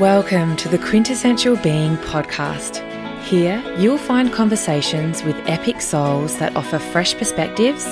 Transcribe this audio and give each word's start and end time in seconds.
Welcome 0.00 0.56
to 0.56 0.68
the 0.68 0.76
Quintessential 0.76 1.56
Being 1.56 1.96
podcast. 1.96 2.82
Here, 3.22 3.64
you'll 3.78 3.96
find 3.96 4.30
conversations 4.30 5.22
with 5.22 5.34
epic 5.46 5.80
souls 5.80 6.36
that 6.38 6.54
offer 6.54 6.78
fresh 6.78 7.16
perspectives, 7.16 7.86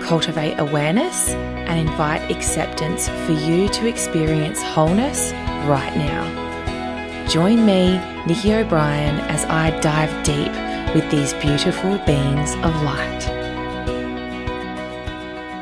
cultivate 0.00 0.56
awareness, 0.60 1.30
and 1.30 1.80
invite 1.80 2.30
acceptance 2.30 3.08
for 3.08 3.32
you 3.32 3.68
to 3.70 3.88
experience 3.88 4.62
wholeness 4.62 5.32
right 5.66 5.96
now. 5.96 7.26
Join 7.26 7.66
me, 7.66 7.98
Nikki 8.24 8.54
O'Brien, 8.54 9.18
as 9.22 9.44
I 9.46 9.70
dive 9.80 10.12
deep 10.24 10.52
with 10.94 11.10
these 11.10 11.32
beautiful 11.42 11.98
beings 12.06 12.54
of 12.64 12.82
light. 12.82 13.37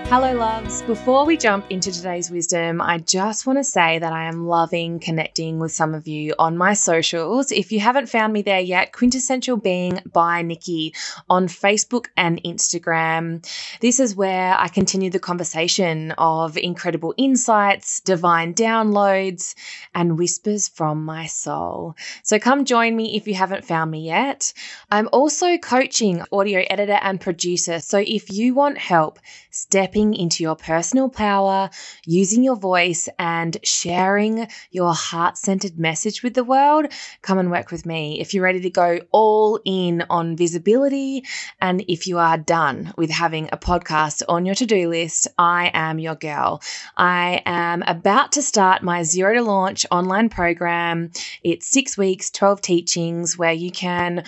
Hello, 0.08 0.32
loves. 0.34 0.82
Before 0.82 1.26
we 1.26 1.36
jump 1.36 1.66
into 1.68 1.90
today's 1.90 2.30
wisdom, 2.30 2.80
I 2.80 2.98
just 2.98 3.44
want 3.44 3.58
to 3.58 3.64
say 3.64 3.98
that 3.98 4.12
I 4.12 4.28
am 4.28 4.46
loving 4.46 5.00
connecting 5.00 5.58
with 5.58 5.72
some 5.72 5.94
of 5.94 6.06
you 6.06 6.32
on 6.38 6.56
my 6.56 6.74
socials. 6.74 7.50
If 7.50 7.72
you 7.72 7.80
haven't 7.80 8.08
found 8.08 8.32
me 8.32 8.42
there 8.42 8.60
yet, 8.60 8.92
Quintessential 8.92 9.56
Being 9.56 10.00
by 10.12 10.42
Nikki 10.42 10.94
on 11.28 11.48
Facebook 11.48 12.06
and 12.16 12.40
Instagram. 12.44 13.44
This 13.80 13.98
is 13.98 14.14
where 14.14 14.54
I 14.56 14.68
continue 14.68 15.10
the 15.10 15.18
conversation 15.18 16.12
of 16.12 16.56
incredible 16.56 17.12
insights, 17.16 17.98
divine 17.98 18.54
downloads, 18.54 19.56
and 19.92 20.16
whispers 20.16 20.68
from 20.68 21.04
my 21.04 21.26
soul. 21.26 21.96
So 22.22 22.38
come 22.38 22.64
join 22.64 22.94
me 22.94 23.16
if 23.16 23.26
you 23.26 23.34
haven't 23.34 23.64
found 23.64 23.90
me 23.90 24.06
yet. 24.06 24.52
I'm 24.88 25.08
also 25.12 25.58
coaching 25.58 26.22
audio 26.30 26.64
editor 26.70 27.00
and 27.02 27.20
producer. 27.20 27.80
So 27.80 27.98
if 27.98 28.30
you 28.30 28.54
want 28.54 28.78
help, 28.78 29.18
stepping 29.56 30.14
into 30.14 30.42
your 30.42 30.54
personal 30.54 31.08
power, 31.08 31.70
using 32.04 32.44
your 32.44 32.56
voice, 32.56 33.08
and 33.18 33.56
sharing 33.64 34.46
your 34.70 34.92
heart 34.92 35.38
centered 35.38 35.78
message 35.78 36.22
with 36.22 36.34
the 36.34 36.44
world, 36.44 36.86
come 37.22 37.38
and 37.38 37.50
work 37.50 37.70
with 37.70 37.86
me. 37.86 38.20
If 38.20 38.34
you're 38.34 38.44
ready 38.44 38.60
to 38.60 38.70
go 38.70 39.00
all 39.12 39.58
in 39.64 40.04
on 40.10 40.36
visibility, 40.36 41.24
and 41.60 41.82
if 41.88 42.06
you 42.06 42.18
are 42.18 42.36
done 42.36 42.92
with 42.98 43.10
having 43.10 43.48
a 43.50 43.56
podcast 43.56 44.22
on 44.28 44.44
your 44.44 44.54
to 44.56 44.66
do 44.66 44.88
list, 44.88 45.28
I 45.38 45.70
am 45.72 45.98
your 45.98 46.16
girl. 46.16 46.62
I 46.96 47.42
am 47.46 47.82
about 47.86 48.32
to 48.32 48.42
start 48.42 48.82
my 48.82 49.04
zero 49.04 49.34
to 49.34 49.42
launch 49.42 49.86
online 49.90 50.28
program. 50.28 51.10
It's 51.42 51.66
six 51.66 51.96
weeks, 51.96 52.30
12 52.30 52.60
teachings 52.60 53.38
where 53.38 53.52
you 53.52 53.70
can 53.70 54.24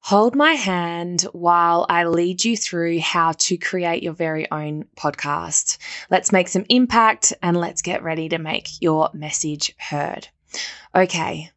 Hold 0.00 0.34
my 0.34 0.52
hand 0.52 1.22
while 1.32 1.84
I 1.88 2.04
lead 2.04 2.44
you 2.44 2.56
through 2.56 3.00
how 3.00 3.32
to 3.32 3.58
create 3.58 4.02
your 4.02 4.14
very 4.14 4.50
own 4.50 4.86
podcast. 4.96 5.76
Let's 6.10 6.32
make 6.32 6.48
some 6.48 6.64
impact 6.68 7.34
and 7.42 7.56
let's 7.56 7.82
get 7.82 8.02
ready 8.02 8.28
to 8.30 8.38
make 8.38 8.80
your 8.80 9.10
message 9.12 9.74
heard. 9.78 10.28
Okay, 10.94 11.50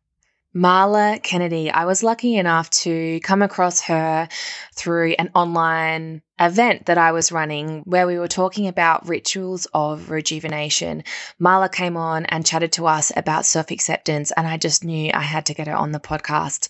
Marla 0.54 1.24
Kennedy. 1.24 1.72
I 1.72 1.86
was 1.86 2.04
lucky 2.04 2.36
enough 2.36 2.70
to 2.82 3.22
come 3.22 3.42
across 3.42 3.82
her 3.82 4.28
through 4.76 5.14
an 5.14 5.30
online 5.34 6.22
event 6.42 6.88
that 6.88 6.98
I 6.98 7.12
was 7.12 7.32
running 7.32 7.84
where 7.86 8.08
we 8.08 8.18
were 8.18 8.28
talking 8.28 8.68
about 8.68 9.08
rituals 9.08 9.68
of 9.76 10.10
rejuvenation. 10.10 11.04
Marla 11.40 11.72
came 11.72 11.96
on 11.96 12.26
and 12.26 12.44
chatted 12.44 12.72
to 12.74 12.88
us 12.88 13.12
about 13.16 13.46
self 13.46 13.70
acceptance, 13.70 14.32
and 14.36 14.48
I 14.48 14.58
just 14.58 14.84
knew 14.84 15.12
I 15.14 15.22
had 15.22 15.46
to 15.46 15.54
get 15.54 15.68
her 15.68 15.76
on 15.76 15.92
the 15.92 16.00
podcast. 16.00 16.68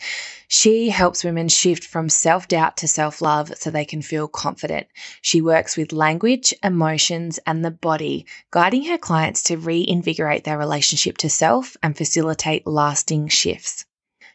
She 0.49 0.89
helps 0.89 1.23
women 1.23 1.47
shift 1.47 1.85
from 1.85 2.09
self 2.09 2.49
doubt 2.49 2.75
to 2.77 2.87
self 2.87 3.21
love 3.21 3.53
so 3.55 3.71
they 3.71 3.85
can 3.85 4.01
feel 4.01 4.27
confident. 4.27 4.87
She 5.21 5.41
works 5.41 5.77
with 5.77 5.93
language, 5.93 6.53
emotions, 6.61 7.39
and 7.47 7.63
the 7.63 7.71
body, 7.71 8.25
guiding 8.51 8.85
her 8.85 8.97
clients 8.97 9.43
to 9.43 9.55
reinvigorate 9.55 10.43
their 10.43 10.57
relationship 10.57 11.17
to 11.19 11.29
self 11.29 11.77
and 11.81 11.95
facilitate 11.95 12.67
lasting 12.67 13.29
shifts. 13.29 13.85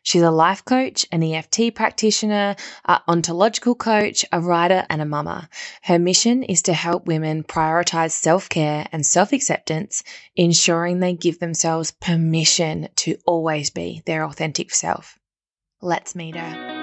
She's 0.07 0.23
a 0.23 0.31
life 0.31 0.65
coach, 0.65 1.05
an 1.11 1.25
EFT 1.25 1.75
practitioner, 1.75 2.55
an 2.85 3.01
ontological 3.09 3.75
coach, 3.75 4.25
a 4.31 4.41
writer, 4.41 4.87
and 4.89 5.03
a 5.03 5.05
mama. 5.05 5.49
Her 5.83 5.99
mission 5.99 6.45
is 6.45 6.63
to 6.63 6.75
help 6.75 7.07
women 7.07 7.43
prioritize 7.43 8.13
self 8.13 8.49
care 8.49 8.87
and 8.93 9.05
self 9.05 9.33
acceptance, 9.33 10.05
ensuring 10.37 11.01
they 11.01 11.15
give 11.15 11.41
themselves 11.41 11.91
permission 11.91 12.89
to 12.97 13.19
always 13.27 13.71
be 13.71 14.05
their 14.07 14.25
authentic 14.25 14.73
self. 14.73 15.19
Let's 15.83 16.15
meet 16.15 16.37
her. 16.37 16.76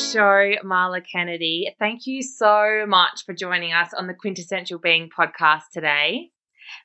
Show, 0.00 0.52
Marla 0.64 1.02
Kennedy. 1.04 1.74
Thank 1.78 2.06
you 2.06 2.22
so 2.22 2.84
much 2.88 3.24
for 3.26 3.34
joining 3.34 3.72
us 3.72 3.92
on 3.92 4.06
the 4.06 4.14
Quintessential 4.14 4.78
Being 4.78 5.10
podcast 5.10 5.64
today. 5.72 6.30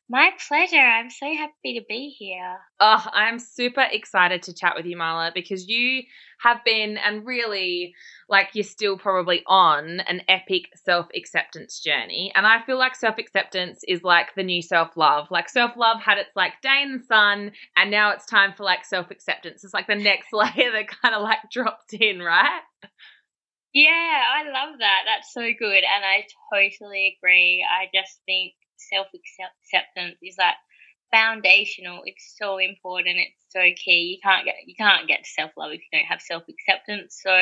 My 0.07 0.29
pleasure. 0.47 0.77
I'm 0.77 1.09
so 1.09 1.25
happy 1.25 1.79
to 1.79 1.85
be 1.89 2.09
here. 2.09 2.57
Oh, 2.79 3.03
I'm 3.11 3.39
super 3.39 3.85
excited 3.91 4.43
to 4.43 4.53
chat 4.53 4.73
with 4.75 4.85
you, 4.85 4.95
Marla, 4.95 5.33
because 5.33 5.67
you 5.67 6.03
have 6.41 6.63
been 6.63 6.97
and 6.97 7.25
really 7.25 7.95
like 8.29 8.49
you're 8.53 8.63
still 8.63 8.99
probably 8.99 9.41
on 9.47 10.01
an 10.01 10.21
epic 10.27 10.65
self 10.75 11.07
acceptance 11.15 11.79
journey. 11.79 12.31
And 12.35 12.45
I 12.45 12.61
feel 12.65 12.77
like 12.77 12.95
self 12.95 13.17
acceptance 13.17 13.81
is 13.88 14.03
like 14.03 14.35
the 14.35 14.44
new 14.44 14.61
self 14.61 14.95
love. 14.95 15.27
Like 15.31 15.49
self 15.49 15.75
love 15.75 15.99
had 15.99 16.19
its 16.19 16.35
like 16.35 16.61
day 16.61 16.83
in 16.83 16.97
the 16.99 17.03
sun, 17.03 17.53
and 17.75 17.89
now 17.89 18.11
it's 18.11 18.27
time 18.27 18.53
for 18.55 18.63
like 18.63 18.85
self 18.85 19.09
acceptance. 19.09 19.63
It's 19.63 19.73
like 19.73 19.88
the 19.88 19.95
next 19.95 20.27
layer 20.33 20.71
that 20.71 20.88
kind 21.01 21.15
of 21.15 21.23
like 21.23 21.39
drops 21.51 21.94
in, 21.94 22.19
right? 22.19 22.61
Yeah, 23.73 23.89
I 23.91 24.44
love 24.44 24.79
that. 24.79 25.01
That's 25.05 25.33
so 25.33 25.41
good. 25.57 25.83
And 25.83 26.05
I 26.05 26.25
totally 26.53 27.17
agree. 27.17 27.65
I 27.67 27.88
just 27.94 28.19
think 28.25 28.53
self 28.90 29.07
acceptance 29.13 30.18
is 30.22 30.35
like 30.38 30.56
foundational. 31.12 32.01
It's 32.06 32.35
so 32.38 32.57
important. 32.57 33.18
It's 33.18 33.46
so 33.50 33.62
key. 33.75 34.16
You 34.16 34.18
can't 34.22 34.46
get 34.46 34.56
you 34.66 34.75
can't 34.75 35.07
get 35.07 35.23
to 35.23 35.29
self 35.29 35.51
love 35.57 35.72
if 35.72 35.81
you 35.81 36.00
don't 36.00 36.07
have 36.07 36.22
self 36.22 36.44
acceptance. 36.50 37.19
So 37.24 37.35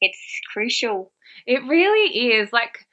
it's 0.00 0.40
crucial. 0.52 1.12
It 1.46 1.62
really 1.64 2.34
is. 2.34 2.52
Like 2.52 2.86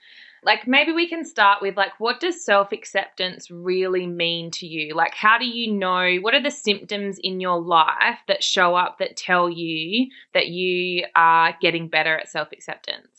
like 0.45 0.67
maybe 0.67 0.91
we 0.91 1.07
can 1.07 1.23
start 1.25 1.61
with 1.61 1.77
like 1.77 1.99
what 1.99 2.19
does 2.19 2.43
self-acceptance 2.43 3.49
really 3.49 4.07
mean 4.07 4.51
to 4.51 4.67
you 4.67 4.93
like 4.93 5.13
how 5.13 5.37
do 5.37 5.45
you 5.45 5.71
know 5.71 6.17
what 6.21 6.33
are 6.33 6.43
the 6.43 6.51
symptoms 6.51 7.17
in 7.23 7.39
your 7.39 7.59
life 7.61 8.19
that 8.27 8.43
show 8.43 8.75
up 8.75 8.97
that 8.99 9.15
tell 9.15 9.49
you 9.49 10.07
that 10.33 10.47
you 10.47 11.05
are 11.15 11.55
getting 11.61 11.87
better 11.87 12.17
at 12.17 12.29
self-acceptance 12.29 13.12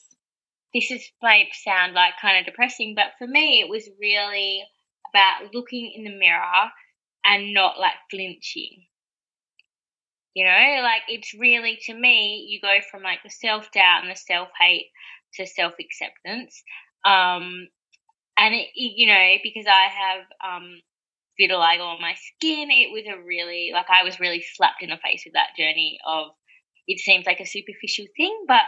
this 0.74 0.90
is 0.90 1.08
might 1.22 1.48
sound 1.52 1.94
like 1.94 2.14
kind 2.20 2.38
of 2.38 2.46
depressing 2.46 2.94
but 2.94 3.12
for 3.18 3.26
me 3.26 3.60
it 3.60 3.68
was 3.68 3.88
really 4.00 4.64
about 5.10 5.54
looking 5.54 5.92
in 5.94 6.04
the 6.04 6.18
mirror 6.18 6.70
and 7.24 7.54
not 7.54 7.78
like 7.78 7.94
flinching 8.10 8.84
you 10.34 10.44
know 10.44 10.80
like 10.82 11.02
it's 11.08 11.34
really 11.34 11.78
to 11.82 11.94
me 11.94 12.46
you 12.48 12.60
go 12.60 12.78
from 12.90 13.02
like 13.02 13.20
the 13.22 13.30
self-doubt 13.30 14.02
and 14.02 14.10
the 14.10 14.16
self-hate 14.16 14.86
to 15.34 15.46
self-acceptance 15.46 16.62
um, 17.04 17.68
and 18.36 18.54
it, 18.54 18.68
you 18.74 19.06
know, 19.06 19.34
because 19.42 19.66
I 19.66 19.88
have 19.88 20.24
um, 20.44 20.80
vitiligo 21.40 21.80
on 21.80 22.00
my 22.00 22.14
skin, 22.14 22.70
it 22.70 22.90
was 22.92 23.04
a 23.06 23.22
really 23.22 23.70
like 23.72 23.86
I 23.88 24.04
was 24.04 24.20
really 24.20 24.44
slapped 24.54 24.82
in 24.82 24.90
the 24.90 24.96
face 24.96 25.22
with 25.24 25.34
that 25.34 25.56
journey 25.58 25.98
of. 26.06 26.28
It 26.86 27.00
seems 27.00 27.26
like 27.26 27.40
a 27.40 27.46
superficial 27.46 28.06
thing, 28.16 28.44
but 28.46 28.62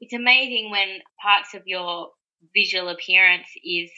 it's 0.00 0.12
amazing 0.12 0.70
when 0.70 0.98
parts 1.20 1.54
of 1.54 1.62
your 1.66 2.10
visual 2.54 2.88
appearance 2.88 3.48
is 3.64 3.90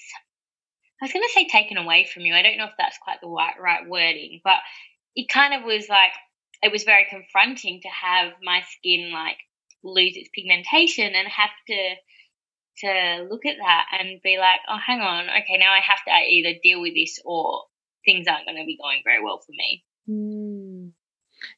I 1.01 1.07
was 1.07 1.12
going 1.12 1.25
to 1.25 1.33
say 1.33 1.47
taken 1.47 1.77
away 1.77 2.05
from 2.05 2.23
you. 2.23 2.35
I 2.35 2.43
don't 2.43 2.57
know 2.57 2.67
if 2.67 2.79
that's 2.79 2.99
quite 2.99 3.21
the 3.21 3.29
right, 3.29 3.55
right 3.61 3.89
wording, 3.89 4.41
but 4.45 4.59
it 5.15 5.29
kind 5.29 5.55
of 5.55 5.65
was 5.65 5.89
like 5.89 6.12
it 6.62 6.73
was 6.73 6.85
very 6.85 7.07
confronting 7.11 7.81
to 7.83 7.89
have 7.89 8.33
my 8.43 8.62
skin 8.71 9.11
like 9.12 9.37
lose 9.82 10.17
its 10.17 10.31
pigmentation 10.35 11.15
and 11.15 11.29
have 11.29 11.50
to 11.69 11.94
to 12.79 13.29
look 13.31 13.47
at 13.47 13.56
that 13.59 13.87
and 14.00 14.20
be 14.23 14.37
like, 14.38 14.61
oh, 14.69 14.79
hang 14.85 15.00
on, 15.00 15.25
okay, 15.25 15.59
now 15.59 15.73
I 15.73 15.81
have 15.81 16.03
to 16.06 16.11
either 16.11 16.59
deal 16.62 16.81
with 16.81 16.94
this 16.94 17.20
or 17.25 17.62
things 18.05 18.27
aren't 18.27 18.47
going 18.47 18.59
to 18.59 18.67
be 18.67 18.79
going 18.81 19.00
very 19.05 19.23
well 19.23 19.38
for 19.38 19.53
me. 19.53 19.85
Mm. 20.09 20.44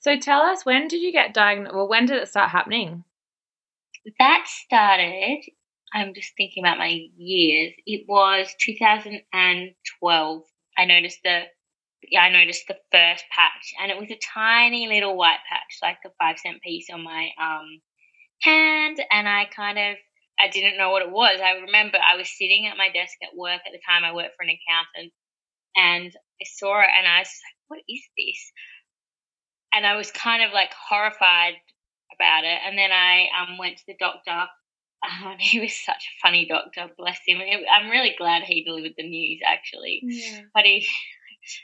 So 0.00 0.18
tell 0.18 0.40
us, 0.42 0.64
when 0.64 0.88
did 0.88 1.02
you 1.02 1.12
get 1.12 1.34
diagnosed? 1.34 1.74
Well, 1.74 1.88
when 1.88 2.06
did 2.06 2.22
it 2.22 2.28
start 2.28 2.50
happening? 2.50 3.04
That 4.18 4.44
started, 4.46 5.42
I'm 5.92 6.14
just 6.14 6.32
thinking 6.36 6.64
about 6.64 6.78
my 6.78 7.08
years. 7.16 7.72
It 7.86 8.06
was 8.08 8.54
2012. 8.60 10.42
I 10.78 10.84
noticed 10.84 11.20
the 11.24 11.44
yeah, 12.10 12.20
I 12.20 12.30
noticed 12.30 12.68
the 12.68 12.76
first 12.92 13.24
patch, 13.30 13.74
and 13.80 13.90
it 13.90 13.98
was 13.98 14.10
a 14.10 14.18
tiny 14.34 14.86
little 14.86 15.16
white 15.16 15.40
patch, 15.48 15.78
like 15.82 15.98
a 16.04 16.10
five 16.20 16.38
cent 16.38 16.62
piece 16.62 16.88
on 16.92 17.02
my 17.02 17.30
um, 17.40 17.80
hand, 18.42 19.00
and 19.10 19.28
I 19.28 19.46
kind 19.46 19.78
of 19.78 19.96
I 20.38 20.48
didn't 20.48 20.78
know 20.78 20.90
what 20.90 21.02
it 21.02 21.10
was. 21.10 21.40
I 21.42 21.52
remember 21.62 21.98
I 21.98 22.16
was 22.16 22.28
sitting 22.36 22.66
at 22.66 22.76
my 22.76 22.90
desk 22.90 23.16
at 23.22 23.36
work 23.36 23.60
at 23.66 23.72
the 23.72 23.80
time. 23.86 24.04
I 24.04 24.14
worked 24.14 24.36
for 24.36 24.44
an 24.44 24.50
accountant, 24.50 25.12
and 25.76 26.12
I 26.40 26.44
saw 26.44 26.80
it, 26.80 26.90
and 26.96 27.06
I 27.06 27.20
was 27.20 27.28
like, 27.28 27.56
"What 27.68 27.80
is 27.88 28.02
this?" 28.16 28.52
And 29.76 29.86
I 29.86 29.96
was 29.96 30.10
kind 30.10 30.42
of 30.42 30.52
like 30.52 30.70
horrified 30.88 31.54
about 32.14 32.44
it. 32.44 32.58
And 32.66 32.78
then 32.78 32.90
I 32.90 33.26
um, 33.38 33.58
went 33.58 33.76
to 33.76 33.84
the 33.86 33.96
doctor, 34.00 34.46
Oh, 35.04 35.34
he 35.38 35.60
was 35.60 35.74
such 35.74 36.08
a 36.08 36.26
funny 36.26 36.46
doctor, 36.46 36.90
bless 36.96 37.18
him. 37.26 37.38
I'm 37.40 37.90
really 37.90 38.14
glad 38.16 38.42
he 38.42 38.64
delivered 38.64 38.94
the 38.96 39.08
news, 39.08 39.40
actually. 39.46 40.00
Yeah. 40.02 40.40
But 40.54 40.64
he, 40.64 40.86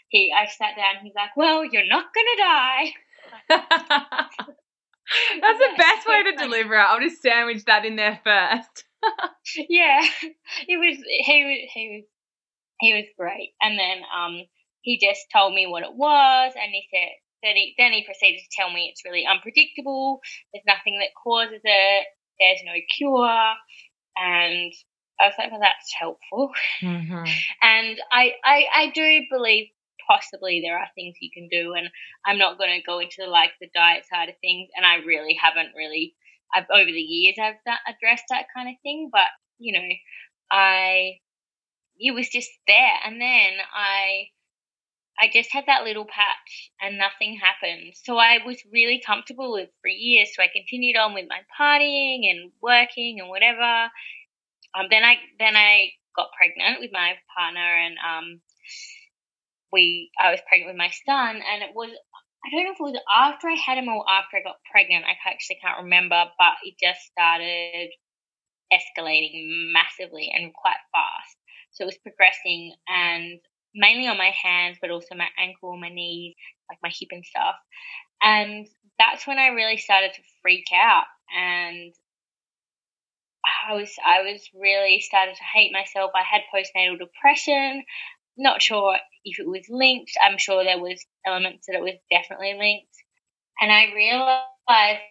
he, 0.08 0.32
I 0.36 0.46
sat 0.46 0.76
down. 0.76 1.02
He's 1.02 1.14
like, 1.14 1.36
"Well, 1.36 1.64
you're 1.64 1.86
not 1.86 2.06
gonna 2.14 2.36
die." 2.38 2.92
That's 5.40 5.58
the 5.58 5.74
best 5.76 6.06
way 6.06 6.22
to 6.24 6.32
deliver 6.38 6.74
it. 6.74 6.78
I'll 6.78 7.00
just 7.00 7.22
sandwich 7.22 7.64
that 7.64 7.84
in 7.84 7.96
there 7.96 8.20
first. 8.22 8.84
yeah, 9.68 10.00
it 10.68 10.78
was. 10.78 10.98
He 11.06 11.44
was. 11.44 11.70
He 11.74 11.88
was. 11.96 12.04
He 12.80 12.94
was 12.94 13.04
great. 13.18 13.54
And 13.60 13.78
then 13.78 13.98
um, 14.16 14.42
he 14.82 14.98
just 14.98 15.26
told 15.32 15.54
me 15.54 15.66
what 15.66 15.82
it 15.82 15.94
was, 15.94 16.52
and 16.54 16.70
he 16.70 16.84
said. 16.92 17.12
Then 17.42 17.56
he, 17.56 18.04
proceeded 18.04 18.40
to 18.40 18.56
tell 18.56 18.72
me 18.72 18.88
it's 18.90 19.04
really 19.04 19.26
unpredictable. 19.26 20.20
There's 20.52 20.64
nothing 20.66 20.98
that 21.00 21.10
causes 21.22 21.60
it. 21.62 22.06
There's 22.38 22.60
no 22.64 22.74
cure. 22.96 23.54
And 24.16 24.72
I 25.20 25.26
was 25.26 25.34
like, 25.38 25.50
well, 25.50 25.60
that's 25.60 25.92
helpful. 25.98 26.50
Mm-hmm. 26.82 27.24
And 27.62 27.98
I, 28.10 28.32
I, 28.44 28.64
I 28.74 28.92
do 28.94 29.22
believe 29.30 29.68
possibly 30.08 30.60
there 30.60 30.78
are 30.78 30.88
things 30.94 31.16
you 31.20 31.30
can 31.32 31.48
do, 31.48 31.74
and 31.74 31.88
I'm 32.26 32.38
not 32.38 32.58
going 32.58 32.74
to 32.74 32.84
go 32.84 32.98
into 32.98 33.30
like 33.30 33.52
the 33.60 33.70
diet 33.74 34.04
side 34.10 34.28
of 34.28 34.34
things. 34.40 34.68
And 34.76 34.84
I 34.84 34.96
really 35.06 35.38
haven't 35.40 35.74
really, 35.76 36.14
I've 36.54 36.66
over 36.72 36.90
the 36.90 37.00
years 37.00 37.36
I've 37.40 37.60
addressed 37.86 38.24
that 38.30 38.46
kind 38.54 38.68
of 38.68 38.74
thing, 38.82 39.10
but 39.12 39.30
you 39.58 39.72
know, 39.72 39.88
I, 40.50 41.18
it 41.98 42.14
was 42.14 42.28
just 42.28 42.50
there, 42.66 42.96
and 43.04 43.20
then 43.20 43.52
I. 43.74 44.26
I 45.20 45.28
just 45.32 45.52
had 45.52 45.64
that 45.66 45.84
little 45.84 46.06
patch 46.06 46.70
and 46.80 46.98
nothing 46.98 47.38
happened. 47.38 47.94
So 48.04 48.16
I 48.16 48.38
was 48.44 48.56
really 48.72 49.02
comfortable 49.04 49.52
with 49.52 49.68
for 49.80 49.88
years. 49.88 50.30
So 50.34 50.42
I 50.42 50.48
continued 50.54 50.96
on 50.96 51.14
with 51.14 51.26
my 51.28 51.40
partying 51.58 52.30
and 52.30 52.50
working 52.60 53.20
and 53.20 53.28
whatever. 53.28 53.90
Um, 54.74 54.86
then 54.90 55.04
I 55.04 55.16
then 55.38 55.56
I 55.56 55.90
got 56.16 56.28
pregnant 56.36 56.80
with 56.80 56.90
my 56.92 57.14
partner 57.36 57.60
and 57.60 57.96
um, 58.00 58.40
we 59.72 60.10
I 60.20 60.30
was 60.30 60.40
pregnant 60.48 60.72
with 60.72 60.78
my 60.78 60.90
son 61.06 61.36
and 61.36 61.62
it 61.62 61.70
was 61.74 61.90
I 62.44 62.50
don't 62.50 62.64
know 62.64 62.72
if 62.72 62.80
it 62.80 62.82
was 62.82 63.00
after 63.06 63.48
I 63.48 63.54
had 63.54 63.78
him 63.78 63.88
or 63.88 64.02
after 64.08 64.38
I 64.38 64.42
got 64.42 64.56
pregnant. 64.70 65.04
I 65.04 65.14
actually 65.28 65.58
can't 65.62 65.84
remember, 65.84 66.24
but 66.38 66.54
it 66.64 66.74
just 66.82 67.00
started 67.06 67.90
escalating 68.72 69.70
massively 69.72 70.32
and 70.34 70.52
quite 70.52 70.80
fast. 70.90 71.36
So 71.70 71.84
it 71.84 71.92
was 71.94 71.98
progressing 71.98 72.74
and 72.88 73.38
mainly 73.74 74.08
on 74.08 74.18
my 74.18 74.32
hands, 74.42 74.78
but 74.80 74.90
also 74.90 75.14
my 75.14 75.28
ankle, 75.38 75.76
my 75.76 75.88
knees, 75.88 76.34
like 76.70 76.78
my 76.82 76.90
hip 76.90 77.08
and 77.12 77.24
stuff. 77.24 77.56
And 78.22 78.66
that's 78.98 79.26
when 79.26 79.38
I 79.38 79.48
really 79.48 79.78
started 79.78 80.12
to 80.14 80.22
freak 80.42 80.66
out 80.74 81.04
and 81.34 81.92
I 83.68 83.74
was 83.74 83.90
I 84.04 84.22
was 84.22 84.48
really 84.54 85.00
started 85.00 85.34
to 85.36 85.44
hate 85.54 85.72
myself. 85.72 86.12
I 86.14 86.22
had 86.22 86.42
postnatal 86.52 86.98
depression. 86.98 87.84
Not 88.36 88.62
sure 88.62 88.96
if 89.24 89.38
it 89.38 89.46
was 89.46 89.66
linked. 89.68 90.12
I'm 90.22 90.38
sure 90.38 90.64
there 90.64 90.78
was 90.80 91.04
elements 91.26 91.66
that 91.66 91.76
it 91.76 91.82
was 91.82 91.94
definitely 92.10 92.54
linked. 92.58 92.94
And 93.60 93.70
I 93.70 93.92
realized 93.94 95.02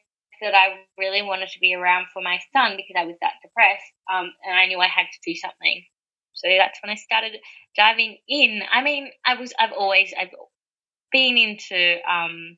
that 0.41 0.55
I 0.55 0.81
really 0.97 1.21
wanted 1.21 1.49
to 1.49 1.59
be 1.59 1.75
around 1.75 2.07
for 2.13 2.21
my 2.21 2.39
son 2.53 2.75
because 2.77 2.95
I 2.97 3.05
was 3.05 3.15
that 3.21 3.33
depressed. 3.43 3.85
Um, 4.11 4.33
and 4.45 4.57
I 4.57 4.65
knew 4.65 4.79
I 4.79 4.87
had 4.87 5.05
to 5.05 5.19
do 5.31 5.35
something. 5.35 5.83
So 6.43 6.49
that's 6.57 6.79
when 6.83 6.91
I 6.91 6.95
started 6.95 7.37
diving 7.75 8.17
in. 8.27 8.61
I 8.71 8.81
mean, 8.83 9.09
I 9.25 9.35
was 9.35 9.53
I've 9.59 9.73
always 9.73 10.13
I've 10.19 10.33
been 11.11 11.37
into 11.37 11.97
um, 12.09 12.57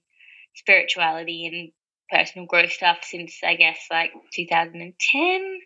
spirituality 0.55 1.47
and 1.47 1.71
personal 2.09 2.45
growth 2.45 2.71
stuff 2.71 2.99
since 3.01 3.39
I 3.43 3.55
guess 3.55 3.79
like 3.91 4.11
2010. 4.33 5.59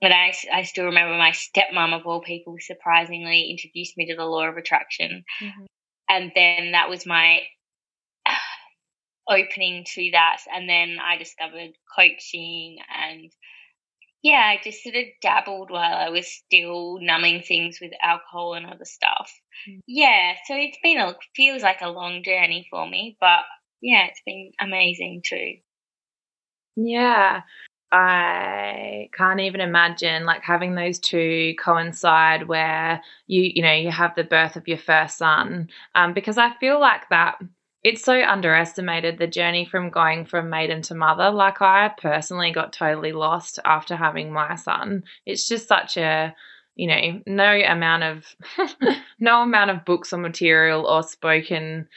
But 0.00 0.12
I, 0.12 0.32
I 0.52 0.62
still 0.62 0.86
remember 0.86 1.16
my 1.18 1.32
stepmom 1.32 1.98
of 1.98 2.06
all 2.06 2.22
people 2.22 2.56
surprisingly 2.58 3.50
introduced 3.50 3.98
me 3.98 4.06
to 4.06 4.16
the 4.16 4.24
law 4.24 4.48
of 4.48 4.56
attraction. 4.56 5.24
Mm-hmm. 5.42 5.64
And 6.08 6.32
then 6.34 6.72
that 6.72 6.88
was 6.88 7.04
my 7.04 7.40
opening 9.28 9.84
to 9.94 10.10
that. 10.12 10.38
And 10.54 10.68
then 10.68 10.96
I 11.02 11.18
discovered 11.18 11.72
coaching 11.96 12.78
and 12.94 13.30
yeah, 14.22 14.52
I 14.52 14.60
just 14.62 14.82
sort 14.82 14.96
of 14.96 15.04
dabbled 15.22 15.70
while 15.70 15.94
I 15.94 16.10
was 16.10 16.26
still 16.26 16.98
numbing 17.00 17.42
things 17.42 17.78
with 17.80 17.92
alcohol 18.02 18.54
and 18.54 18.66
other 18.66 18.84
stuff. 18.84 19.32
Mm. 19.68 19.80
Yeah, 19.86 20.34
so 20.46 20.54
it's 20.54 20.78
been 20.82 20.98
a 20.98 21.14
feels 21.34 21.62
like 21.62 21.80
a 21.80 21.88
long 21.88 22.22
journey 22.22 22.66
for 22.70 22.86
me, 22.88 23.16
but 23.20 23.40
yeah, 23.80 24.06
it's 24.06 24.22
been 24.24 24.52
amazing 24.60 25.22
too. 25.24 25.54
Yeah. 26.76 27.42
I 27.92 29.08
can't 29.12 29.40
even 29.40 29.60
imagine 29.60 30.24
like 30.24 30.42
having 30.42 30.74
those 30.76 31.00
two 31.00 31.54
coincide 31.58 32.46
where 32.46 33.02
you 33.26 33.50
you 33.54 33.62
know 33.62 33.72
you 33.72 33.90
have 33.90 34.14
the 34.14 34.22
birth 34.22 34.54
of 34.54 34.68
your 34.68 34.78
first 34.78 35.18
son 35.18 35.68
um, 35.96 36.14
because 36.14 36.38
I 36.38 36.54
feel 36.60 36.78
like 36.78 37.08
that 37.10 37.38
it's 37.82 38.04
so 38.04 38.20
underestimated 38.22 39.18
the 39.18 39.26
journey 39.26 39.64
from 39.64 39.90
going 39.90 40.26
from 40.26 40.50
maiden 40.50 40.82
to 40.82 40.94
mother. 40.94 41.30
Like 41.30 41.62
I 41.62 41.90
personally 41.96 42.52
got 42.52 42.72
totally 42.72 43.12
lost 43.12 43.58
after 43.64 43.96
having 43.96 44.32
my 44.32 44.54
son. 44.56 45.04
It's 45.26 45.48
just 45.48 45.68
such 45.68 45.96
a 45.96 46.34
you 46.76 46.86
know, 46.86 47.20
no 47.26 47.60
amount 47.60 48.04
of 48.04 48.36
no 49.20 49.42
amount 49.42 49.70
of 49.70 49.84
books 49.84 50.12
or 50.12 50.18
material 50.18 50.86
or 50.86 51.02
spoken 51.02 51.88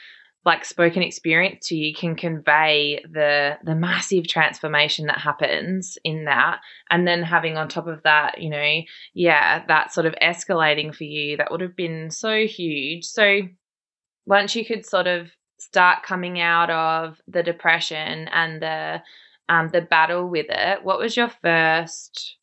like 0.44 0.64
spoken 0.64 1.02
experience 1.02 1.68
to 1.68 1.74
you 1.74 1.94
can 1.94 2.14
convey 2.14 3.02
the 3.10 3.56
the 3.64 3.74
massive 3.74 4.26
transformation 4.28 5.06
that 5.06 5.18
happens 5.18 5.96
in 6.04 6.26
that 6.26 6.60
and 6.90 7.06
then 7.08 7.22
having 7.22 7.56
on 7.56 7.66
top 7.66 7.86
of 7.86 8.02
that 8.02 8.42
you 8.42 8.50
know 8.50 8.80
yeah 9.14 9.64
that 9.66 9.92
sort 9.92 10.06
of 10.06 10.14
escalating 10.22 10.94
for 10.94 11.04
you 11.04 11.36
that 11.38 11.50
would 11.50 11.62
have 11.62 11.74
been 11.74 12.10
so 12.10 12.46
huge 12.46 13.04
so 13.04 13.40
once 14.26 14.54
you 14.54 14.66
could 14.66 14.84
sort 14.84 15.06
of 15.06 15.30
start 15.64 16.02
coming 16.02 16.40
out 16.40 16.70
of 16.70 17.20
the 17.26 17.42
depression 17.42 18.28
and 18.28 18.60
the 18.60 19.02
um, 19.48 19.68
the 19.68 19.82
battle 19.82 20.28
with 20.28 20.46
it, 20.48 20.84
what 20.84 20.98
was 20.98 21.16
your 21.16 21.28
first 21.28 22.36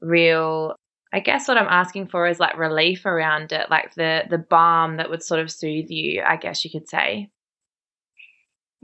real? 0.00 0.74
I 1.12 1.20
guess 1.20 1.46
what 1.46 1.58
I'm 1.58 1.68
asking 1.68 2.08
for 2.08 2.26
is 2.26 2.40
like 2.40 2.58
relief 2.58 3.06
around 3.06 3.52
it, 3.52 3.70
like 3.70 3.94
the 3.94 4.22
the 4.28 4.38
balm 4.38 4.96
that 4.96 5.10
would 5.10 5.22
sort 5.22 5.40
of 5.40 5.50
soothe 5.50 5.90
you. 5.90 6.22
I 6.26 6.36
guess 6.36 6.64
you 6.64 6.70
could 6.70 6.88
say. 6.88 7.30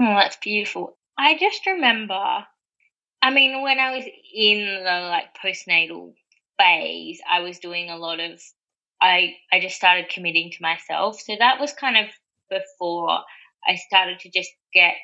Oh, 0.00 0.14
that's 0.14 0.36
beautiful. 0.36 0.96
I 1.18 1.36
just 1.38 1.66
remember. 1.66 2.44
I 3.22 3.30
mean, 3.30 3.62
when 3.62 3.78
I 3.78 3.96
was 3.96 4.04
in 4.34 4.84
the 4.84 5.08
like 5.08 5.36
postnatal 5.44 6.14
phase, 6.58 7.20
I 7.28 7.40
was 7.40 7.58
doing 7.58 7.90
a 7.90 7.96
lot 7.96 8.20
of. 8.20 8.40
I 9.02 9.34
I 9.52 9.60
just 9.60 9.76
started 9.76 10.08
committing 10.08 10.50
to 10.52 10.62
myself, 10.62 11.20
so 11.20 11.34
that 11.38 11.58
was 11.58 11.72
kind 11.72 11.96
of 11.96 12.06
before 12.50 13.20
I 13.66 13.76
started 13.76 14.20
to 14.20 14.30
just 14.30 14.50
get 14.72 14.94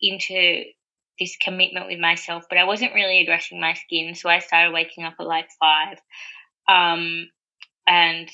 into 0.00 0.64
this 1.18 1.36
commitment 1.42 1.86
with 1.86 1.98
myself, 1.98 2.44
but 2.48 2.58
I 2.58 2.64
wasn't 2.64 2.94
really 2.94 3.20
addressing 3.20 3.60
my 3.60 3.74
skin. 3.74 4.14
So 4.14 4.28
I 4.28 4.38
started 4.40 4.72
waking 4.72 5.04
up 5.04 5.14
at 5.20 5.26
like 5.26 5.48
five. 5.60 5.98
Um, 6.68 7.28
and 7.86 8.28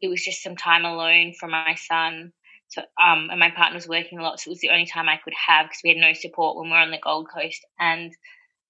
it 0.00 0.08
was 0.08 0.24
just 0.24 0.42
some 0.42 0.56
time 0.56 0.84
alone 0.84 1.34
from 1.38 1.50
my 1.50 1.76
son. 1.76 2.32
So, 2.68 2.80
um, 2.80 3.28
and 3.30 3.38
my 3.38 3.50
partner 3.50 3.76
was 3.76 3.88
working 3.88 4.18
a 4.18 4.22
lot, 4.22 4.40
so 4.40 4.48
it 4.48 4.52
was 4.52 4.60
the 4.60 4.70
only 4.70 4.86
time 4.86 5.08
I 5.08 5.20
could 5.22 5.34
have 5.46 5.66
because 5.66 5.80
we 5.84 5.90
had 5.90 5.98
no 5.98 6.14
support 6.14 6.56
when 6.56 6.66
we 6.66 6.70
were 6.70 6.78
on 6.78 6.90
the 6.90 6.98
Gold 6.98 7.28
Coast. 7.32 7.60
And 7.78 8.12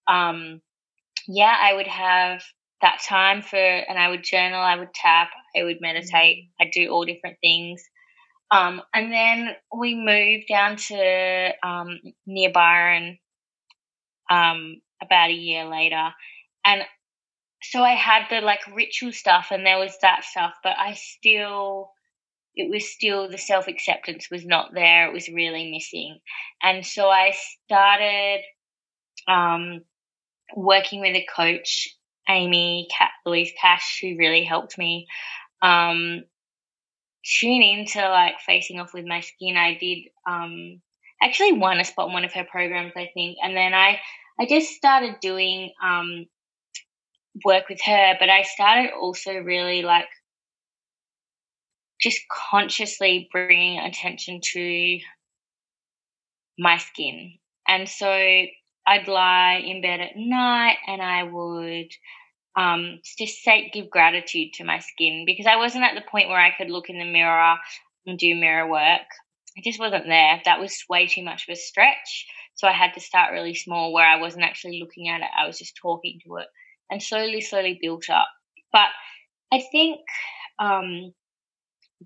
um, 0.09 0.61
yeah, 1.29 1.57
I 1.61 1.75
would 1.75 1.87
have 1.87 2.43
that 2.81 3.01
time 3.09 3.43
for, 3.43 3.57
and 3.57 3.97
I 3.99 4.09
would 4.09 4.25
journal, 4.25 4.61
I 4.61 4.77
would 4.77 4.93
tap, 4.93 5.31
I 5.57 5.63
would 5.63 5.81
meditate, 5.81 6.39
mm-hmm. 6.39 6.63
I'd 6.63 6.73
do 6.73 6.89
all 6.89 7.05
different 7.05 7.39
things. 7.41 7.83
Um, 8.53 8.83
and 8.93 9.11
then 9.11 9.57
we 9.77 9.95
moved 9.95 10.47
down 10.49 10.77
to 10.77 11.53
um, 11.63 11.99
near 12.27 12.51
Byron 12.53 13.19
um, 14.31 14.83
about 15.03 15.31
a 15.31 15.35
year 15.35 15.65
later. 15.65 16.11
And 16.65 16.83
so 17.63 17.83
I 17.83 17.95
had 17.95 18.25
the 18.29 18.45
like 18.45 18.61
ritual 18.75 19.13
stuff 19.13 19.49
and 19.51 19.65
there 19.65 19.79
was 19.79 19.97
that 20.03 20.25
stuff, 20.25 20.53
but 20.63 20.77
I 20.79 20.95
still, 20.95 21.91
it 22.55 22.71
was 22.71 22.93
still 22.93 23.31
the 23.31 23.39
self 23.39 23.69
acceptance 23.69 24.29
was 24.31 24.45
not 24.45 24.75
there. 24.75 25.09
It 25.09 25.15
was 25.15 25.29
really 25.29 25.71
missing. 25.71 26.19
And 26.63 26.85
so 26.85 27.09
I 27.09 27.33
started 27.65 28.41
um, 29.27 29.81
working 30.55 31.01
with 31.01 31.17
a 31.17 31.27
coach, 31.35 31.89
Amy 32.29 32.89
Louise 33.25 33.53
Cash, 33.59 34.01
who 34.03 34.19
really 34.19 34.45
helped 34.45 34.77
me. 34.77 35.07
Um, 35.63 36.25
tune 37.25 37.63
into 37.63 38.01
like 38.01 38.35
facing 38.47 38.81
off 38.81 38.95
with 38.95 39.07
my 39.07 39.21
skin, 39.21 39.57
I 39.57 39.77
did 39.79 39.99
um, 40.29 40.81
actually 41.23 41.53
won 41.53 41.81
a 41.81 41.85
spot 41.85 42.09
in 42.09 42.13
one 42.13 42.25
of 42.25 42.33
her 42.33 42.45
programs, 42.45 42.93
I 42.97 43.11
think, 43.15 43.39
and 43.43 43.57
then 43.57 43.75
I 43.75 44.01
I 44.41 44.47
just 44.47 44.71
started 44.71 45.17
doing 45.21 45.73
um, 45.83 46.27
work 47.45 47.69
with 47.69 47.81
her, 47.85 48.15
but 48.19 48.29
I 48.29 48.43
started 48.43 48.91
also 49.01 49.33
really 49.35 49.83
like 49.83 50.09
just 52.01 52.21
consciously 52.51 53.29
bringing 53.31 53.79
attention 53.79 54.41
to 54.55 54.99
my 56.59 56.79
skin, 56.79 57.35
and 57.69 57.89
so 57.89 58.09
I'd 58.87 59.07
lie 59.07 59.63
in 59.65 59.81
bed 59.81 60.01
at 60.01 60.17
night 60.17 60.79
and 60.89 61.01
I 61.01 61.23
would 61.23 61.89
um, 62.57 63.01
just 63.19 63.43
say 63.43 63.71
give 63.73 63.91
gratitude 63.91 64.53
to 64.55 64.65
my 64.65 64.79
skin 64.79 65.25
because 65.27 65.47
I 65.47 65.57
wasn't 65.57 65.85
at 65.85 65.95
the 65.95 66.09
point 66.11 66.29
where 66.29 66.41
I 66.41 66.55
could 66.57 66.71
look 66.71 66.91
in 66.91 66.99
the 66.99 67.05
mirror 67.05 67.57
and 68.07 68.19
do 68.19 68.35
mirror 68.35 68.69
work. 68.69 69.07
I 69.57 69.61
just 69.63 69.79
wasn't 69.79 70.07
there. 70.07 70.41
That 70.45 70.61
was 70.61 70.85
way 70.89 71.07
too 71.07 71.25
much 71.25 71.49
of 71.49 71.53
a 71.53 71.57
stretch. 71.57 72.27
So 72.55 72.69
I 72.69 72.73
had 72.73 72.95
to 72.95 73.01
start 73.01 73.33
really 73.33 73.55
small 73.55 73.93
where 73.93 74.07
I 74.07 74.21
wasn't 74.21 74.45
actually 74.45 74.81
looking 74.81 75.09
at 75.09 75.21
it. 75.21 75.29
I 75.37 75.47
was 75.47 75.59
just 75.59 75.77
talking 75.81 76.21
to 76.27 76.37
it 76.37 76.49
and 76.91 77.03
slowly, 77.03 77.41
slowly 77.41 77.79
built 77.81 78.09
up. 78.11 78.29
But 78.73 78.89
I 79.53 79.63
think 79.73 80.01
um, 80.59 81.13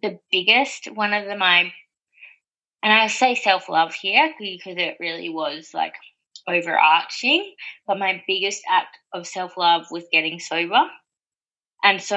the 0.03 0.19
biggest, 0.31 0.87
one 0.93 1.12
of 1.12 1.26
my, 1.38 1.73
and 2.83 2.93
I 2.93 3.09
say 3.09 3.35
self 3.35 3.69
love 3.69 3.95
here 3.95 4.33
because 4.38 4.76
it 4.76 4.97
really 5.00 5.29
was 5.29 5.71
like 5.75 5.95
overarching, 6.49 7.55
but 7.87 7.99
my 7.99 8.23
biggest 8.26 8.62
act 8.71 8.97
of 9.12 9.26
self 9.26 9.57
love 9.57 9.87
was 9.91 10.05
getting 10.12 10.38
sober. 10.38 10.83
And 11.83 12.00
so 12.03 12.17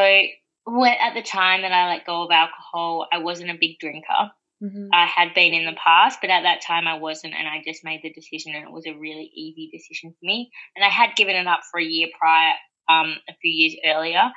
when, 0.65 0.93
at 0.93 1.13
the 1.13 1.21
time 1.21 1.61
that 1.61 1.71
I 1.71 1.89
let 1.93 2.05
go 2.05 2.23
of 2.23 2.31
alcohol, 2.31 3.07
I 3.11 3.19
wasn't 3.19 3.51
a 3.51 3.57
big 3.59 3.79
drinker. 3.79 4.31
Mm-hmm. 4.61 4.89
I 4.91 5.05
had 5.05 5.33
been 5.33 5.53
in 5.53 5.65
the 5.65 5.77
past, 5.81 6.19
but 6.21 6.29
at 6.29 6.43
that 6.43 6.61
time 6.61 6.85
I 6.85 6.97
wasn't, 6.97 7.33
and 7.33 7.47
I 7.47 7.61
just 7.65 7.85
made 7.85 8.01
the 8.03 8.11
decision, 8.11 8.53
and 8.53 8.65
it 8.65 8.71
was 8.71 8.85
a 8.85 8.97
really 8.97 9.31
easy 9.33 9.69
decision 9.71 10.11
for 10.11 10.25
me. 10.25 10.51
And 10.75 10.83
I 10.83 10.89
had 10.89 11.15
given 11.15 11.35
it 11.35 11.47
up 11.47 11.61
for 11.71 11.79
a 11.79 11.83
year 11.83 12.09
prior, 12.19 12.53
um, 12.89 13.15
a 13.29 13.33
few 13.41 13.51
years 13.51 13.75
earlier, 13.85 14.31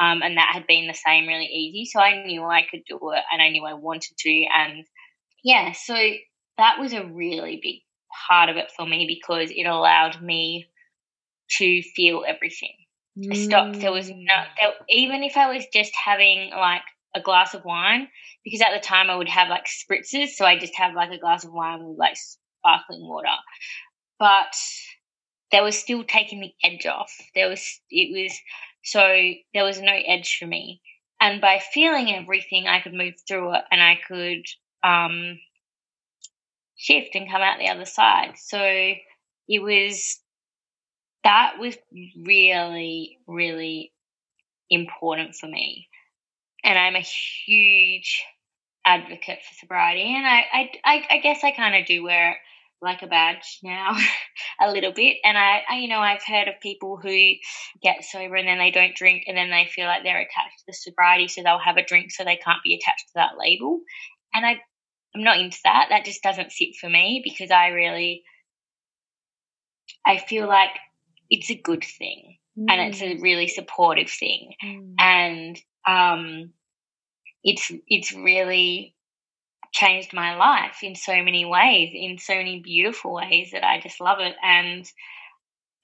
um, 0.00 0.22
and 0.22 0.38
that 0.38 0.50
had 0.52 0.66
been 0.66 0.86
the 0.86 0.94
same, 0.94 1.26
really 1.26 1.46
easy. 1.46 1.84
So 1.90 2.00
I 2.00 2.24
knew 2.24 2.42
I 2.42 2.62
could 2.70 2.84
do 2.88 2.98
it, 3.12 3.22
and 3.30 3.42
I 3.42 3.50
knew 3.50 3.64
I 3.64 3.74
wanted 3.74 4.16
to, 4.16 4.46
and 4.56 4.86
yeah, 5.44 5.72
so 5.72 5.94
that 6.56 6.78
was 6.80 6.94
a 6.94 7.04
really 7.04 7.60
big 7.62 7.80
part 8.28 8.48
of 8.48 8.56
it 8.56 8.70
for 8.76 8.86
me 8.86 9.06
because 9.06 9.50
it 9.50 9.66
allowed 9.66 10.22
me 10.22 10.66
to 11.58 11.82
feel 11.94 12.24
everything. 12.26 12.74
Mm. 13.18 13.32
I 13.32 13.36
stopped. 13.36 13.80
There 13.80 13.92
was 13.92 14.08
no, 14.08 14.14
there, 14.60 14.72
even 14.90 15.22
if 15.22 15.36
I 15.36 15.52
was 15.52 15.64
just 15.72 15.92
having 15.94 16.50
like 16.50 16.82
a 17.14 17.20
glass 17.20 17.54
of 17.54 17.64
wine, 17.64 18.08
because 18.44 18.60
at 18.60 18.74
the 18.74 18.86
time 18.86 19.10
I 19.10 19.16
would 19.16 19.28
have 19.28 19.48
like 19.48 19.66
spritzes, 19.66 20.30
so 20.30 20.44
I 20.44 20.58
just 20.58 20.76
have 20.76 20.94
like 20.94 21.10
a 21.10 21.18
glass 21.18 21.44
of 21.44 21.52
wine 21.52 21.84
with 21.84 21.98
like 21.98 22.16
sparkling 22.16 23.06
water. 23.06 23.28
But 24.18 24.54
there 25.52 25.62
was 25.62 25.78
still 25.78 26.04
taking 26.04 26.40
the 26.40 26.52
edge 26.62 26.86
off. 26.86 27.12
There 27.34 27.48
was 27.48 27.80
it 27.90 28.12
was 28.12 28.38
so 28.84 29.32
there 29.54 29.64
was 29.64 29.80
no 29.80 29.92
edge 29.92 30.36
for 30.38 30.46
me. 30.46 30.80
And 31.18 31.40
by 31.40 31.60
feeling 31.72 32.14
everything, 32.14 32.66
I 32.66 32.80
could 32.80 32.92
move 32.92 33.14
through 33.26 33.54
it, 33.54 33.62
and 33.70 33.82
I 33.82 33.98
could 34.06 34.42
um, 34.82 35.38
shift 36.76 37.14
and 37.14 37.30
come 37.30 37.42
out 37.42 37.58
the 37.58 37.68
other 37.68 37.84
side. 37.84 38.34
So 38.36 38.58
it 38.60 39.62
was 39.62 40.20
that 41.24 41.54
was 41.58 41.76
really, 42.24 43.18
really 43.26 43.92
important 44.70 45.34
for 45.34 45.48
me. 45.48 45.88
And 46.62 46.78
I'm 46.78 46.94
a 46.94 47.00
huge 47.00 48.24
advocate 48.84 49.40
for 49.42 49.54
sobriety. 49.58 50.14
And 50.14 50.24
I, 50.24 50.70
I, 50.84 51.06
I, 51.10 51.18
guess 51.18 51.42
I 51.42 51.50
kind 51.50 51.74
of 51.74 51.86
do 51.86 52.04
wear 52.04 52.32
it 52.32 52.36
like 52.80 53.02
a 53.02 53.08
badge 53.08 53.58
now 53.64 53.96
a 54.60 54.70
little 54.70 54.92
bit. 54.92 55.16
And 55.24 55.36
I, 55.36 55.62
I, 55.68 55.78
you 55.78 55.88
know, 55.88 55.98
I've 55.98 56.22
heard 56.24 56.46
of 56.46 56.60
people 56.62 56.96
who 56.96 57.32
get 57.82 58.04
sober 58.04 58.36
and 58.36 58.46
then 58.46 58.58
they 58.58 58.70
don't 58.70 58.94
drink 58.94 59.24
and 59.26 59.36
then 59.36 59.50
they 59.50 59.68
feel 59.68 59.86
like 59.86 60.04
they're 60.04 60.20
attached 60.20 60.58
to 60.60 60.64
the 60.68 60.74
sobriety. 60.74 61.26
So 61.26 61.42
they'll 61.42 61.58
have 61.58 61.76
a 61.76 61.84
drink 61.84 62.12
so 62.12 62.22
they 62.22 62.36
can't 62.36 62.62
be 62.62 62.74
attached 62.74 63.08
to 63.08 63.14
that 63.16 63.32
label. 63.36 63.80
And 64.32 64.46
I, 64.46 64.60
I'm 65.16 65.24
not 65.24 65.38
into 65.38 65.58
that. 65.64 65.86
That 65.90 66.04
just 66.04 66.22
doesn't 66.22 66.52
sit 66.52 66.76
for 66.78 66.88
me 66.88 67.22
because 67.24 67.50
I 67.50 67.68
really, 67.68 68.22
I 70.04 70.18
feel 70.18 70.46
like 70.46 70.70
it's 71.30 71.50
a 71.50 71.54
good 71.54 71.82
thing 71.82 72.36
mm. 72.58 72.66
and 72.68 72.80
it's 72.92 73.00
a 73.00 73.16
mm. 73.16 73.22
really 73.22 73.48
supportive 73.48 74.10
thing. 74.10 74.52
Mm. 74.62 74.94
And, 74.98 75.58
um, 75.86 76.50
it's, 77.42 77.72
it's 77.86 78.12
really 78.12 78.94
changed 79.72 80.12
my 80.12 80.36
life 80.36 80.78
in 80.82 80.96
so 80.96 81.22
many 81.22 81.44
ways, 81.44 81.90
in 81.94 82.18
so 82.18 82.34
many 82.34 82.60
beautiful 82.60 83.14
ways 83.14 83.50
that 83.52 83.64
I 83.64 83.80
just 83.80 84.00
love 84.00 84.18
it. 84.20 84.34
And, 84.42 84.84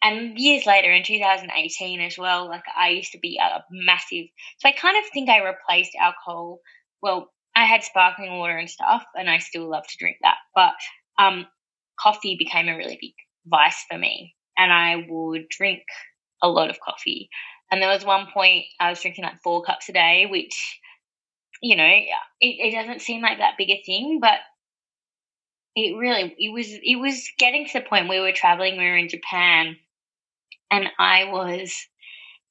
and 0.03 0.39
years 0.39 0.67
later 0.67 0.93
in 0.93 1.05
2018 1.05 2.01
as 2.01 2.19
well, 2.19 2.49
like 2.49 2.65
I 2.77 2.91
used 2.91 3.13
to 3.13 3.19
be 3.19 3.39
a 3.43 3.65
massive, 3.71 4.27
so 4.59 4.69
I 4.69 4.73
kind 4.73 4.99
of 4.99 5.11
think 5.11 5.31
I 5.31 5.39
replaced 5.39 5.95
alcohol. 5.99 6.61
Well, 7.01 7.33
I 7.63 7.67
had 7.67 7.85
sparkling 7.85 8.39
water 8.39 8.57
and 8.57 8.69
stuff, 8.69 9.05
and 9.15 9.31
I 9.31 9.39
still 9.39 9.71
love 9.71 9.87
to 9.87 9.97
drink 9.99 10.17
that. 10.23 10.39
But 10.53 10.73
um, 11.17 11.47
coffee 11.99 12.35
became 12.37 12.69
a 12.69 12.77
really 12.77 12.99
big 13.01 13.15
vice 13.47 13.85
for 13.89 13.97
me, 13.97 14.35
and 14.59 14.73
I 14.73 15.07
would 15.09 15.49
drink 15.49 15.83
a 16.43 16.49
lot 16.49 16.71
of 16.71 16.81
coffee. 16.81 17.29
And 17.71 17.81
there 17.81 17.89
was 17.89 18.05
one 18.05 18.27
point 18.35 18.65
I 18.81 18.91
was 18.91 19.01
drinking 19.01 19.25
like 19.25 19.43
four 19.45 19.63
cups 19.63 19.89
a 19.89 19.93
day, 19.93 20.27
which, 20.29 20.81
you 21.63 21.77
know, 21.77 21.87
it, 21.87 22.09
it 22.41 22.75
doesn't 22.75 23.01
seem 23.01 23.23
like 23.23 23.39
that 23.39 23.55
big 23.57 23.71
a 23.71 23.81
thing, 23.87 24.19
but 24.21 24.41
it 25.77 25.97
really 25.97 26.35
it 26.37 26.53
was 26.53 26.67
it 26.69 26.97
was 26.97 27.31
getting 27.39 27.67
to 27.67 27.79
the 27.79 27.89
point 27.89 28.09
where 28.09 28.21
we 28.21 28.27
were 28.27 28.35
traveling, 28.35 28.77
we 28.77 28.85
were 28.85 28.97
in 28.97 29.09
Japan, 29.09 29.77
and 30.69 30.89
I 30.99 31.27
was 31.31 31.73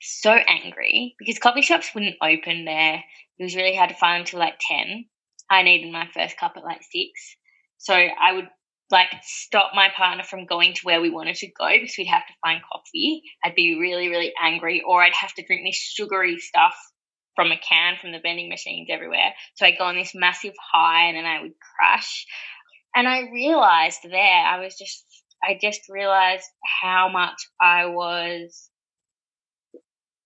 so 0.02 0.32
angry 0.32 1.16
because 1.20 1.40
coffee 1.40 1.62
shops 1.62 1.92
wouldn't 1.94 2.18
open 2.22 2.66
there. 2.66 3.04
It 3.38 3.44
was 3.44 3.56
really 3.56 3.76
hard 3.76 3.90
to 3.90 3.96
find 3.96 4.22
until 4.22 4.40
like 4.40 4.60
10. 4.60 5.06
I 5.50 5.64
needed 5.64 5.92
my 5.92 6.08
first 6.14 6.38
cup 6.38 6.54
at 6.58 6.64
like 6.64 6.82
6. 6.82 7.10
So 7.78 7.94
I 7.94 8.34
would 8.34 8.48
like 8.92 9.10
stop 9.24 9.72
my 9.74 9.90
partner 9.96 10.24
from 10.24 10.46
going 10.46 10.74
to 10.74 10.82
where 10.84 11.02
we 11.02 11.10
wanted 11.10 11.36
to 11.36 11.48
go 11.48 11.68
because 11.70 11.96
we'd 11.98 12.08
have 12.08 12.28
to 12.28 12.34
find 12.42 12.62
coffee. 12.72 13.24
I'd 13.44 13.56
be 13.56 13.80
really, 13.80 14.10
really 14.10 14.34
angry, 14.42 14.84
or 14.86 15.02
I'd 15.02 15.14
have 15.14 15.34
to 15.36 15.46
drink 15.46 15.64
this 15.66 15.78
sugary 15.78 16.38
stuff 16.40 16.76
from 17.36 17.52
a 17.52 17.58
can 17.58 17.96
from 18.00 18.12
the 18.12 18.20
vending 18.20 18.50
machines 18.50 18.90
everywhere. 18.92 19.34
So 19.56 19.66
I'd 19.66 19.78
go 19.78 19.86
on 19.86 19.96
this 19.96 20.14
massive 20.14 20.54
high 20.74 21.06
and 21.08 21.18
then 21.18 21.26
I 21.26 21.42
would 21.42 21.54
crash. 21.78 22.26
And 22.94 23.08
I 23.08 23.30
realized 23.32 24.00
there, 24.04 24.46
I 24.46 24.60
was 24.60 24.76
just, 24.78 25.06
I 25.42 25.58
just 25.60 25.82
realized 25.90 26.46
how 26.82 27.08
much 27.10 27.38
I 27.60 27.86
was 27.86 28.70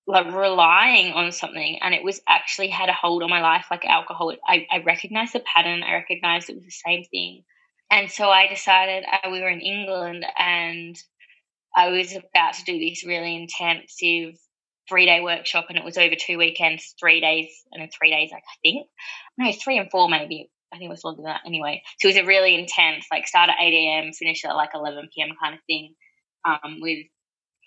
like 0.07 0.27
relying 0.33 1.13
on 1.13 1.31
something 1.31 1.79
and 1.81 1.93
it 1.93 2.03
was 2.03 2.21
actually 2.27 2.67
had 2.67 2.89
a 2.89 2.93
hold 2.93 3.23
on 3.23 3.29
my 3.29 3.41
life 3.41 3.65
like 3.71 3.85
alcohol 3.85 4.33
i, 4.47 4.67
I 4.71 4.79
recognized 4.79 5.33
the 5.33 5.39
pattern 5.39 5.83
i 5.83 5.93
recognized 5.93 6.49
it 6.49 6.55
was 6.55 6.65
the 6.65 6.71
same 6.71 7.03
thing. 7.05 7.43
And 7.89 8.11
so 8.11 8.29
i 8.29 8.47
decided 8.47 9.03
uh, 9.11 9.29
we 9.31 9.41
were 9.41 9.49
in 9.49 9.61
england 9.61 10.25
and 10.37 10.95
i 11.75 11.89
was 11.89 12.15
about 12.15 12.53
to 12.55 12.63
do 12.65 12.77
this 12.77 13.05
really 13.05 13.35
intensive 13.35 14.35
three 14.87 15.05
day 15.05 15.21
workshop 15.21 15.65
and 15.69 15.77
it 15.77 15.83
was 15.83 15.97
over 15.97 16.15
two 16.15 16.37
weekends 16.37 16.93
three 16.99 17.19
days 17.19 17.49
and 17.71 17.81
then 17.81 17.89
three 17.89 18.11
days 18.11 18.29
like 18.31 18.43
i 18.43 18.57
think. 18.63 18.87
No 19.37 19.51
three 19.51 19.79
and 19.79 19.89
four 19.89 20.07
maybe. 20.07 20.49
I 20.71 20.77
think 20.77 20.89
it 20.89 20.91
was 20.91 21.03
longer 21.03 21.21
than 21.23 21.31
that. 21.31 21.41
Anyway 21.45 21.81
so 21.99 22.07
it 22.07 22.15
was 22.15 22.23
a 22.23 22.27
really 22.27 22.53
intense 22.53 23.05
like 23.11 23.27
start 23.27 23.49
at 23.49 23.55
8 23.59 23.73
a.m 23.73 24.13
finish 24.13 24.45
at 24.45 24.55
like 24.55 24.71
11 24.75 25.09
p.m 25.15 25.29
kind 25.41 25.55
of 25.55 25.61
thing 25.65 25.95
um, 26.45 26.79
with 26.79 27.07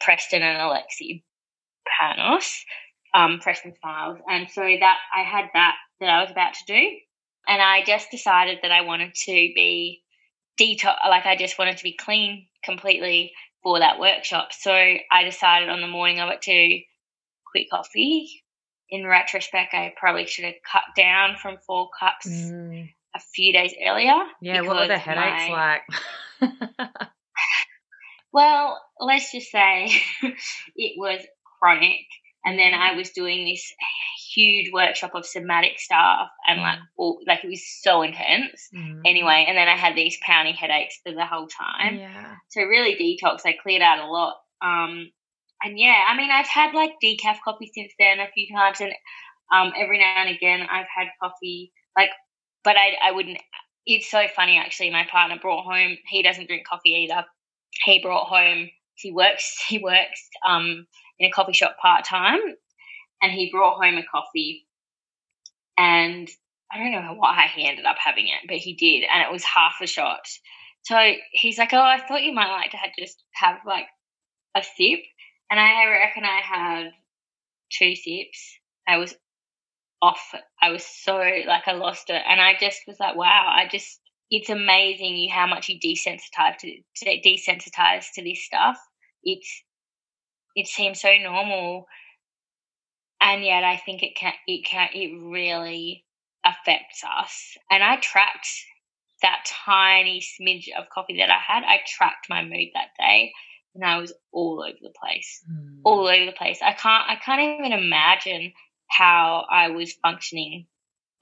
preston 0.01 0.43
and 0.43 0.59
alexi 0.59 1.23
Panos, 2.01 2.51
um, 3.15 3.39
Preston 3.41 3.75
Smiles. 3.81 4.19
And 4.29 4.49
so 4.51 4.63
that 4.63 4.99
I 5.17 5.23
had 5.23 5.47
that 5.55 5.77
that 6.01 6.09
I 6.09 6.23
was 6.23 6.31
about 6.31 6.55
to 6.55 6.65
do. 6.67 6.89
And 7.47 7.63
I 7.63 7.83
just 7.85 8.11
decided 8.11 8.59
that 8.63 8.71
I 8.71 8.83
wanted 8.83 9.15
to 9.15 9.33
be 9.33 10.03
detox, 10.61 10.97
like 11.09 11.25
I 11.25 11.37
just 11.37 11.59
wanted 11.59 11.79
to 11.79 11.83
be 11.83 11.97
clean 11.99 12.47
completely 12.65 13.33
for 13.63 13.79
that 13.79 13.99
workshop. 13.99 14.49
So 14.53 14.73
I 14.73 15.25
decided 15.25 15.69
on 15.69 15.81
the 15.81 15.87
morning 15.87 16.21
of 16.21 16.31
it 16.31 16.43
to 16.43 16.81
quit 17.51 17.71
coffee. 17.71 18.43
In 18.91 19.07
retrospect, 19.07 19.75
I 19.75 19.93
probably 19.97 20.27
should 20.27 20.47
have 20.47 20.55
cut 20.71 20.85
down 20.97 21.37
from 21.37 21.59
four 21.67 21.91
cups 21.99 22.27
mm. 22.27 22.89
a 23.15 23.21
few 23.35 23.53
days 23.53 23.75
earlier. 23.87 24.17
Yeah, 24.41 24.63
what 24.63 24.77
were 24.77 24.89
the 24.89 24.97
headaches 24.97 25.51
my... 25.51 25.81
like? 26.41 26.81
well, 28.33 28.81
let's 28.99 29.31
just 29.31 29.51
say 29.51 29.91
it 30.77 30.95
was 30.97 31.21
chronic. 31.59 32.07
And 32.45 32.59
then 32.59 32.73
I 32.73 32.95
was 32.95 33.11
doing 33.11 33.45
this 33.45 33.73
huge 34.35 34.73
workshop 34.73 35.13
of 35.15 35.27
somatic 35.27 35.79
stuff 35.79 36.29
and 36.47 36.61
like 36.61 36.79
mm. 36.79 36.83
all, 36.97 37.21
like 37.27 37.45
it 37.45 37.49
was 37.49 37.63
so 37.83 38.03
intense. 38.03 38.69
Mm. 38.75 39.01
anyway 39.05 39.45
and 39.49 39.57
then 39.57 39.69
I 39.69 39.77
had 39.77 39.97
these 39.97 40.17
pounding 40.23 40.55
headaches 40.55 41.01
for 41.05 41.13
the 41.13 41.27
whole 41.27 41.49
time. 41.49 41.97
Yeah. 41.97 42.35
So 42.49 42.63
really 42.63 42.95
detox 42.95 43.41
I 43.45 43.55
cleared 43.61 43.83
out 43.83 43.99
a 43.99 44.11
lot. 44.11 44.37
Um 44.63 45.11
and 45.63 45.79
yeah 45.79 46.05
I 46.09 46.17
mean 46.17 46.31
I've 46.31 46.47
had 46.47 46.75
like 46.75 46.93
decaf 47.03 47.39
coffee 47.45 47.71
since 47.75 47.93
then 47.99 48.21
a 48.21 48.29
few 48.33 48.55
times 48.55 48.81
and 48.81 48.93
um 49.53 49.73
every 49.77 49.99
now 49.99 50.23
and 50.25 50.35
again 50.35 50.61
I've 50.61 50.87
had 50.95 51.09
coffee 51.23 51.73
like 51.97 52.11
but 52.65 52.77
I 52.77 52.97
I 53.03 53.13
wouldn't 53.13 53.39
it's 53.87 54.11
so 54.11 54.27
funny 54.37 54.59
actually. 54.59 54.91
My 54.91 55.07
partner 55.11 55.39
brought 55.41 55.65
home 55.65 55.97
he 56.07 56.23
doesn't 56.23 56.47
drink 56.47 56.67
coffee 56.67 57.09
either. 57.09 57.25
He 57.85 58.01
brought 58.01 58.29
home 58.29 58.69
he 58.95 59.13
works 59.13 59.65
he 59.69 59.79
works 59.79 60.29
um 60.47 60.87
in 61.19 61.29
a 61.29 61.33
coffee 61.33 61.53
shop 61.53 61.77
part 61.81 62.05
time, 62.05 62.41
and 63.23 63.33
he 63.33 63.51
brought 63.51 63.83
home 63.83 63.99
a 63.99 64.05
coffee, 64.05 64.67
and 65.77 66.29
I 66.73 66.79
don't 66.79 66.93
know 66.93 67.15
why 67.15 67.47
he 67.55 67.67
ended 67.67 67.87
up 67.87 67.97
having 67.99 68.29
it, 68.29 68.47
but 68.47 68.57
he 68.57 68.75
did, 68.75 69.05
and 69.13 69.23
it 69.23 69.33
was 69.33 69.45
half 69.45 69.77
a 69.83 69.87
shot. 69.87 70.21
So 70.83 70.97
he's 71.33 71.59
like, 71.59 71.73
"Oh, 71.73 71.83
I 71.83 71.99
thought 71.99 72.23
you 72.23 72.33
might 72.33 72.51
like 72.51 72.71
to 72.73 72.77
have 72.77 72.91
just 72.99 73.23
have 73.35 73.59
like 73.67 73.87
a 74.55 74.63
sip," 74.63 75.01
and 75.51 75.59
I 75.61 75.87
reckon 75.87 76.25
I 76.25 76.41
had 76.41 76.91
two 77.73 77.95
sips. 77.95 78.59
I 78.87 78.99
was 78.99 79.15
off. 80.01 80.35
I 80.63 80.71
was 80.71 80.85
so 80.85 81.17
like 81.17 81.67
I 81.67 81.73
lost 81.73 82.11
it, 82.11 82.23
and 82.27 82.41
I 82.41 82.55
just 82.59 82.81
was 82.87 82.99
like, 83.01 83.17
"Wow!" 83.17 83.47
I 83.49 83.67
just 83.71 84.01
it's 84.31 84.51
amazing 84.51 85.29
how 85.31 85.47
much 85.47 85.69
you 85.69 85.79
desensitize 85.81 86.59
to, 86.59 86.77
to 86.97 87.21
desensitize 87.23 88.07
to 88.15 88.23
this 88.23 88.45
stuff. 88.45 88.79
It's 89.25 89.63
it 90.59 90.67
seems 90.67 91.01
so 91.01 91.15
normal, 91.23 91.87
and 93.21 93.45
yet 93.45 93.63
I 93.63 93.77
think 93.77 94.03
it 94.03 94.17
can 94.17 94.33
it 94.49 94.65
can 94.65 94.89
it 94.93 95.17
really 95.23 96.05
affects 96.45 97.05
us. 97.05 97.57
And 97.71 97.83
I 97.83 97.97
tracked 97.97 98.49
that 99.23 99.45
tiny 99.65 100.21
smidge 100.21 100.67
of 100.77 100.91
coffee 100.91 101.19
that 101.19 101.31
I 101.31 101.39
had. 101.39 101.63
I 101.63 101.79
tracked 101.87 102.27
my 102.29 102.43
mood 102.43 102.71
that 102.75 102.91
day, 102.99 103.33
and 103.77 103.85
I 103.85 103.99
was 103.99 104.13
all 104.33 104.65
over 104.67 104.79
the 104.83 104.93
place, 105.01 105.45
mm. 105.49 105.79
all 105.85 106.09
over 106.09 106.27
the 106.27 106.33
place. 106.33 106.59
I 106.61 106.73
can't 106.73 107.09
I 107.09 107.17
can't 107.25 107.61
even 107.61 107.73
imagine 107.73 108.53
how 108.89 109.47
I 109.49 109.69
was 109.69 109.93
functioning 109.93 110.67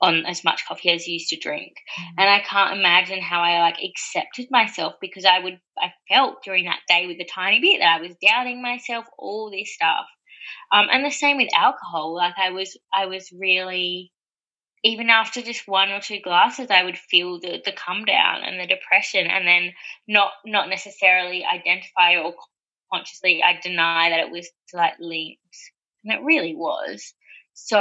on 0.01 0.27
as 0.27 0.45
much 0.45 0.67
coffee 0.67 0.91
as 0.91 1.05
I 1.07 1.13
used 1.13 1.31
to 1.31 1.39
drink. 1.39 1.75
Mm. 1.99 2.05
And 2.19 2.31
I 2.31 2.41
can't 2.41 2.79
imagine 2.79 3.21
how 3.21 3.41
I 3.41 3.61
like 3.61 3.79
accepted 3.83 4.49
myself 4.51 4.95
because 5.01 5.25
I 5.25 5.39
would 5.39 5.59
I 5.79 5.93
felt 6.09 6.43
during 6.45 6.65
that 6.65 6.81
day 6.89 7.07
with 7.07 7.19
a 7.21 7.25
tiny 7.25 7.61
bit 7.61 7.81
that 7.81 7.99
I 7.99 8.03
was 8.03 8.17
doubting 8.23 8.63
myself, 8.63 9.07
all 9.19 9.51
this 9.51 9.75
stuff. 9.75 10.07
Um, 10.73 10.87
and 10.91 11.05
the 11.05 11.11
same 11.11 11.39
with 11.39 11.49
alcohol. 11.55 12.15
Like 12.15 12.35
I 12.39 12.51
was 12.51 12.77
I 12.93 13.07
was 13.07 13.33
really 13.33 14.13
even 14.85 15.09
after 15.09 15.41
just 15.43 15.67
one 15.67 15.91
or 15.91 16.01
two 16.01 16.21
glasses 16.21 16.69
I 16.71 16.85
would 16.85 16.99
feel 16.99 17.41
the, 17.41 17.61
the 17.65 17.73
come 17.73 18.05
down 18.05 18.43
and 18.45 18.61
the 18.61 18.67
depression 18.67 19.27
and 19.27 19.47
then 19.47 19.73
not 20.07 20.33
not 20.45 20.69
necessarily 20.69 21.45
identify 21.45 22.17
or 22.17 22.35
consciously 22.93 23.43
I 23.43 23.59
deny 23.61 24.11
that 24.11 24.21
it 24.21 24.31
was 24.31 24.49
like 24.75 24.95
linked. 25.01 25.41
And 26.05 26.13
it 26.13 26.23
really 26.23 26.55
was. 26.55 27.15
So 27.55 27.81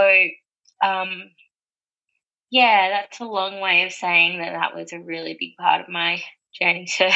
um 0.81 1.23
yeah, 2.51 2.89
that's 2.89 3.19
a 3.19 3.25
long 3.25 3.59
way 3.59 3.83
of 3.83 3.91
saying 3.91 4.39
that 4.39 4.53
that 4.53 4.75
was 4.75 4.93
a 4.93 4.99
really 4.99 5.35
big 5.39 5.57
part 5.57 5.81
of 5.81 5.89
my 5.89 6.21
journey 6.59 6.85
to 6.97 7.11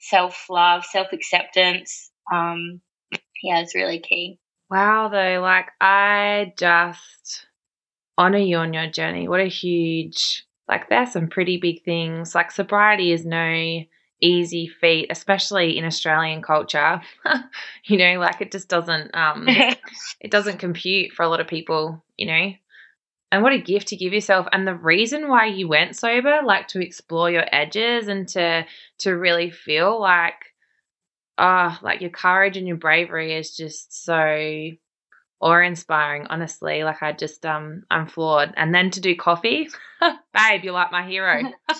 self 0.00 0.46
love, 0.48 0.84
self 0.84 1.08
acceptance. 1.12 2.10
Um, 2.32 2.80
yeah, 3.42 3.60
it's 3.60 3.74
really 3.74 4.00
key. 4.00 4.38
Wow, 4.70 5.08
though, 5.08 5.40
like 5.40 5.66
I 5.80 6.54
just 6.56 7.46
honor 8.16 8.38
you 8.38 8.56
on 8.58 8.72
your 8.72 8.88
journey. 8.88 9.28
What 9.28 9.40
a 9.40 9.46
huge, 9.46 10.44
like, 10.68 10.88
there's 10.88 11.12
some 11.12 11.28
pretty 11.28 11.58
big 11.58 11.82
things. 11.84 12.34
Like, 12.34 12.50
sobriety 12.50 13.12
is 13.12 13.26
no 13.26 13.82
easy 14.20 14.68
feat, 14.68 15.08
especially 15.10 15.76
in 15.76 15.84
Australian 15.84 16.40
culture. 16.40 17.02
you 17.84 17.98
know, 17.98 18.20
like 18.20 18.40
it 18.40 18.52
just 18.52 18.68
doesn't, 18.68 19.14
um, 19.14 19.46
it 20.20 20.30
doesn't 20.30 20.58
compute 20.58 21.12
for 21.12 21.24
a 21.24 21.28
lot 21.28 21.40
of 21.40 21.48
people, 21.48 22.02
you 22.16 22.26
know 22.26 22.52
and 23.32 23.42
what 23.42 23.54
a 23.54 23.58
gift 23.58 23.88
to 23.88 23.96
give 23.96 24.12
yourself. 24.12 24.46
And 24.52 24.68
the 24.68 24.74
reason 24.74 25.26
why 25.26 25.46
you 25.46 25.66
went 25.66 25.96
sober 25.96 26.42
like 26.44 26.68
to 26.68 26.84
explore 26.84 27.30
your 27.30 27.46
edges 27.50 28.06
and 28.06 28.28
to 28.28 28.66
to 28.98 29.10
really 29.10 29.50
feel 29.50 29.98
like 29.98 30.34
ah 31.38 31.80
oh, 31.80 31.84
like 31.84 32.02
your 32.02 32.10
courage 32.10 32.58
and 32.58 32.68
your 32.68 32.76
bravery 32.76 33.34
is 33.34 33.56
just 33.56 34.04
so 34.04 34.70
awe-inspiring 35.40 36.26
honestly. 36.28 36.84
Like 36.84 37.02
i 37.02 37.12
just 37.12 37.44
um 37.46 37.84
i'm 37.90 38.06
floored. 38.06 38.52
And 38.54 38.74
then 38.74 38.90
to 38.90 39.00
do 39.00 39.16
coffee? 39.16 39.68
Babe 40.00 40.62
you're 40.62 40.74
like 40.74 40.92
my 40.92 41.04
hero. 41.08 41.42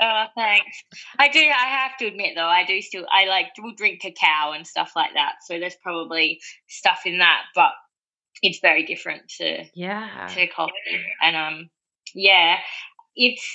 Oh 0.00 0.26
thanks. 0.36 0.84
I 1.18 1.28
do 1.28 1.40
i 1.40 1.66
have 1.66 1.96
to 1.98 2.06
admit 2.06 2.34
though 2.36 2.46
i 2.46 2.64
do 2.64 2.80
still 2.80 3.04
i 3.12 3.24
like 3.26 3.46
will 3.60 3.74
drink 3.74 4.00
cacao 4.00 4.52
and 4.52 4.64
stuff 4.64 4.92
like 4.94 5.14
that. 5.14 5.32
So 5.44 5.58
there's 5.58 5.74
probably 5.82 6.40
stuff 6.68 7.00
in 7.04 7.18
that 7.18 7.42
but 7.56 7.72
it's 8.42 8.60
very 8.60 8.84
different 8.84 9.28
to 9.28 9.64
yeah. 9.74 10.28
to 10.34 10.46
coffee. 10.48 10.72
And 11.22 11.36
um 11.36 11.70
yeah 12.14 12.56
it's 13.14 13.54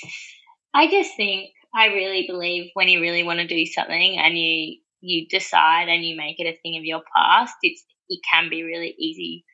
i 0.72 0.88
just 0.88 1.16
think 1.16 1.50
i 1.74 1.86
really 1.86 2.26
believe 2.26 2.70
when 2.74 2.88
you 2.88 3.00
really 3.00 3.22
want 3.22 3.40
to 3.40 3.46
do 3.46 3.66
something 3.66 4.18
and 4.18 4.38
you 4.38 4.78
you 5.00 5.26
decide 5.28 5.88
and 5.88 6.04
you 6.04 6.16
make 6.16 6.38
it 6.38 6.46
a 6.46 6.56
thing 6.62 6.76
of 6.76 6.84
your 6.84 7.02
past 7.16 7.54
it's 7.62 7.84
it 8.08 8.20
can 8.30 8.48
be 8.48 8.62
really 8.62 8.94
easy 8.98 9.44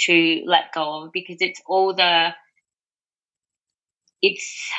to 0.00 0.42
let 0.46 0.72
go 0.74 1.04
of 1.04 1.12
because 1.12 1.36
it's 1.40 1.60
all 1.66 1.94
the 1.94 2.30
it's 4.22 4.70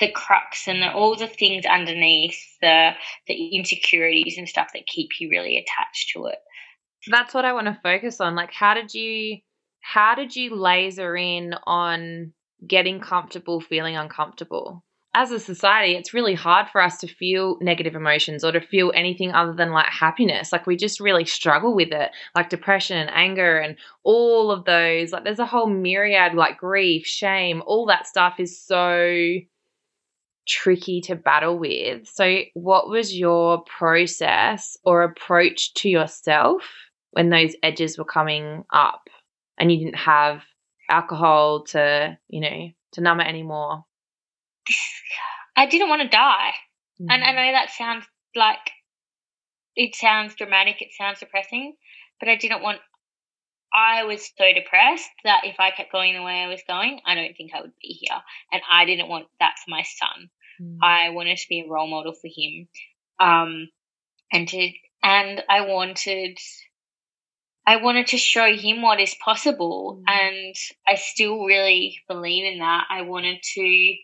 the 0.00 0.10
crux 0.10 0.66
and 0.66 0.82
the, 0.82 0.92
all 0.92 1.16
the 1.16 1.26
things 1.26 1.64
underneath 1.66 2.38
the 2.60 2.90
the 3.26 3.56
insecurities 3.56 4.38
and 4.38 4.48
stuff 4.48 4.70
that 4.72 4.86
keep 4.86 5.10
you 5.20 5.28
really 5.30 5.58
attached 5.58 6.10
to 6.12 6.26
it 6.26 6.38
that's 7.08 7.34
what 7.34 7.44
I 7.44 7.52
want 7.52 7.66
to 7.66 7.78
focus 7.82 8.20
on. 8.20 8.34
Like, 8.34 8.52
how 8.52 8.74
did 8.74 8.94
you, 8.94 9.38
how 9.80 10.14
did 10.14 10.36
you 10.36 10.54
laser 10.54 11.16
in 11.16 11.54
on 11.66 12.32
getting 12.66 13.00
comfortable 13.00 13.60
feeling 13.60 13.96
uncomfortable? 13.96 14.84
As 15.14 15.30
a 15.30 15.38
society, 15.38 15.94
it's 15.94 16.14
really 16.14 16.32
hard 16.32 16.68
for 16.70 16.80
us 16.80 16.96
to 16.98 17.06
feel 17.06 17.58
negative 17.60 17.94
emotions 17.94 18.44
or 18.44 18.52
to 18.52 18.62
feel 18.62 18.92
anything 18.94 19.32
other 19.32 19.52
than 19.52 19.70
like 19.70 19.86
happiness. 19.86 20.52
Like, 20.52 20.66
we 20.66 20.76
just 20.76 21.00
really 21.00 21.26
struggle 21.26 21.74
with 21.74 21.92
it, 21.92 22.12
like 22.34 22.48
depression 22.48 22.96
and 22.96 23.10
anger 23.10 23.58
and 23.58 23.76
all 24.04 24.50
of 24.50 24.64
those. 24.64 25.12
Like, 25.12 25.24
there's 25.24 25.38
a 25.38 25.44
whole 25.46 25.66
myriad, 25.66 26.34
like 26.34 26.56
grief, 26.56 27.04
shame, 27.04 27.62
all 27.66 27.84
that 27.86 28.06
stuff 28.06 28.36
is 28.38 28.58
so 28.58 29.38
tricky 30.48 31.00
to 31.02 31.14
battle 31.14 31.58
with. 31.58 32.06
So, 32.08 32.40
what 32.54 32.88
was 32.88 33.16
your 33.16 33.64
process 33.64 34.78
or 34.84 35.02
approach 35.02 35.74
to 35.74 35.88
yourself 35.88 36.62
when 37.12 37.30
those 37.30 37.54
edges 37.62 37.96
were 37.96 38.04
coming 38.04 38.64
up 38.72 39.08
and 39.58 39.70
you 39.70 39.78
didn't 39.78 39.96
have 39.96 40.42
alcohol 40.90 41.64
to, 41.64 42.18
you 42.28 42.40
know, 42.40 42.68
to 42.92 43.00
numb 43.00 43.20
it 43.20 43.28
anymore? 43.28 43.84
I 45.56 45.66
didn't 45.66 45.88
want 45.88 46.02
to 46.02 46.08
die. 46.08 46.52
Mm. 47.00 47.06
And 47.10 47.24
I 47.24 47.32
know 47.32 47.52
that 47.52 47.70
sounds 47.70 48.04
like 48.34 48.70
it 49.76 49.94
sounds 49.94 50.34
dramatic, 50.34 50.76
it 50.80 50.90
sounds 50.98 51.20
depressing, 51.20 51.74
but 52.20 52.28
I 52.28 52.36
didn't 52.36 52.62
want 52.62 52.78
I 53.74 54.04
was 54.04 54.30
so 54.36 54.44
depressed 54.54 55.08
that 55.24 55.42
if 55.44 55.56
I 55.58 55.70
kept 55.70 55.92
going 55.92 56.14
the 56.14 56.22
way 56.22 56.42
I 56.42 56.48
was 56.48 56.62
going, 56.68 57.00
I 57.06 57.14
don't 57.14 57.34
think 57.34 57.52
I 57.54 57.62
would 57.62 57.72
be 57.80 57.88
here. 57.88 58.18
And 58.52 58.60
I 58.70 58.84
didn't 58.84 59.08
want 59.08 59.28
that 59.40 59.54
for 59.64 59.70
my 59.70 59.82
son. 59.82 60.30
Mm. 60.60 60.78
I 60.82 61.08
wanted 61.10 61.38
to 61.38 61.46
be 61.48 61.60
a 61.60 61.70
role 61.70 61.88
model 61.88 62.12
for 62.12 62.28
him. 62.28 62.68
Um, 63.18 63.68
and 64.30 64.46
to, 64.48 64.70
and 65.02 65.42
I 65.48 65.62
wanted 65.62 66.36
I 67.66 67.76
wanted 67.76 68.08
to 68.08 68.16
show 68.16 68.54
him 68.54 68.82
what 68.82 69.00
is 69.00 69.14
possible. 69.24 70.02
Mm. 70.08 70.12
And 70.12 70.54
I 70.86 70.96
still 70.96 71.44
really 71.44 71.98
believe 72.08 72.44
in 72.44 72.58
that. 72.58 72.86
I 72.90 73.02
wanted 73.02 73.38
to, 73.54 73.94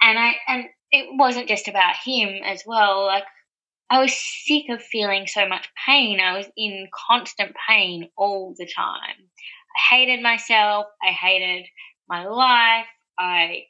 and 0.00 0.18
I, 0.18 0.34
and 0.48 0.64
it 0.90 1.06
wasn't 1.12 1.48
just 1.48 1.68
about 1.68 1.96
him 2.04 2.42
as 2.44 2.62
well. 2.66 3.04
Like, 3.06 3.24
I 3.90 4.00
was 4.00 4.14
sick 4.14 4.64
of 4.70 4.82
feeling 4.82 5.26
so 5.26 5.46
much 5.48 5.68
pain. 5.86 6.20
I 6.20 6.36
was 6.36 6.46
in 6.56 6.88
constant 7.08 7.54
pain 7.68 8.08
all 8.16 8.54
the 8.56 8.66
time. 8.66 9.16
I 9.76 9.94
hated 9.94 10.22
myself. 10.22 10.86
I 11.06 11.12
hated 11.12 11.66
my 12.08 12.26
life. 12.26 12.86
I 13.18 13.64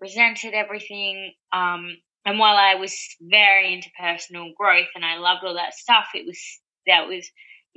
resented 0.00 0.54
everything. 0.54 1.32
Um, 1.52 1.96
and 2.24 2.38
while 2.38 2.56
I 2.56 2.74
was 2.74 2.94
very 3.20 3.72
into 3.72 3.88
personal 3.98 4.52
growth 4.56 4.88
and 4.94 5.04
I 5.04 5.16
loved 5.18 5.44
all 5.44 5.54
that 5.54 5.74
stuff, 5.74 6.08
it 6.14 6.26
was, 6.26 6.40
that 6.86 7.08
was, 7.08 7.28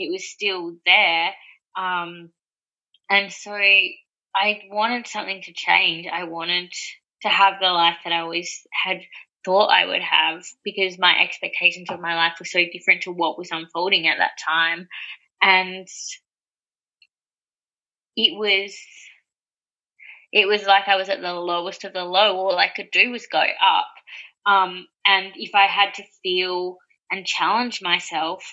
it 0.01 0.11
was 0.11 0.29
still 0.29 0.75
there. 0.85 1.31
Um, 1.77 2.31
and 3.09 3.31
so 3.31 3.51
I 3.53 4.61
wanted 4.69 5.07
something 5.07 5.41
to 5.43 5.53
change. 5.53 6.07
I 6.11 6.23
wanted 6.23 6.71
to 7.23 7.29
have 7.29 7.55
the 7.59 7.67
life 7.67 7.97
that 8.03 8.13
I 8.13 8.21
always 8.21 8.65
had 8.71 9.01
thought 9.43 9.67
I 9.67 9.85
would 9.85 10.01
have 10.01 10.43
because 10.63 10.99
my 10.99 11.19
expectations 11.21 11.89
of 11.89 11.99
my 11.99 12.15
life 12.15 12.33
were 12.39 12.45
so 12.45 12.63
different 12.71 13.03
to 13.03 13.11
what 13.11 13.37
was 13.37 13.49
unfolding 13.51 14.07
at 14.07 14.17
that 14.19 14.37
time. 14.45 14.87
And 15.41 15.87
it 18.15 18.37
was 18.37 18.75
it 20.31 20.47
was 20.47 20.65
like 20.65 20.87
I 20.87 20.95
was 20.95 21.09
at 21.09 21.21
the 21.21 21.33
lowest 21.33 21.83
of 21.83 21.93
the 21.93 22.03
low. 22.05 22.37
All 22.37 22.57
I 22.57 22.69
could 22.73 22.89
do 22.91 23.11
was 23.11 23.27
go 23.27 23.39
up. 23.39 23.87
Um, 24.45 24.87
and 25.05 25.33
if 25.35 25.53
I 25.53 25.65
had 25.65 25.95
to 25.95 26.03
feel 26.23 26.77
and 27.11 27.25
challenge 27.25 27.81
myself, 27.81 28.43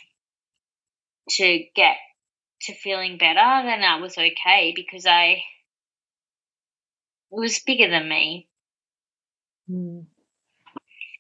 to 1.29 1.64
get 1.75 1.97
to 2.62 2.75
feeling 2.75 3.19
better, 3.19 3.67
then 3.67 3.81
that 3.81 4.01
was 4.01 4.17
okay 4.19 4.73
because 4.75 5.07
I 5.07 5.43
it 7.31 7.38
was 7.38 7.61
bigger 7.61 7.88
than 7.88 8.09
me. 8.09 8.49
Hmm. 9.69 10.01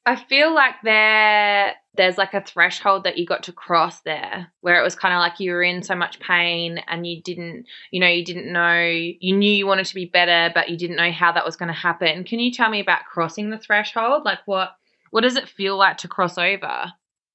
I 0.06 0.16
feel 0.16 0.54
like 0.54 0.76
there 0.82 1.74
there's 1.94 2.16
like 2.16 2.32
a 2.32 2.40
threshold 2.40 3.04
that 3.04 3.18
you 3.18 3.26
got 3.26 3.42
to 3.42 3.52
cross 3.52 4.00
there 4.02 4.50
where 4.62 4.80
it 4.80 4.84
was 4.84 4.94
kind 4.94 5.12
of 5.12 5.18
like 5.18 5.38
you 5.38 5.52
were 5.52 5.62
in 5.62 5.82
so 5.82 5.94
much 5.94 6.18
pain 6.20 6.78
and 6.88 7.06
you 7.06 7.20
didn't 7.20 7.66
you 7.90 8.00
know 8.00 8.06
you 8.06 8.24
didn't 8.24 8.50
know 8.50 8.80
you 8.80 9.36
knew 9.36 9.52
you 9.52 9.66
wanted 9.66 9.84
to 9.84 9.94
be 9.94 10.06
better 10.06 10.50
but 10.54 10.70
you 10.70 10.78
didn't 10.78 10.96
know 10.96 11.12
how 11.12 11.32
that 11.32 11.44
was 11.44 11.56
going 11.56 11.68
to 11.68 11.78
happen. 11.78 12.24
Can 12.24 12.38
you 12.38 12.50
tell 12.50 12.70
me 12.70 12.80
about 12.80 13.04
crossing 13.04 13.50
the 13.50 13.58
threshold? 13.58 14.24
Like 14.24 14.38
what 14.46 14.70
what 15.10 15.22
does 15.22 15.36
it 15.36 15.48
feel 15.48 15.76
like 15.76 15.98
to 15.98 16.08
cross 16.08 16.38
over? 16.38 16.92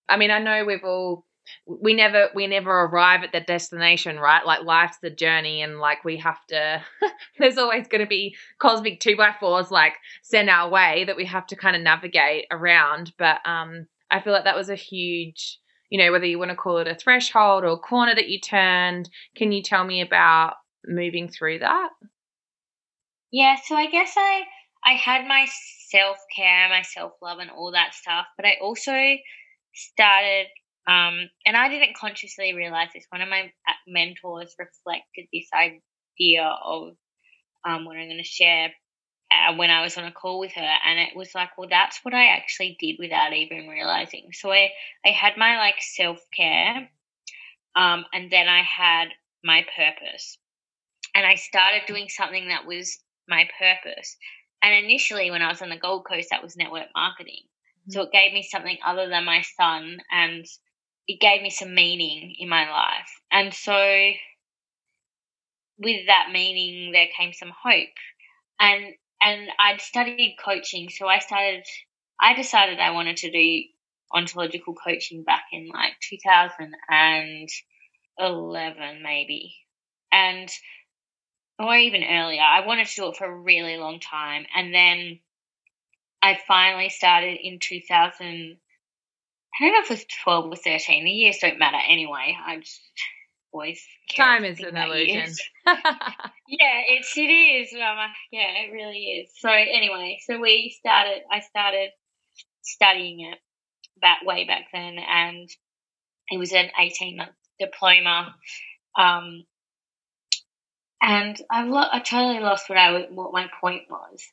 I 0.09 0.17
mean, 0.17 0.31
I 0.31 0.39
know 0.39 0.65
we've 0.65 0.83
all 0.83 1.25
we 1.65 1.93
never 1.93 2.29
we 2.35 2.45
never 2.47 2.81
arrive 2.81 3.23
at 3.23 3.31
the 3.31 3.39
destination 3.39 4.19
right? 4.19 4.45
Like 4.45 4.63
life's 4.63 4.97
the 5.01 5.09
journey 5.09 5.61
and 5.61 5.79
like 5.79 6.03
we 6.03 6.17
have 6.17 6.45
to 6.47 6.81
there's 7.39 7.57
always 7.57 7.87
going 7.87 8.01
to 8.01 8.07
be 8.07 8.35
cosmic 8.59 8.99
two 8.99 9.15
by 9.15 9.33
fours 9.39 9.71
like 9.71 9.93
sent 10.23 10.49
our 10.49 10.69
way 10.69 11.05
that 11.05 11.15
we 11.15 11.25
have 11.25 11.47
to 11.47 11.55
kind 11.55 11.75
of 11.75 11.81
navigate 11.81 12.45
around. 12.51 13.13
But 13.17 13.39
um 13.45 13.87
i 14.11 14.19
feel 14.19 14.33
like 14.33 14.43
that 14.43 14.57
was 14.57 14.69
a 14.69 14.75
huge 14.75 15.59
you 15.89 15.97
know 15.97 16.11
whether 16.11 16.25
you 16.25 16.37
want 16.39 16.51
to 16.51 16.57
call 16.57 16.79
it 16.79 16.87
a 16.87 16.95
threshold 16.95 17.63
or 17.63 17.67
a 17.67 17.77
corner 17.77 18.13
that 18.13 18.29
you 18.29 18.39
turned 18.39 19.09
can 19.35 19.51
you 19.51 19.63
tell 19.63 19.85
me 19.85 20.01
about 20.01 20.55
moving 20.85 21.29
through 21.29 21.59
that? 21.59 21.89
Yeah 23.31 23.55
so 23.63 23.75
i 23.75 23.89
guess 23.89 24.13
i 24.17 24.41
i 24.85 24.93
had 24.93 25.25
my 25.27 25.47
self-care 25.89 26.67
my 26.69 26.81
self-love 26.81 27.39
and 27.39 27.49
all 27.51 27.71
that 27.71 27.93
stuff 27.93 28.25
but 28.35 28.45
i 28.45 28.57
also 28.61 29.15
started 29.73 30.47
um, 30.87 31.29
and 31.45 31.55
I 31.55 31.69
didn't 31.69 31.95
consciously 31.95 32.53
realize 32.53 32.89
this. 32.93 33.05
One 33.09 33.21
of 33.21 33.29
my 33.29 33.51
uh, 33.67 33.73
mentors 33.87 34.55
reflected 34.59 35.27
this 35.31 35.47
idea 35.53 36.43
of 36.43 36.95
um, 37.65 37.85
what 37.85 37.95
I'm 37.95 38.07
going 38.07 38.17
to 38.17 38.23
share 38.23 38.71
uh, 39.31 39.55
when 39.55 39.69
I 39.69 39.81
was 39.81 39.97
on 39.97 40.03
a 40.03 40.11
call 40.11 40.39
with 40.39 40.51
her, 40.53 40.73
and 40.85 40.99
it 40.99 41.15
was 41.15 41.33
like, 41.33 41.57
well, 41.57 41.69
that's 41.69 41.99
what 42.03 42.13
I 42.13 42.35
actually 42.35 42.75
did 42.79 42.97
without 42.99 43.33
even 43.33 43.67
realizing. 43.67 44.29
So 44.33 44.51
I, 44.51 44.71
I 45.05 45.09
had 45.09 45.37
my 45.37 45.57
like 45.57 45.75
self 45.79 46.19
care, 46.35 46.89
um, 47.75 48.05
and 48.13 48.29
then 48.29 48.49
I 48.49 48.61
had 48.61 49.07
my 49.43 49.65
purpose, 49.75 50.37
and 51.15 51.25
I 51.25 51.35
started 51.35 51.83
doing 51.87 52.09
something 52.09 52.49
that 52.49 52.65
was 52.65 52.99
my 53.27 53.47
purpose. 53.57 54.17
And 54.61 54.85
initially, 54.85 55.31
when 55.31 55.41
I 55.41 55.49
was 55.49 55.61
on 55.61 55.69
the 55.69 55.77
Gold 55.77 56.05
Coast, 56.05 56.29
that 56.31 56.43
was 56.43 56.57
network 56.57 56.87
marketing. 56.93 57.43
Mm-hmm. 57.43 57.91
So 57.91 58.01
it 58.03 58.11
gave 58.11 58.33
me 58.33 58.43
something 58.43 58.77
other 58.85 59.07
than 59.09 59.25
my 59.25 59.43
son 59.57 59.97
and 60.11 60.45
it 61.07 61.19
gave 61.19 61.41
me 61.41 61.49
some 61.49 61.75
meaning 61.75 62.35
in 62.39 62.47
my 62.49 62.69
life. 62.69 63.09
And 63.31 63.53
so 63.53 64.11
with 65.77 66.07
that 66.07 66.29
meaning 66.31 66.91
there 66.91 67.07
came 67.17 67.33
some 67.33 67.51
hope. 67.63 67.93
And 68.59 68.93
and 69.21 69.49
I'd 69.57 69.81
studied 69.81 70.37
coaching, 70.43 70.89
so 70.89 71.07
I 71.07 71.19
started 71.19 71.63
I 72.19 72.33
decided 72.35 72.79
I 72.79 72.91
wanted 72.91 73.17
to 73.17 73.31
do 73.31 73.63
ontological 74.13 74.75
coaching 74.75 75.23
back 75.23 75.45
in 75.51 75.69
like 75.73 75.93
2011 76.09 79.03
maybe. 79.03 79.55
And 80.11 80.49
or 81.59 81.75
even 81.75 82.03
earlier. 82.03 82.41
I 82.41 82.65
wanted 82.65 82.87
to 82.87 82.95
do 82.95 83.09
it 83.09 83.17
for 83.17 83.25
a 83.25 83.35
really 83.35 83.77
long 83.77 83.99
time 83.99 84.45
and 84.55 84.73
then 84.73 85.19
I 86.21 86.39
finally 86.47 86.89
started 86.89 87.37
in 87.41 87.59
2000 87.59 88.57
I 89.59 89.63
don't 89.65 89.73
know 89.73 89.79
if 89.81 89.91
it 89.91 89.93
was 89.93 90.05
12 90.23 90.45
or 90.45 90.55
13. 90.55 91.03
The 91.03 91.11
years 91.11 91.37
don't 91.39 91.59
matter 91.59 91.77
anyway. 91.87 92.35
I 92.45 92.59
just 92.59 92.81
always 93.51 93.81
Time 94.15 94.45
is 94.45 94.59
an 94.59 94.75
illusion. 94.75 95.31
yeah, 95.65 96.81
it's, 96.89 97.15
it 97.15 97.21
is. 97.21 97.73
Um, 97.73 97.97
yeah, 98.31 98.49
it 98.65 98.71
really 98.71 98.99
is. 98.99 99.29
So 99.37 99.49
anyway, 99.49 100.19
so 100.25 100.39
we 100.39 100.75
started, 100.79 101.21
I 101.31 101.41
started 101.41 101.91
studying 102.63 103.21
it 103.31 103.37
back 104.01 104.25
way 104.25 104.45
back 104.45 104.65
then 104.73 104.97
and 104.97 105.49
it 106.31 106.37
was 106.37 106.51
an 106.53 106.69
18 106.79 107.17
month 107.17 107.29
diploma. 107.59 108.35
Um, 108.97 109.45
and 111.01 111.37
I, 111.51 111.63
lo- 111.63 111.89
I 111.91 111.99
totally 111.99 112.39
lost 112.39 112.69
what 112.69 112.77
I 112.77 113.07
what 113.11 113.33
my 113.33 113.47
point 113.61 113.83
was. 113.89 114.23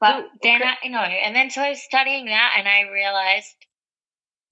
But 0.00 0.16
well, 0.16 0.28
then 0.42 0.60
okay. 0.60 0.70
I, 0.70 0.74
you 0.84 0.90
know, 0.90 0.98
and 0.98 1.34
then 1.34 1.50
so 1.50 1.62
I 1.62 1.70
was 1.70 1.82
studying 1.82 2.26
that, 2.26 2.54
and 2.58 2.66
I 2.66 2.90
realized 2.92 3.54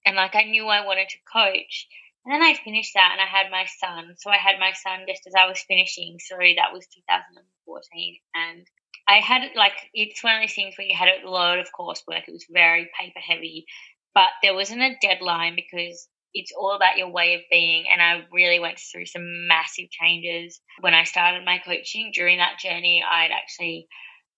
and 0.09 0.17
like 0.17 0.35
I 0.35 0.45
knew 0.45 0.67
I 0.67 0.87
wanted 0.87 1.11
to 1.11 1.19
coach. 1.31 1.87
And 2.25 2.35
then 2.35 2.43
I 2.43 2.55
finished 2.55 2.95
that 2.95 3.11
and 3.13 3.21
I 3.21 3.27
had 3.27 3.51
my 3.51 3.67
son. 3.79 4.15
So 4.17 4.31
I 4.31 4.37
had 4.37 4.59
my 4.59 4.73
son 4.73 5.05
just 5.07 5.27
as 5.27 5.35
I 5.35 5.47
was 5.47 5.61
finishing. 5.69 6.17
So 6.19 6.37
that 6.37 6.73
was 6.73 6.87
2014. 6.87 8.17
And 8.35 8.67
I 9.07 9.21
had 9.21 9.51
like, 9.55 9.75
it's 9.93 10.25
one 10.25 10.37
of 10.37 10.43
those 10.43 10.55
things 10.55 10.77
where 10.77 10.87
you 10.87 10.97
had 10.97 11.09
a 11.09 11.29
load 11.29 11.59
of 11.59 11.69
coursework. 11.79 12.25
It 12.27 12.33
was 12.33 12.47
very 12.51 12.91
paper 12.99 13.21
heavy, 13.21 13.67
but 14.15 14.29
there 14.43 14.55
wasn't 14.55 14.81
a 14.81 14.97
deadline 15.03 15.57
because 15.57 16.09
it's 16.33 16.53
all 16.59 16.73
about 16.75 16.97
your 16.97 17.11
way 17.11 17.35
of 17.35 17.43
being. 17.51 17.85
And 17.93 18.01
I 18.01 18.25
really 18.33 18.61
went 18.61 18.79
through 18.79 19.07
some 19.07 19.47
massive 19.47 19.91
changes 19.91 20.59
when 20.81 20.95
I 20.95 21.05
started 21.05 21.45
my 21.45 21.59
coaching. 21.59 22.13
During 22.15 22.39
that 22.39 22.59
journey, 22.59 23.05
I'd 23.07 23.31
actually 23.31 23.89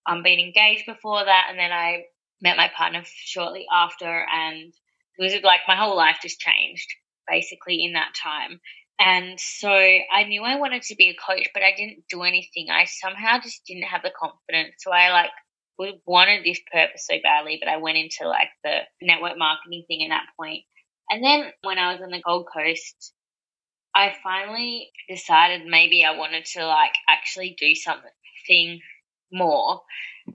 um, 0.05 0.25
been 0.25 0.41
engaged 0.41 0.87
before 0.87 1.25
that. 1.25 1.47
And 1.49 1.59
then 1.59 1.71
I 1.71 2.07
met 2.43 2.57
my 2.57 2.71
partner 2.77 3.03
shortly 3.05 3.67
after. 3.73 4.27
And 4.35 4.73
it 5.21 5.25
was 5.25 5.43
like 5.43 5.61
my 5.69 5.77
whole 5.77 5.97
life 5.97 6.17
just 6.23 6.41
changed 6.41 6.89
basically 7.29 7.85
in 7.85 7.93
that 7.93 8.13
time. 8.21 8.61
And 8.99 9.39
so 9.39 9.71
I 9.71 10.25
knew 10.27 10.43
I 10.43 10.57
wanted 10.57 10.83
to 10.83 10.97
be 10.97 11.09
a 11.09 11.15
coach, 11.15 11.49
but 11.55 11.63
I 11.63 11.73
didn't 11.77 12.05
do 12.11 12.23
anything. 12.23 12.69
I 12.71 12.85
somehow 12.85 13.41
just 13.41 13.65
didn't 13.67 13.85
have 13.85 14.03
the 14.03 14.11
confidence. 14.19 14.77
So 14.79 14.91
I 14.91 15.11
like 15.11 15.31
wanted 16.07 16.45
this 16.45 16.61
purpose 16.71 17.07
so 17.07 17.17
badly, 17.23 17.59
but 17.61 17.71
I 17.71 17.79
went 17.79 17.99
into 17.99 18.29
like 18.29 18.49
the 18.65 18.81
network 19.01 19.39
marketing 19.39 19.85
thing 19.89 20.05
at 20.05 20.11
that 20.11 20.27
point. 20.39 20.65
And 21.09 21.25
then 21.25 21.51
when 21.63 21.79
I 21.79 21.93
was 21.93 22.03
on 22.03 22.11
the 22.11 22.21
Gold 22.21 22.47
Coast, 22.53 23.13
I 23.95 24.15
finally 24.23 24.91
decided 25.09 25.67
maybe 25.67 26.05
I 26.05 26.17
wanted 26.17 26.45
to 26.57 26.67
like 26.67 26.95
actually 27.09 27.57
do 27.59 27.75
something 27.75 28.81
more. 29.33 29.81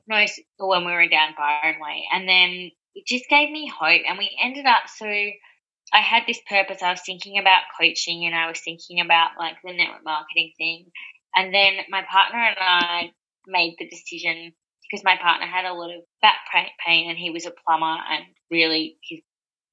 No, 0.08 0.26
when 0.58 0.86
we 0.86 0.92
were 0.92 1.08
down 1.08 1.36
Byron 1.38 1.80
Way, 1.80 2.06
and 2.12 2.28
then 2.28 2.72
it 2.96 3.06
just 3.06 3.30
gave 3.30 3.52
me 3.52 3.68
hope. 3.68 4.02
And 4.08 4.18
we 4.18 4.30
ended 4.42 4.66
up 4.66 4.84
so 4.88 5.06
I 5.06 6.00
had 6.02 6.24
this 6.28 6.40
purpose. 6.50 6.82
I 6.82 6.92
was 6.92 7.02
thinking 7.06 7.38
about 7.38 7.62
coaching 7.80 8.26
and 8.26 8.36
I 8.36 8.48
was 8.48 8.60
thinking 8.60 9.00
about 9.00 9.32
like 9.38 9.58
the 9.64 9.74
network 9.74 10.04
marketing 10.04 10.54
thing. 10.58 10.88
And 11.36 11.54
then 11.54 11.74
my 11.90 12.04
partner 12.10 12.40
and 12.40 12.58
I 12.60 13.12
made 13.48 13.76
the 13.78 13.88
decision 13.88 14.54
because 14.90 15.04
my 15.04 15.18
partner 15.18 15.48
had 15.48 15.66
a 15.66 15.74
lot 15.74 15.94
of 15.94 16.02
back 16.22 16.38
pain 16.86 17.10
and 17.10 17.18
he 17.18 17.30
was 17.30 17.46
a 17.46 17.52
plumber 17.52 17.98
and 18.10 18.26
really 18.52 18.98
he, 19.02 19.24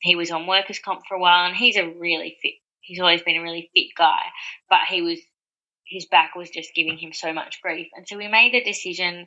he 0.01 0.17
was 0.17 0.31
on 0.31 0.47
workers 0.47 0.79
comp 0.79 1.03
for 1.09 1.17
a 1.17 1.21
while 1.21 1.47
and 1.47 1.57
he's 1.57 1.77
a 1.77 1.87
really 1.87 2.37
fit 2.43 2.55
he's 2.81 3.01
always 3.01 3.23
been 3.23 3.37
a 3.37 3.43
really 3.43 3.71
fit 3.75 3.89
guy 3.97 4.23
but 4.69 4.81
he 4.89 5.03
was 5.03 5.19
his 5.87 6.07
back 6.07 6.35
was 6.35 6.51
just 6.51 6.75
giving 6.75 6.97
him 6.97 7.13
so 7.13 7.33
much 7.33 7.61
grief 7.63 7.89
and 7.95 8.07
so 8.09 8.17
we 8.17 8.29
made 8.29 8.55
the 8.55 8.63
decision 8.63 9.27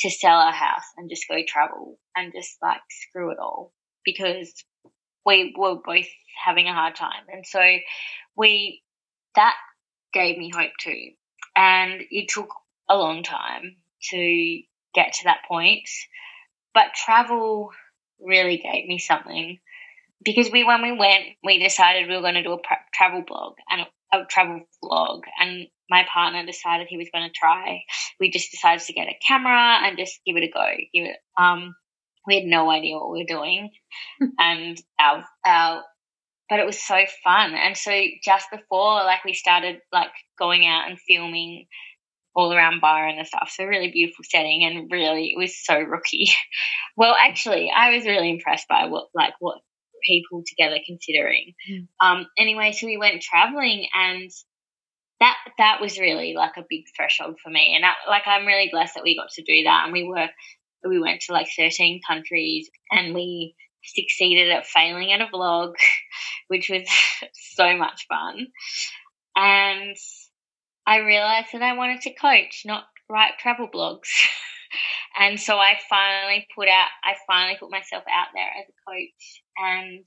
to 0.00 0.10
sell 0.10 0.36
our 0.36 0.52
house 0.52 0.84
and 0.96 1.10
just 1.10 1.28
go 1.28 1.38
travel 1.46 1.98
and 2.16 2.32
just 2.32 2.56
like 2.62 2.80
screw 2.90 3.30
it 3.30 3.38
all 3.38 3.72
because 4.04 4.52
we 5.26 5.54
were 5.56 5.76
both 5.84 6.06
having 6.44 6.66
a 6.66 6.72
hard 6.72 6.94
time. 6.96 7.24
And 7.32 7.44
so 7.46 7.60
we, 8.36 8.82
that 9.34 9.54
gave 10.12 10.38
me 10.38 10.50
hope 10.54 10.72
too. 10.80 11.10
And 11.56 12.02
it 12.10 12.28
took 12.28 12.48
a 12.88 12.96
long 12.96 13.22
time 13.22 13.76
to 14.10 14.60
get 14.94 15.14
to 15.14 15.24
that 15.24 15.40
point. 15.48 15.88
But 16.74 16.94
travel 16.94 17.70
really 18.20 18.58
gave 18.58 18.86
me 18.86 18.98
something 18.98 19.58
because 20.24 20.50
we, 20.50 20.64
when 20.64 20.82
we 20.82 20.92
went, 20.92 21.24
we 21.44 21.62
decided 21.62 22.08
we 22.08 22.14
were 22.14 22.22
going 22.22 22.34
to 22.34 22.42
do 22.42 22.52
a 22.52 22.58
travel 22.92 23.22
blog 23.26 23.54
and 23.68 23.86
a 24.12 24.24
travel 24.26 24.62
vlog. 24.82 25.22
And 25.40 25.66
my 25.90 26.06
partner 26.12 26.44
decided 26.44 26.86
he 26.88 26.98
was 26.98 27.08
going 27.12 27.26
to 27.26 27.34
try. 27.34 27.82
We 28.20 28.30
just 28.30 28.50
decided 28.50 28.84
to 28.86 28.92
get 28.92 29.08
a 29.08 29.18
camera 29.26 29.80
and 29.82 29.98
just 29.98 30.20
give 30.26 30.36
it 30.36 30.44
a 30.44 30.50
go. 30.52 30.66
Give 30.92 31.06
it. 31.06 31.16
Um, 31.38 31.74
we 32.26 32.36
had 32.36 32.44
no 32.44 32.70
idea 32.70 32.96
what 32.96 33.10
we 33.10 33.20
were 33.20 33.36
doing, 33.36 33.70
and 34.38 34.80
our 35.00 35.24
our. 35.44 35.82
But 36.50 36.60
it 36.60 36.66
was 36.66 36.80
so 36.80 36.96
fun, 37.22 37.54
and 37.54 37.76
so 37.76 37.92
just 38.24 38.46
before, 38.50 39.04
like 39.04 39.22
we 39.24 39.34
started 39.34 39.80
like 39.92 40.08
going 40.38 40.66
out 40.66 40.88
and 40.88 40.98
filming 41.06 41.66
all 42.34 42.54
around 42.54 42.80
Byron 42.80 43.18
and 43.18 43.26
stuff. 43.26 43.50
So 43.52 43.64
really 43.64 43.90
beautiful 43.90 44.24
setting, 44.26 44.64
and 44.64 44.90
really 44.90 45.32
it 45.32 45.38
was 45.38 45.62
so 45.62 45.78
rookie. 45.78 46.30
well, 46.96 47.14
actually, 47.20 47.70
I 47.74 47.94
was 47.94 48.06
really 48.06 48.30
impressed 48.30 48.66
by 48.68 48.86
what 48.86 49.08
like 49.14 49.34
what 49.40 49.58
people 50.04 50.42
together 50.46 50.78
considering. 50.86 51.54
Mm. 51.70 51.88
Um, 52.00 52.26
anyway, 52.38 52.72
so 52.72 52.86
we 52.86 52.96
went 52.96 53.22
traveling 53.22 53.88
and 53.94 54.30
that 55.20 55.36
that 55.58 55.80
was 55.80 55.98
really 55.98 56.34
like 56.34 56.56
a 56.56 56.64
big 56.68 56.84
threshold 56.96 57.38
for 57.42 57.50
me. 57.50 57.72
And 57.74 57.84
that, 57.84 57.96
like 58.08 58.22
I'm 58.26 58.46
really 58.46 58.68
blessed 58.70 58.94
that 58.94 59.04
we 59.04 59.16
got 59.16 59.30
to 59.30 59.42
do 59.42 59.64
that. 59.64 59.84
And 59.84 59.92
we 59.92 60.04
were 60.04 60.28
we 60.86 61.00
went 61.00 61.22
to 61.22 61.32
like 61.32 61.48
13 61.56 62.00
countries 62.06 62.70
and 62.90 63.14
we 63.14 63.54
succeeded 63.82 64.50
at 64.50 64.66
failing 64.66 65.12
at 65.12 65.20
a 65.20 65.26
vlog, 65.26 65.74
which 66.48 66.70
was 66.70 66.88
so 67.32 67.76
much 67.76 68.06
fun. 68.08 68.46
And 69.36 69.96
I 70.86 70.98
realized 70.98 71.48
that 71.52 71.62
I 71.62 71.76
wanted 71.76 72.02
to 72.02 72.14
coach, 72.14 72.62
not 72.64 72.84
write 73.10 73.38
travel 73.38 73.68
blogs. 73.72 74.08
and 75.18 75.40
so 75.40 75.56
I 75.58 75.78
finally 75.88 76.46
put 76.54 76.68
out 76.68 76.88
I 77.02 77.14
finally 77.26 77.56
put 77.58 77.70
myself 77.70 78.04
out 78.12 78.28
there 78.34 78.50
as 78.60 78.68
a 78.68 78.90
coach 78.90 79.42
and 79.56 80.04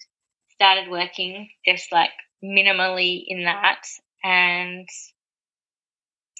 started 0.53 0.89
working 0.89 1.49
just 1.65 1.91
like 1.91 2.11
minimally 2.43 3.23
in 3.27 3.43
that 3.43 3.85
and 4.23 4.87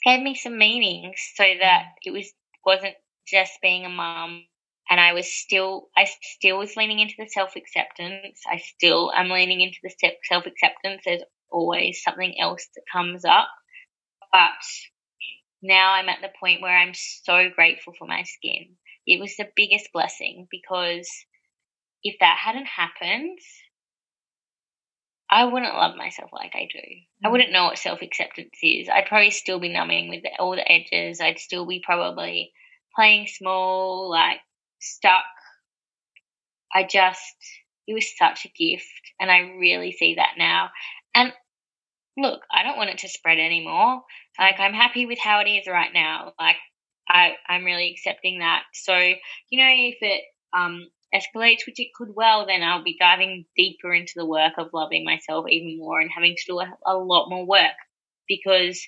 gave 0.04 0.22
me 0.22 0.36
some 0.36 0.58
meaning 0.58 1.13
so 1.36 1.44
that 1.44 1.84
mm. 1.84 1.91
it 2.04 2.12
was 2.12 2.32
wasn't 2.65 2.96
just 3.28 3.54
being 3.62 3.86
a 3.86 3.89
mum 3.89 4.44
and 4.91 5.00
I 5.00 5.13
was 5.13 5.32
still, 5.32 5.88
I 5.96 6.06
still 6.22 6.58
was 6.58 6.76
leaning 6.76 7.00
into 7.00 7.15
the 7.17 7.30
self 7.30 7.56
acceptance. 7.56 8.41
I 8.46 8.58
still 8.58 9.10
am 9.15 9.30
leaning 9.30 9.62
into 9.62 9.78
the 9.82 9.91
self 10.26 10.46
acceptance. 10.46 11.04
There's 11.06 11.24
always 11.50 12.04
something 12.04 12.36
else 12.38 12.67
that 12.76 12.84
comes 12.91 13.24
up. 13.24 13.48
But 14.34 14.52
now 15.62 15.94
I'm 15.94 16.10
at 16.10 16.20
the 16.22 16.30
point 16.38 16.62
where 16.62 16.76
I'm 16.76 16.94
so 16.94 17.50
grateful 17.56 17.94
for 17.98 18.06
my 18.06 18.24
skin. 18.24 18.76
It 19.08 19.22
was 19.22 19.38
the 19.38 19.48
biggest 19.56 19.89
blessing 19.94 20.48
because 20.52 21.10
if 22.04 22.17
that 22.20 22.38
hadn't 22.38 22.67
happened, 22.67 23.39
I 25.32 25.46
wouldn't 25.46 25.74
love 25.74 25.96
myself 25.96 26.30
like 26.34 26.52
I 26.54 26.67
do. 26.72 26.80
I 27.24 27.28
mm. 27.28 27.32
wouldn't 27.32 27.54
know 27.54 27.65
what 27.65 27.78
self 27.78 28.02
acceptance 28.02 28.58
is. 28.62 28.89
I'd 28.89 29.06
probably 29.06 29.32
still 29.32 29.60
be 29.60 29.70
numbing 29.70 30.10
with 30.10 30.24
all 30.38 30.52
the 30.52 30.70
edges. 30.70 31.22
I'd 31.22 31.39
still 31.39 31.65
be 31.65 31.82
probably 31.84 32.52
playing 32.94 33.28
small, 33.28 34.10
like 34.10 34.39
stuck. 34.80 35.24
I 36.74 36.84
just, 36.84 37.36
it 37.88 37.94
was 37.94 38.17
such 38.17 38.46
a 38.46 38.50
gift. 38.50 38.86
And 39.20 39.32
I 39.32 39.39
really 39.58 39.94
see 39.94 40.15
that 40.15 40.34
now. 40.38 40.70
And 41.15 41.32
look, 42.17 42.41
I 42.54 42.63
don't 42.63 42.78
want 42.78 42.89
it 42.89 43.00
to 43.00 43.10
spread 43.10 43.39
anymore. 43.39 44.02
Like, 44.38 44.60
I'm 44.60 44.74
happy 44.74 45.06
with 45.06 45.20
how 45.20 45.39
it 45.39 45.50
is 45.50 45.67
right 45.67 45.91
now. 45.94 46.34
Like, 46.39 46.58
I, 47.08 47.34
I'm 47.48 47.63
really 47.63 47.91
accepting 47.91 48.39
that. 48.39 48.63
So, 48.74 48.96
you 48.98 49.60
know, 49.60 49.70
if 49.70 49.98
it 50.02 50.24
um, 50.54 50.88
escalates, 51.13 51.65
which 51.65 51.80
it 51.80 51.93
could 51.95 52.10
well, 52.15 52.45
then 52.45 52.63
I'll 52.63 52.84
be 52.84 52.97
diving 53.00 53.45
deeper 53.56 53.93
into 53.93 54.13
the 54.15 54.26
work 54.26 54.54
of 54.58 54.74
loving 54.74 55.06
myself 55.06 55.45
even 55.50 55.78
more 55.78 56.00
and 56.00 56.10
having 56.13 56.36
to 56.36 56.43
do 56.47 56.60
a, 56.60 56.78
a 56.86 56.95
lot 56.95 57.30
more 57.30 57.45
work 57.45 57.76
because 58.28 58.82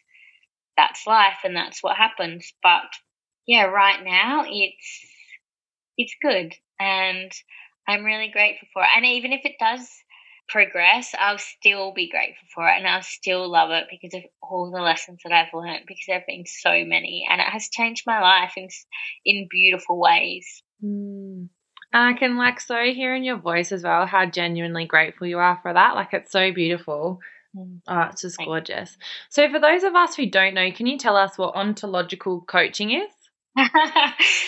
that's 0.78 1.06
life 1.06 1.40
and 1.44 1.56
that's 1.56 1.84
what 1.84 1.98
happens. 1.98 2.52
But 2.62 2.84
yeah, 3.46 3.66
right 3.66 4.04
now 4.04 4.46
it's 4.48 5.06
it's 5.98 6.16
good 6.22 6.54
and 6.80 7.32
I'm 7.88 8.04
really 8.04 8.30
grateful 8.30 8.68
for 8.74 8.84
it. 8.84 8.90
And 8.96 9.06
even 9.06 9.34
if 9.34 9.42
it 9.44 9.56
does 9.60 9.88
progress, 10.48 11.14
I'll 11.18 11.38
still 11.38 11.94
be 11.94 12.10
grateful 12.10 12.48
for 12.54 12.68
it 12.68 12.78
and 12.78 12.88
I'll 12.88 13.04
still 13.04 13.50
love 13.50 13.72
it 13.72 13.86
because 13.90 14.14
of 14.14 14.24
all 14.42 14.72
the 14.72 14.82
lessons 14.82 15.20
that 15.24 15.34
I've 15.34 15.54
learned 15.54 15.84
because 15.88 16.06
there 16.08 16.20
have 16.20 16.28
been 16.28 16.46
so 16.46 16.70
many 16.86 17.28
and 17.30 17.42
it 17.42 17.48
has 17.48 17.70
changed 17.70 18.04
my 18.06 18.22
life 18.22 18.54
in 18.58 18.68
in 19.26 19.48
beautiful 19.50 20.00
ways. 20.00 20.64
Mm. 20.84 21.50
And 21.94 22.16
I 22.16 22.18
can 22.18 22.38
like 22.38 22.60
so 22.60 22.76
hear 22.92 23.14
in 23.14 23.24
your 23.24 23.38
voice 23.38 23.72
as 23.72 23.84
well 23.84 24.06
how 24.08 24.26
genuinely 24.26 24.86
grateful 24.86 25.28
you 25.28 25.38
are 25.38 25.60
for 25.62 25.72
that. 25.74 25.96
Like 25.96 26.14
it's 26.14 26.32
so 26.32 26.52
beautiful. 26.52 27.20
Mm. 27.56 27.82
Oh, 27.88 28.02
it's 28.12 28.24
just 28.24 28.38
gorgeous. 28.40 28.98
So, 29.30 29.50
for 29.52 29.60
those 29.60 29.84
of 29.84 29.94
us 29.94 30.16
who 30.16 30.26
don't 30.26 30.56
know, 30.56 30.72
can 30.72 30.88
you 30.88 30.98
tell 30.98 31.16
us 31.16 31.38
what 31.38 31.56
ontological 31.56 32.42
coaching 32.42 32.92
is? 32.92 33.12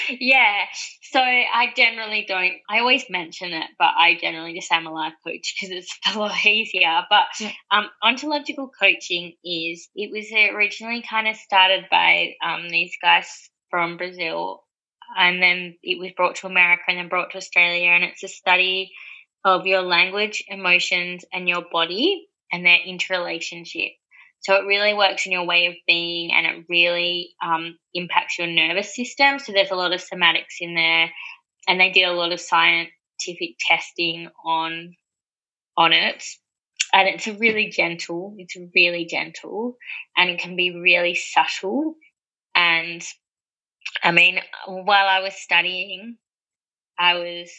yeah. 0.10 0.66
So 1.12 1.20
I 1.20 1.72
generally 1.78 2.26
don't, 2.28 2.54
I 2.70 2.80
always 2.80 3.06
mention 3.10 3.54
it, 3.54 3.68
but 3.78 3.92
I 3.96 4.18
generally 4.20 4.56
just 4.56 4.72
am 4.72 4.88
a 4.88 4.92
life 4.92 5.14
coach 5.26 5.56
because 5.56 5.76
it's 5.78 6.00
a 6.16 6.20
lot 6.20 6.46
easier. 6.46 7.04
But 7.10 7.26
um, 7.72 7.86
ontological 8.04 8.70
coaching 8.80 9.34
is, 9.44 9.88
it 9.96 10.12
was 10.12 10.32
originally 10.56 11.04
kind 11.08 11.28
of 11.28 11.36
started 11.36 11.86
by 11.92 12.34
um, 12.44 12.70
these 12.70 12.94
guys 13.02 13.28
from 13.70 13.98
Brazil 13.98 14.65
and 15.18 15.42
then 15.42 15.76
it 15.84 16.00
was 16.00 16.12
brought 16.16 16.36
to 16.38 16.48
America 16.48 16.84
and 16.88 16.98
then 16.98 17.10
brought 17.10 17.32
to 17.32 17.38
Australia. 17.38 17.90
And 17.90 18.04
it's 18.04 18.24
a 18.24 18.28
study 18.28 18.92
of 19.44 19.66
your 19.66 19.82
language, 19.82 20.44
emotions, 20.48 21.24
and 21.32 21.48
your 21.48 21.64
body 21.72 22.28
and 22.52 22.66
their 22.66 22.80
interrelationship. 22.86 23.92
So 24.40 24.56
it 24.56 24.66
really 24.66 24.94
works 24.94 25.26
in 25.26 25.32
your 25.32 25.46
way 25.46 25.68
of 25.68 25.74
being 25.88 26.32
and 26.32 26.46
it 26.46 26.66
really 26.70 27.36
um, 27.44 27.78
impacts 27.94 28.38
your 28.38 28.48
nervous 28.48 28.96
system. 28.96 29.40
So 29.40 29.52
there's 29.52 29.72
a 29.72 29.76
lot 29.76 29.94
of 29.94 30.02
somatics 30.02 30.58
in 30.62 30.76
there, 30.76 31.10
and 31.68 31.80
they 31.80 31.92
did 31.92 32.04
a 32.04 32.14
lot 32.14 32.32
of 32.32 32.40
scientific 32.40 33.58
testing 33.68 34.30
on 34.46 34.96
on 35.78 35.94
it. 35.94 36.24
And 36.94 37.10
it's 37.10 37.28
really 37.28 37.70
gentle, 37.70 38.36
it's 38.38 38.56
really 38.74 39.06
gentle, 39.06 39.78
and 40.16 40.30
it 40.30 40.40
can 40.40 40.56
be 40.56 40.80
really 40.80 41.16
subtle 41.16 41.96
and 42.56 43.06
I 44.04 44.12
mean, 44.12 44.40
while 44.68 45.08
I 45.08 45.22
was 45.22 45.36
studying, 45.36 46.18
I 46.98 47.16
was 47.16 47.52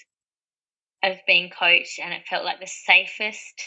was 1.03 1.19
being 1.27 1.51
coached, 1.51 1.99
and 2.01 2.13
it 2.13 2.27
felt 2.29 2.45
like 2.45 2.61
the 2.61 2.67
safest 2.67 3.63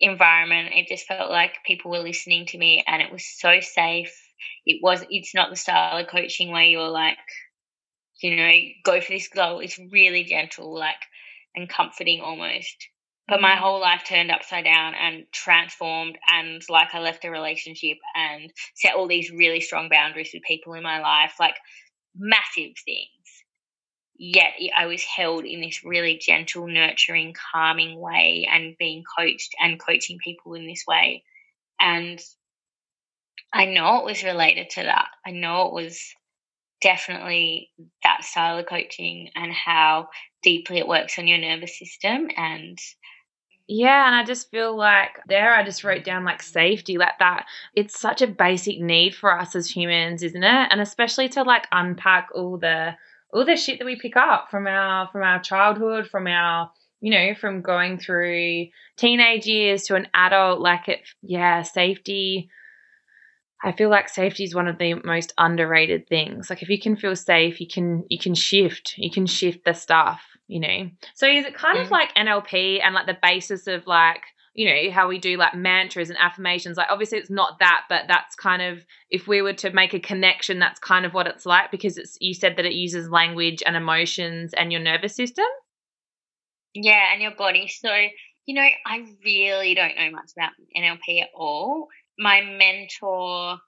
environment. 0.00 0.74
It 0.74 0.88
just 0.88 1.06
felt 1.06 1.30
like 1.30 1.52
people 1.64 1.90
were 1.90 1.98
listening 1.98 2.46
to 2.46 2.58
me, 2.58 2.84
and 2.86 3.02
it 3.02 3.12
was 3.12 3.24
so 3.26 3.60
safe. 3.60 4.14
It 4.64 4.80
was. 4.82 5.04
It's 5.10 5.34
not 5.34 5.50
the 5.50 5.56
style 5.56 5.98
of 5.98 6.08
coaching 6.08 6.50
where 6.50 6.64
you're 6.64 6.88
like, 6.88 7.18
you 8.20 8.36
know, 8.36 8.52
go 8.84 9.00
for 9.00 9.12
this 9.12 9.28
goal. 9.28 9.60
It's 9.60 9.78
really 9.78 10.24
gentle, 10.24 10.74
like 10.74 10.96
and 11.54 11.68
comforting 11.68 12.20
almost 12.20 12.88
but 13.28 13.40
my 13.40 13.56
whole 13.56 13.80
life 13.80 14.04
turned 14.04 14.30
upside 14.30 14.64
down 14.64 14.94
and 14.94 15.24
transformed 15.32 16.16
and 16.32 16.62
like 16.68 16.94
i 16.94 17.00
left 17.00 17.24
a 17.24 17.30
relationship 17.30 17.98
and 18.14 18.52
set 18.74 18.94
all 18.94 19.08
these 19.08 19.30
really 19.30 19.60
strong 19.60 19.88
boundaries 19.88 20.30
with 20.32 20.42
people 20.42 20.74
in 20.74 20.82
my 20.82 21.00
life 21.00 21.34
like 21.40 21.56
massive 22.16 22.72
things. 22.84 23.08
Yet 24.18 24.52
i 24.76 24.86
was 24.86 25.02
held 25.02 25.44
in 25.44 25.60
this 25.60 25.84
really 25.84 26.18
gentle 26.18 26.66
nurturing 26.66 27.34
calming 27.52 28.00
way 28.00 28.48
and 28.50 28.76
being 28.78 29.04
coached 29.18 29.54
and 29.60 29.80
coaching 29.80 30.18
people 30.22 30.54
in 30.54 30.66
this 30.66 30.84
way. 30.86 31.24
And 31.80 32.20
i 33.52 33.66
know 33.66 33.98
it 33.98 34.04
was 34.04 34.22
related 34.24 34.70
to 34.70 34.82
that. 34.84 35.08
I 35.26 35.32
know 35.32 35.66
it 35.66 35.72
was 35.74 36.00
definitely 36.82 37.70
that 38.02 38.24
style 38.24 38.58
of 38.58 38.66
coaching 38.66 39.30
and 39.34 39.52
how 39.52 40.08
deeply 40.42 40.78
it 40.78 40.88
works 40.88 41.18
on 41.18 41.26
your 41.26 41.38
nervous 41.38 41.78
system 41.78 42.28
and 42.36 42.78
yeah, 43.68 44.06
and 44.06 44.14
I 44.14 44.24
just 44.24 44.50
feel 44.50 44.76
like 44.76 45.18
there 45.26 45.52
I 45.52 45.64
just 45.64 45.82
wrote 45.82 46.04
down 46.04 46.24
like 46.24 46.42
safety, 46.42 46.98
like 46.98 47.18
that. 47.18 47.46
It's 47.74 47.98
such 47.98 48.22
a 48.22 48.26
basic 48.26 48.80
need 48.80 49.14
for 49.14 49.36
us 49.36 49.56
as 49.56 49.68
humans, 49.68 50.22
isn't 50.22 50.42
it? 50.42 50.68
And 50.70 50.80
especially 50.80 51.28
to 51.30 51.42
like 51.42 51.66
unpack 51.72 52.28
all 52.34 52.58
the 52.58 52.94
all 53.32 53.44
the 53.44 53.56
shit 53.56 53.78
that 53.80 53.84
we 53.84 53.96
pick 53.96 54.16
up 54.16 54.48
from 54.50 54.66
our 54.68 55.08
from 55.08 55.22
our 55.22 55.40
childhood, 55.40 56.06
from 56.06 56.28
our 56.28 56.70
you 57.00 57.10
know, 57.10 57.34
from 57.34 57.60
going 57.60 57.98
through 57.98 58.68
teenage 58.96 59.46
years 59.46 59.84
to 59.84 59.96
an 59.96 60.08
adult, 60.14 60.60
like 60.60 60.88
it 60.88 61.00
yeah, 61.22 61.62
safety 61.62 62.48
I 63.64 63.72
feel 63.72 63.88
like 63.88 64.08
safety 64.08 64.44
is 64.44 64.54
one 64.54 64.68
of 64.68 64.78
the 64.78 64.94
most 64.94 65.32
underrated 65.38 66.08
things. 66.08 66.50
Like 66.50 66.62
if 66.62 66.68
you 66.68 66.80
can 66.80 66.94
feel 66.94 67.16
safe, 67.16 67.60
you 67.60 67.66
can 67.66 68.04
you 68.08 68.18
can 68.18 68.34
shift. 68.34 68.94
You 68.96 69.10
can 69.10 69.26
shift 69.26 69.64
the 69.64 69.72
stuff 69.72 70.35
you 70.46 70.60
know. 70.60 70.90
So 71.14 71.26
is 71.26 71.44
it 71.44 71.54
kind 71.54 71.78
of 71.78 71.88
mm. 71.88 71.90
like 71.90 72.14
NLP 72.14 72.80
and 72.82 72.94
like 72.94 73.06
the 73.06 73.18
basis 73.22 73.66
of 73.66 73.86
like 73.86 74.22
you 74.54 74.66
know 74.66 74.90
how 74.90 75.06
we 75.06 75.18
do 75.18 75.36
like 75.36 75.54
mantras 75.54 76.08
and 76.08 76.18
affirmations? 76.18 76.76
Like 76.76 76.88
obviously 76.90 77.18
it's 77.18 77.30
not 77.30 77.58
that 77.60 77.82
but 77.88 78.04
that's 78.08 78.34
kind 78.34 78.62
of 78.62 78.84
if 79.10 79.28
we 79.28 79.42
were 79.42 79.52
to 79.54 79.70
make 79.70 79.94
a 79.94 80.00
connection 80.00 80.58
that's 80.58 80.80
kind 80.80 81.04
of 81.04 81.14
what 81.14 81.26
it's 81.26 81.46
like 81.46 81.70
because 81.70 81.98
it's 81.98 82.16
you 82.20 82.34
said 82.34 82.56
that 82.56 82.64
it 82.64 82.72
uses 82.72 83.10
language 83.10 83.62
and 83.66 83.76
emotions 83.76 84.54
and 84.54 84.72
your 84.72 84.80
nervous 84.80 85.14
system? 85.14 85.44
Yeah 86.74 87.12
and 87.12 87.22
your 87.22 87.34
body. 87.34 87.68
So 87.68 87.90
you 88.46 88.54
know 88.54 88.66
i 88.86 89.04
really 89.24 89.74
don't 89.74 89.96
know 89.96 90.10
much 90.10 90.30
about 90.36 90.52
nlp 90.78 91.22
at 91.22 91.28
all. 91.34 91.88
My 92.18 92.40
mentor 92.40 93.58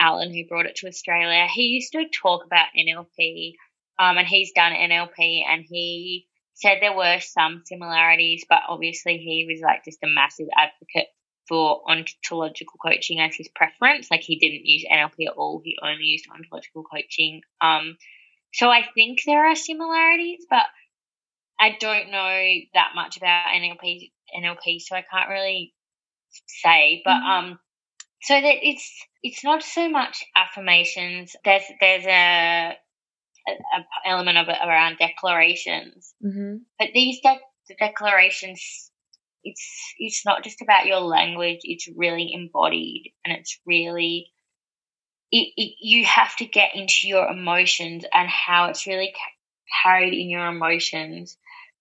alan 0.00 0.32
who 0.32 0.46
brought 0.46 0.66
it 0.66 0.76
to 0.76 0.88
australia 0.88 1.46
he 1.52 1.62
used 1.62 1.92
to 1.92 2.04
talk 2.08 2.44
about 2.44 2.66
nlp 2.76 3.54
um, 3.98 4.18
and 4.18 4.26
he's 4.26 4.52
done 4.52 4.72
NLP, 4.72 5.42
and 5.48 5.64
he 5.68 6.26
said 6.54 6.78
there 6.80 6.96
were 6.96 7.20
some 7.20 7.62
similarities, 7.64 8.44
but 8.48 8.60
obviously 8.68 9.18
he 9.18 9.46
was 9.48 9.60
like 9.60 9.84
just 9.84 10.02
a 10.02 10.08
massive 10.08 10.48
advocate 10.56 11.08
for 11.48 11.82
ontological 11.88 12.78
coaching 12.84 13.20
as 13.20 13.34
his 13.34 13.48
preference. 13.48 14.10
Like 14.10 14.20
he 14.20 14.38
didn't 14.38 14.66
use 14.66 14.84
NLP 14.90 15.28
at 15.28 15.34
all; 15.36 15.60
he 15.64 15.76
only 15.82 16.04
used 16.04 16.26
ontological 16.32 16.84
coaching. 16.84 17.42
Um, 17.60 17.96
so 18.52 18.68
I 18.68 18.84
think 18.94 19.20
there 19.24 19.46
are 19.46 19.54
similarities, 19.54 20.46
but 20.48 20.66
I 21.60 21.76
don't 21.78 22.10
know 22.10 22.50
that 22.74 22.92
much 22.94 23.16
about 23.16 23.46
NLP. 23.54 24.12
NLP, 24.36 24.80
so 24.80 24.94
I 24.94 25.04
can't 25.10 25.30
really 25.30 25.74
say. 26.46 27.02
But 27.04 27.12
mm-hmm. 27.12 27.50
um, 27.50 27.58
so 28.22 28.34
that 28.34 28.56
it's 28.62 29.06
it's 29.22 29.44
not 29.44 29.62
so 29.62 29.88
much 29.88 30.24
affirmations. 30.36 31.34
There's 31.44 31.64
there's 31.80 32.06
a 32.06 32.76
a, 33.48 34.08
element 34.08 34.38
of 34.38 34.48
it 34.48 34.58
around 34.62 34.98
declarations. 34.98 36.14
Mm-hmm. 36.24 36.56
But 36.78 36.88
these 36.94 37.20
de- 37.20 37.76
declarations, 37.78 38.90
it's 39.44 39.94
it's 39.98 40.24
not 40.26 40.44
just 40.44 40.62
about 40.62 40.86
your 40.86 41.00
language. 41.00 41.60
It's 41.62 41.88
really 41.96 42.32
embodied, 42.32 43.12
and 43.24 43.36
it's 43.36 43.58
really 43.66 44.30
it, 45.30 45.52
it, 45.56 45.74
you 45.80 46.04
have 46.06 46.34
to 46.36 46.46
get 46.46 46.74
into 46.74 47.06
your 47.06 47.28
emotions 47.28 48.04
and 48.12 48.28
how 48.28 48.66
it's 48.66 48.86
really 48.86 49.12
ca- 49.14 49.82
carried 49.82 50.14
in 50.14 50.30
your 50.30 50.46
emotions 50.46 51.36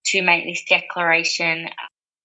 to 0.07 0.21
make 0.21 0.45
this 0.45 0.63
declaration, 0.67 1.69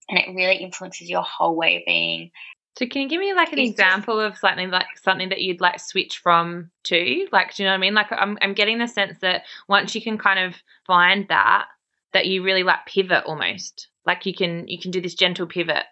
and 0.09 0.19
it 0.19 0.33
really 0.35 0.57
influences 0.57 1.09
your 1.09 1.23
whole 1.23 1.55
way 1.55 1.77
of 1.77 1.83
being. 1.85 2.31
So 2.75 2.87
can 2.87 3.03
you 3.03 3.09
give 3.09 3.19
me 3.19 3.33
like 3.33 3.53
an 3.53 3.59
example 3.59 4.19
of 4.19 4.37
something 4.37 4.71
like 4.71 4.87
something 5.03 5.29
that 5.29 5.41
you'd 5.41 5.61
like 5.61 5.79
switch 5.79 6.17
from 6.17 6.71
to? 6.85 7.27
Like, 7.31 7.55
do 7.55 7.63
you 7.63 7.67
know 7.67 7.73
what 7.73 7.77
I 7.77 7.81
mean? 7.81 7.93
Like, 7.93 8.11
I'm 8.11 8.37
I'm 8.41 8.53
getting 8.53 8.79
the 8.79 8.87
sense 8.87 9.19
that 9.19 9.43
once 9.67 9.93
you 9.93 10.01
can 10.01 10.17
kind 10.17 10.39
of 10.39 10.55
find 10.87 11.27
that, 11.27 11.67
that 12.13 12.25
you 12.25 12.43
really 12.43 12.63
like 12.63 12.85
pivot 12.87 13.25
almost. 13.25 13.89
Like 14.05 14.25
you 14.25 14.33
can 14.33 14.67
you 14.67 14.79
can 14.79 14.91
do 14.91 15.01
this 15.01 15.13
gentle 15.13 15.45
pivot. 15.45 15.85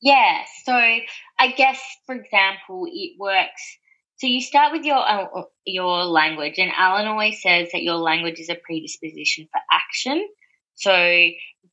Yeah, 0.00 0.44
so 0.64 0.72
I 0.72 1.50
guess, 1.56 1.80
for 2.06 2.14
example, 2.14 2.86
it 2.86 3.18
works. 3.18 3.78
So 4.18 4.28
you 4.28 4.40
start 4.40 4.72
with 4.72 4.84
your 4.84 4.98
uh, 4.98 5.42
your 5.64 6.04
language, 6.04 6.54
and 6.58 6.70
Alan 6.76 7.08
always 7.08 7.42
says 7.42 7.70
that 7.72 7.82
your 7.82 7.96
language 7.96 8.38
is 8.38 8.48
a 8.48 8.54
predisposition 8.54 9.48
for 9.50 9.60
action. 9.72 10.28
So 10.74 10.92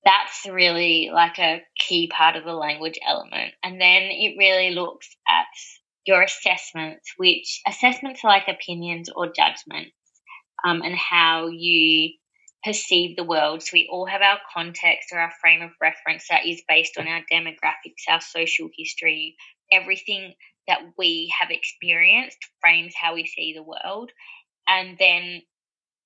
that's 0.06 0.46
really 0.48 1.10
like 1.12 1.40
a 1.40 1.64
key 1.78 2.08
part 2.08 2.36
of 2.36 2.46
the 2.46 2.54
language 2.54 3.00
element. 3.06 3.54
And 3.64 3.82
then 3.82 4.04
it 4.04 4.36
really 4.38 4.72
looks 4.72 5.08
at 5.28 5.48
your 6.06 6.22
assessments, 6.22 7.12
which 7.18 7.62
assessments 7.68 8.22
are 8.24 8.30
like 8.30 8.48
opinions 8.48 9.10
or 9.14 9.28
judgments, 9.28 9.96
um, 10.64 10.84
and 10.84 10.96
how 10.96 11.48
you 11.48 12.12
perceive 12.64 13.16
the 13.16 13.24
world. 13.24 13.64
So 13.64 13.72
we 13.74 13.90
all 13.92 14.06
have 14.06 14.22
our 14.22 14.38
context 14.54 15.10
or 15.12 15.20
our 15.20 15.32
frame 15.42 15.62
of 15.62 15.72
reference 15.82 16.28
that 16.30 16.46
is 16.46 16.62
based 16.68 16.98
on 16.98 17.08
our 17.08 17.22
demographics, 17.32 18.08
our 18.08 18.22
social 18.22 18.70
history, 18.78 19.36
everything 19.72 20.34
that 20.68 20.82
we 20.98 21.34
have 21.40 21.52
experienced 21.52 22.38
frames 22.62 22.94
how 23.00 23.14
we 23.16 23.26
see 23.26 23.54
the 23.56 23.64
world. 23.64 24.12
And 24.68 24.98
then 25.00 25.42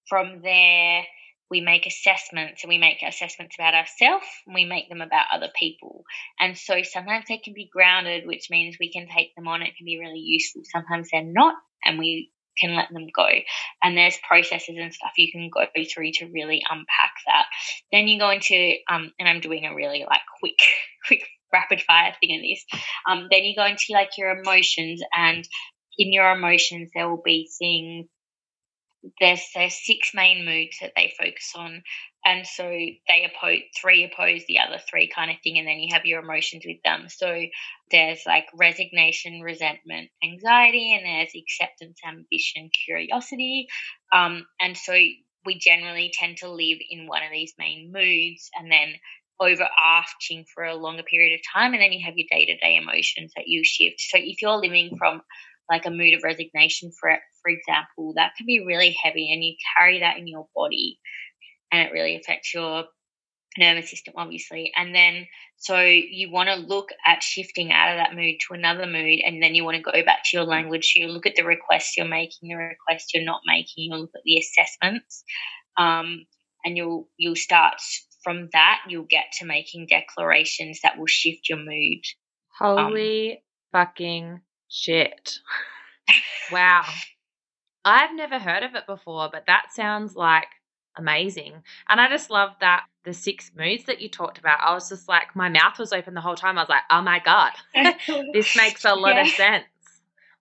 from 0.08 0.42
there, 0.42 1.04
we 1.50 1.62
make 1.62 1.86
assessments 1.86 2.64
and 2.64 2.70
we 2.70 2.78
make 2.78 3.02
assessments 3.02 3.56
about 3.58 3.74
ourselves 3.74 4.26
and 4.46 4.54
we 4.54 4.66
make 4.66 4.90
them 4.90 5.02
about 5.02 5.26
other 5.34 5.50
people. 5.56 6.04
And 6.40 6.58
so 6.58 6.82
sometimes 6.84 7.26
they 7.28 7.38
can 7.38 7.54
be 7.54 7.70
grounded, 7.72 8.28
which 8.28 8.50
means 8.50 8.78
we 8.80 8.92
can 8.92 9.08
take 9.08 9.36
them 9.36 9.48
on. 9.48 9.62
It 9.62 9.76
can 9.78 9.86
be 9.86 10.00
really 10.00 10.20
useful. 10.20 10.62
Sometimes 10.66 11.10
they're 11.12 11.24
not, 11.24 11.56
and 11.84 11.98
we 11.98 12.32
can 12.60 12.76
let 12.76 12.90
them 12.92 13.08
go. 13.16 13.28
And 13.82 13.98
there's 13.98 14.18
processes 14.28 14.76
and 14.78 14.94
stuff 14.94 15.12
you 15.18 15.32
can 15.32 15.50
go 15.54 15.66
through 15.74 16.12
to 16.14 16.26
really 16.26 16.62
unpack 16.70 17.14
that. 17.26 17.46
Then 17.92 18.08
you 18.08 18.20
go 18.20 18.30
into, 18.30 18.76
um, 18.90 19.12
and 19.18 19.28
I'm 19.28 19.40
doing 19.40 19.66
a 19.66 19.74
really 19.74 20.06
like 20.10 20.22
quick, 20.40 20.60
quick 21.08 21.24
rapid 21.52 21.82
fire 21.82 22.14
thing 22.20 22.32
in 22.32 22.42
this. 22.42 22.64
Um, 23.10 23.28
then 23.32 23.44
you 23.44 23.56
go 23.56 23.66
into 23.66 23.86
like 23.92 24.12
your 24.18 24.32
emotions, 24.32 25.02
and 25.16 25.48
in 25.98 26.14
your 26.14 26.32
emotions, 26.32 26.92
there 26.94 27.10
will 27.10 27.22
be 27.24 27.50
things. 27.58 28.08
There's, 29.20 29.42
there's 29.56 29.86
six 29.86 30.12
main 30.14 30.46
moods 30.46 30.78
that 30.82 30.92
they 30.96 31.14
focus 31.18 31.54
on, 31.56 31.84
and 32.26 32.46
so 32.46 32.64
they 32.64 33.26
oppose 33.26 33.62
three 33.80 34.04
oppose 34.04 34.44
the 34.48 34.60
other 34.60 34.80
three 34.90 35.10
kind 35.14 35.32
of 35.32 35.38
thing, 35.42 35.58
and 35.58 35.68
then 35.68 35.80
you 35.80 35.94
have 35.94 36.06
your 36.06 36.22
emotions 36.22 36.64
with 36.66 36.78
them. 36.84 37.06
So 37.08 37.46
there's 37.92 38.22
like 38.26 38.46
resignation, 38.54 39.42
resentment, 39.42 40.10
anxiety, 40.24 40.94
and 40.94 41.06
there's 41.06 41.32
acceptance, 41.36 42.00
ambition, 42.06 42.70
curiosity. 42.86 43.68
Um, 44.14 44.46
and 44.60 44.76
so 44.76 44.94
we 45.46 45.58
generally 45.58 46.12
tend 46.14 46.38
to 46.38 46.52
live 46.52 46.80
in 46.90 47.08
one 47.08 47.24
of 47.24 47.32
these 47.32 47.54
main 47.58 47.92
moods 47.94 48.50
and 48.60 48.70
then 48.70 48.96
overarching 49.40 50.46
for 50.54 50.66
a 50.66 50.76
longer 50.76 51.04
period 51.04 51.40
of 51.40 51.42
time. 51.54 51.74
And 51.74 51.82
then 51.82 51.94
you 51.94 52.06
have 52.06 52.18
your 52.18 52.28
day 52.30 52.46
to 52.48 52.58
day 52.58 52.76
emotions 52.76 53.32
that 53.38 53.48
you 53.48 53.64
shift. 53.64 54.02
So 54.02 54.18
if 54.20 54.42
you're 54.42 54.58
living 54.58 54.98
from 54.98 55.22
like 55.70 55.86
a 55.86 55.92
mood 55.92 56.16
of 56.16 56.24
resignation, 56.24 56.92
for, 57.00 57.18
for 57.42 57.50
example, 57.50 58.14
that 58.16 58.34
can 58.38 58.46
be 58.46 58.64
really 58.66 58.96
heavy 59.02 59.32
and 59.32 59.44
you 59.44 59.56
carry 59.78 60.00
that 60.00 60.18
in 60.18 60.28
your 60.28 60.48
body 60.56 61.00
and 61.72 61.88
it 61.88 61.94
really 61.94 62.16
affects 62.16 62.54
your 62.54 62.86
nervous 63.58 63.90
system, 63.90 64.14
obviously. 64.18 64.72
And 64.76 64.94
then, 64.94 65.28
so 65.58 65.80
you 65.80 66.32
want 66.32 66.50
to 66.50 66.56
look 66.56 66.90
at 67.06 67.24
shifting 67.24 67.72
out 67.72 67.92
of 67.92 67.98
that 67.98 68.16
mood 68.16 68.36
to 68.48 68.54
another 68.54 68.86
mood, 68.86 69.20
and 69.26 69.42
then 69.42 69.56
you 69.56 69.64
want 69.64 69.78
to 69.78 69.84
go 69.84 70.04
back 70.04 70.24
to 70.26 70.38
your 70.38 70.46
language. 70.46 70.94
You 70.96 71.08
look 71.08 71.26
at 71.26 71.36
the 71.36 71.44
requests 71.44 71.98
you're 71.98 72.08
making, 72.08 72.50
the 72.50 72.56
requests 72.56 73.14
you're 73.14 73.24
not 73.24 73.42
making. 73.46 73.92
You'll 73.92 74.02
look 74.02 74.16
at 74.16 74.24
the 74.24 74.38
assessments, 74.38 75.24
um, 75.78 76.26
and 76.64 76.78
you'll 76.78 77.10
you'll 77.18 77.36
start 77.36 77.76
from 78.24 78.50
that. 78.54 78.82
You'll 78.88 79.04
get 79.04 79.26
to 79.40 79.46
making 79.46 79.88
declarations 79.88 80.80
that 80.84 80.98
will 80.98 81.08
shift 81.08 81.50
your 81.50 81.60
mood. 81.60 82.04
Holy 82.58 83.32
um, 83.34 83.38
fucking 83.72 84.42
shit! 84.70 85.40
wow, 86.52 86.86
I've 87.86 88.16
never 88.16 88.40
heard 88.40 88.64
of 88.64 88.76
it 88.76 88.86
before, 88.86 89.30
but 89.32 89.46
that 89.48 89.72
sounds 89.74 90.16
like 90.16 90.48
amazing. 90.98 91.54
And 91.88 92.02
I 92.02 92.10
just 92.10 92.30
love 92.30 92.52
that 92.60 92.86
the 93.06 93.14
six 93.14 93.52
moods 93.56 93.86
that 93.86 94.02
you 94.02 94.10
talked 94.10 94.38
about. 94.38 94.60
I 94.62 94.74
was 94.74 94.90
just 94.90 95.08
like, 95.08 95.36
my 95.36 95.50
mouth 95.50 95.80
was 95.80 95.94
open 95.94 96.14
the 96.14 96.22
whole 96.22 96.36
time. 96.36 96.58
I 96.58 96.62
was 96.62 96.70
like, 96.70 96.84
oh 96.92 97.02
my 97.02 97.20
God, 97.20 97.52
this 98.34 98.56
makes 98.56 98.86
a 98.86 98.94
lot 98.94 99.16
yeah. 99.16 99.22
of 99.22 99.28
sense. 99.30 99.66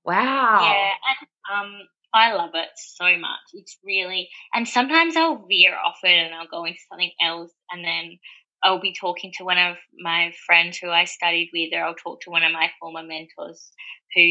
Wow. 0.04 0.60
Yeah. 0.62 0.90
And 1.08 1.66
um, 1.66 1.80
I 2.12 2.34
love 2.34 2.50
it 2.54 2.68
so 2.76 3.04
much. 3.04 3.40
It's 3.52 3.78
really, 3.84 4.28
and 4.52 4.66
sometimes 4.66 5.16
I'll 5.16 5.46
veer 5.46 5.76
off 5.76 5.98
it 6.02 6.08
and 6.08 6.34
I'll 6.34 6.48
go 6.48 6.64
into 6.64 6.80
something 6.90 7.12
else. 7.22 7.52
And 7.70 7.84
then 7.84 8.18
I'll 8.62 8.80
be 8.80 8.94
talking 8.98 9.32
to 9.38 9.44
one 9.44 9.58
of 9.58 9.76
my 10.00 10.32
friends 10.46 10.78
who 10.78 10.90
I 10.90 11.04
studied 11.04 11.50
with, 11.52 11.72
or 11.72 11.84
I'll 11.84 11.94
talk 11.94 12.22
to 12.22 12.30
one 12.30 12.42
of 12.42 12.52
my 12.52 12.70
former 12.80 13.02
mentors 13.02 13.70
who 14.14 14.22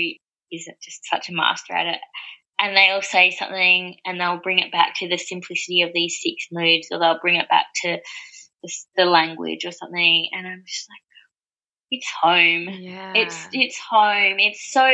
is 0.52 0.70
just 0.84 1.06
such 1.10 1.30
a 1.30 1.34
master 1.34 1.74
at 1.74 1.88
it 1.88 2.00
and 2.60 2.76
they'll 2.76 3.02
say 3.02 3.32
something 3.32 3.96
and 4.06 4.20
they'll 4.20 4.40
bring 4.40 4.60
it 4.60 4.72
back 4.72 4.96
to 4.98 5.08
the 5.08 5.18
simplicity 5.18 5.82
of 5.82 5.92
these 5.94 6.20
six 6.22 6.48
moods 6.52 6.88
or 6.92 7.00
they'll 7.00 7.20
bring 7.20 7.36
it 7.36 7.50
back 7.50 7.66
to 7.84 7.98
the, 8.64 8.72
the 8.98 9.06
language 9.06 9.66
or 9.66 9.72
something. 9.72 10.30
And 10.34 10.48
i'm 10.48 10.64
just 10.66 10.88
like 10.90 11.02
it's 11.90 12.12
home. 12.22 12.68
Yeah. 12.82 13.14
it's 13.16 13.48
it's 13.54 13.80
home. 13.80 14.40
It's 14.40 14.72
so 14.72 14.90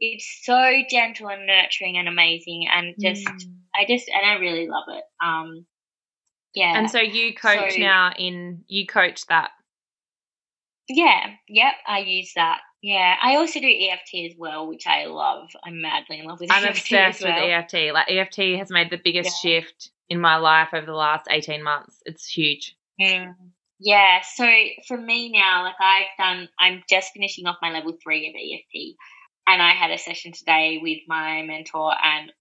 it's 0.00 0.40
so 0.42 0.82
gentle 0.88 1.28
and 1.28 1.46
nurturing 1.46 1.98
and 1.98 2.08
amazing 2.08 2.66
and 2.72 2.94
just 2.98 3.26
mm. 3.26 3.52
i 3.76 3.84
just 3.86 4.08
and 4.08 4.26
i 4.26 4.40
really 4.40 4.68
love 4.68 4.84
it. 4.88 5.04
Um 5.22 5.66
yeah. 6.54 6.78
And 6.78 6.90
so 6.90 7.00
you 7.00 7.34
coach 7.34 7.74
so, 7.74 7.78
now 7.78 8.12
in 8.18 8.64
you 8.66 8.86
coach 8.86 9.26
that? 9.26 9.50
Yeah. 10.88 11.26
Yep 11.48 11.74
i 11.86 11.98
use 11.98 12.32
that 12.36 12.60
yeah, 12.82 13.14
I 13.22 13.36
also 13.36 13.60
do 13.60 13.66
EFT 13.66 14.32
as 14.32 14.38
well, 14.38 14.66
which 14.66 14.86
I 14.86 15.06
love. 15.06 15.50
I'm 15.64 15.82
madly 15.82 16.18
in 16.20 16.26
love 16.26 16.40
with 16.40 16.50
I'm 16.50 16.64
EFT 16.64 16.78
obsessed 16.78 17.22
well. 17.22 17.34
with 17.34 17.50
EFT. 17.50 17.92
Like 17.92 18.10
EFT 18.10 18.58
has 18.58 18.70
made 18.70 18.90
the 18.90 19.00
biggest 19.02 19.44
yeah. 19.44 19.60
shift 19.60 19.90
in 20.08 20.20
my 20.20 20.36
life 20.36 20.68
over 20.72 20.86
the 20.86 20.94
last 20.94 21.26
18 21.30 21.62
months. 21.62 22.02
It's 22.06 22.26
huge. 22.26 22.76
Mm. 23.00 23.34
Yeah, 23.78 24.20
so 24.22 24.46
for 24.88 24.96
me 24.96 25.32
now, 25.32 25.64
like 25.64 25.74
I've 25.80 26.06
done, 26.18 26.48
I'm 26.58 26.82
just 26.88 27.12
finishing 27.12 27.46
off 27.46 27.56
my 27.62 27.70
level 27.70 27.96
three 28.02 28.28
of 28.28 28.34
EFT, 28.34 28.96
and 29.46 29.62
I 29.62 29.72
had 29.72 29.90
a 29.90 29.98
session 29.98 30.32
today 30.32 30.78
with 30.82 30.98
my 31.08 31.42
mentor, 31.42 31.92
and 32.02 32.32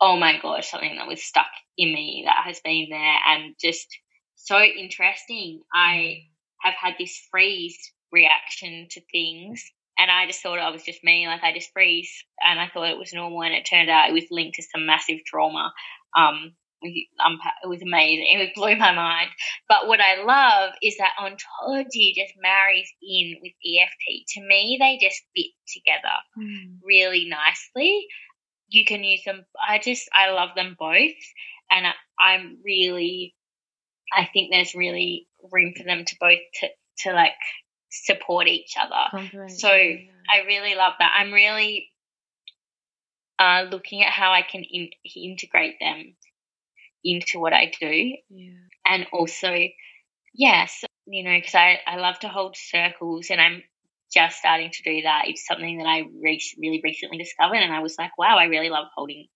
oh 0.00 0.16
my 0.16 0.38
gosh, 0.40 0.70
something 0.70 0.96
that 0.96 1.08
was 1.08 1.22
stuck 1.22 1.50
in 1.76 1.92
me 1.92 2.24
that 2.26 2.44
has 2.44 2.60
been 2.60 2.88
there, 2.90 3.16
and 3.28 3.54
just 3.60 3.88
so 4.36 4.60
interesting. 4.60 5.62
I 5.72 5.94
mm. 5.94 6.26
have 6.62 6.74
had 6.80 6.94
this 6.96 7.26
freeze 7.30 7.78
reaction 8.12 8.86
to 8.90 9.00
things. 9.12 9.64
And 9.98 10.10
I 10.10 10.26
just 10.26 10.42
thought 10.42 10.60
I 10.60 10.70
was 10.70 10.84
just 10.84 11.02
me, 11.02 11.26
like 11.26 11.42
I 11.42 11.52
just 11.52 11.72
freeze, 11.72 12.24
and 12.40 12.60
I 12.60 12.68
thought 12.68 12.88
it 12.88 12.98
was 12.98 13.12
normal, 13.12 13.42
and 13.42 13.54
it 13.54 13.66
turned 13.68 13.90
out 13.90 14.08
it 14.08 14.12
was 14.12 14.30
linked 14.30 14.56
to 14.56 14.62
some 14.62 14.86
massive 14.86 15.24
trauma. 15.26 15.72
Um, 16.16 16.52
it 16.82 17.68
was 17.68 17.82
amazing. 17.82 18.26
It 18.28 18.54
blew 18.54 18.76
my 18.76 18.92
mind. 18.92 19.30
But 19.68 19.88
what 19.88 20.00
I 20.00 20.22
love 20.22 20.74
is 20.82 20.96
that 20.98 21.12
ontology 21.20 22.14
just 22.16 22.34
marries 22.40 22.88
in 23.02 23.36
with 23.42 23.52
EFT. 23.64 24.26
To 24.34 24.46
me, 24.46 24.78
they 24.80 24.98
just 25.04 25.22
fit 25.34 25.52
together 25.66 26.14
mm. 26.38 26.78
really 26.84 27.28
nicely. 27.28 28.06
You 28.68 28.84
can 28.84 29.02
use 29.02 29.24
them. 29.24 29.44
I 29.66 29.78
just, 29.78 30.08
I 30.12 30.30
love 30.30 30.50
them 30.54 30.76
both. 30.78 31.16
And 31.70 31.86
I, 31.86 31.92
I'm 32.20 32.58
really, 32.64 33.34
I 34.12 34.28
think 34.32 34.50
there's 34.50 34.74
really 34.74 35.26
room 35.52 35.74
for 35.76 35.84
them 35.84 36.04
to 36.04 36.16
both 36.20 36.38
to, 36.60 36.68
to 36.98 37.12
like 37.12 37.32
support 38.04 38.48
each 38.48 38.74
other. 38.78 39.28
So 39.48 39.68
I 39.68 40.46
really 40.46 40.74
love 40.74 40.94
that. 40.98 41.14
I'm 41.16 41.32
really 41.32 41.90
uh, 43.38 43.66
looking 43.70 44.02
at 44.02 44.12
how 44.12 44.32
I 44.32 44.42
can 44.42 44.64
in- 44.64 44.90
integrate 45.16 45.76
them 45.80 46.14
into 47.04 47.38
what 47.38 47.52
I 47.52 47.72
do. 47.80 48.14
Yeah. 48.30 48.52
And 48.86 49.06
also, 49.12 49.54
yes, 50.34 50.84
you 51.06 51.24
know, 51.24 51.36
because 51.36 51.54
I, 51.54 51.78
I 51.86 51.96
love 51.96 52.18
to 52.20 52.28
hold 52.28 52.56
circles 52.56 53.28
and 53.30 53.40
I'm 53.40 53.62
just 54.12 54.38
starting 54.38 54.70
to 54.70 54.82
do 54.82 55.02
that. 55.02 55.24
It's 55.26 55.46
something 55.46 55.78
that 55.78 55.86
I 55.86 56.04
re- 56.22 56.42
really 56.58 56.80
recently 56.82 57.18
discovered. 57.18 57.56
And 57.56 57.72
I 57.72 57.80
was 57.80 57.96
like, 57.98 58.16
wow, 58.18 58.36
I 58.38 58.44
really 58.44 58.70
love 58.70 58.86
holding 58.94 59.28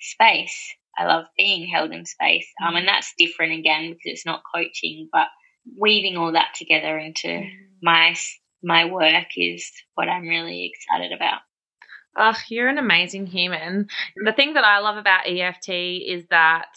space. 0.00 0.74
I 0.96 1.06
love 1.06 1.24
being 1.36 1.68
held 1.68 1.92
in 1.92 2.04
space. 2.04 2.46
Um, 2.64 2.76
and 2.76 2.86
that's 2.86 3.14
different 3.18 3.58
again 3.58 3.90
because 3.90 4.02
it's 4.04 4.26
not 4.26 4.42
coaching, 4.54 5.08
but 5.12 5.26
weaving 5.78 6.16
all 6.16 6.32
that 6.32 6.54
together 6.54 6.98
into 6.98 7.28
mm. 7.28 7.50
My 7.82 8.14
my 8.62 8.84
work 8.84 9.26
is 9.36 9.70
what 9.94 10.08
I'm 10.08 10.28
really 10.28 10.72
excited 10.72 11.12
about. 11.12 11.40
Oh, 12.16 12.38
you're 12.48 12.68
an 12.68 12.78
amazing 12.78 13.26
human. 13.26 13.88
The 14.24 14.32
thing 14.32 14.54
that 14.54 14.64
I 14.64 14.78
love 14.78 14.96
about 14.96 15.26
EFT 15.26 15.68
is 15.68 16.24
that 16.30 16.68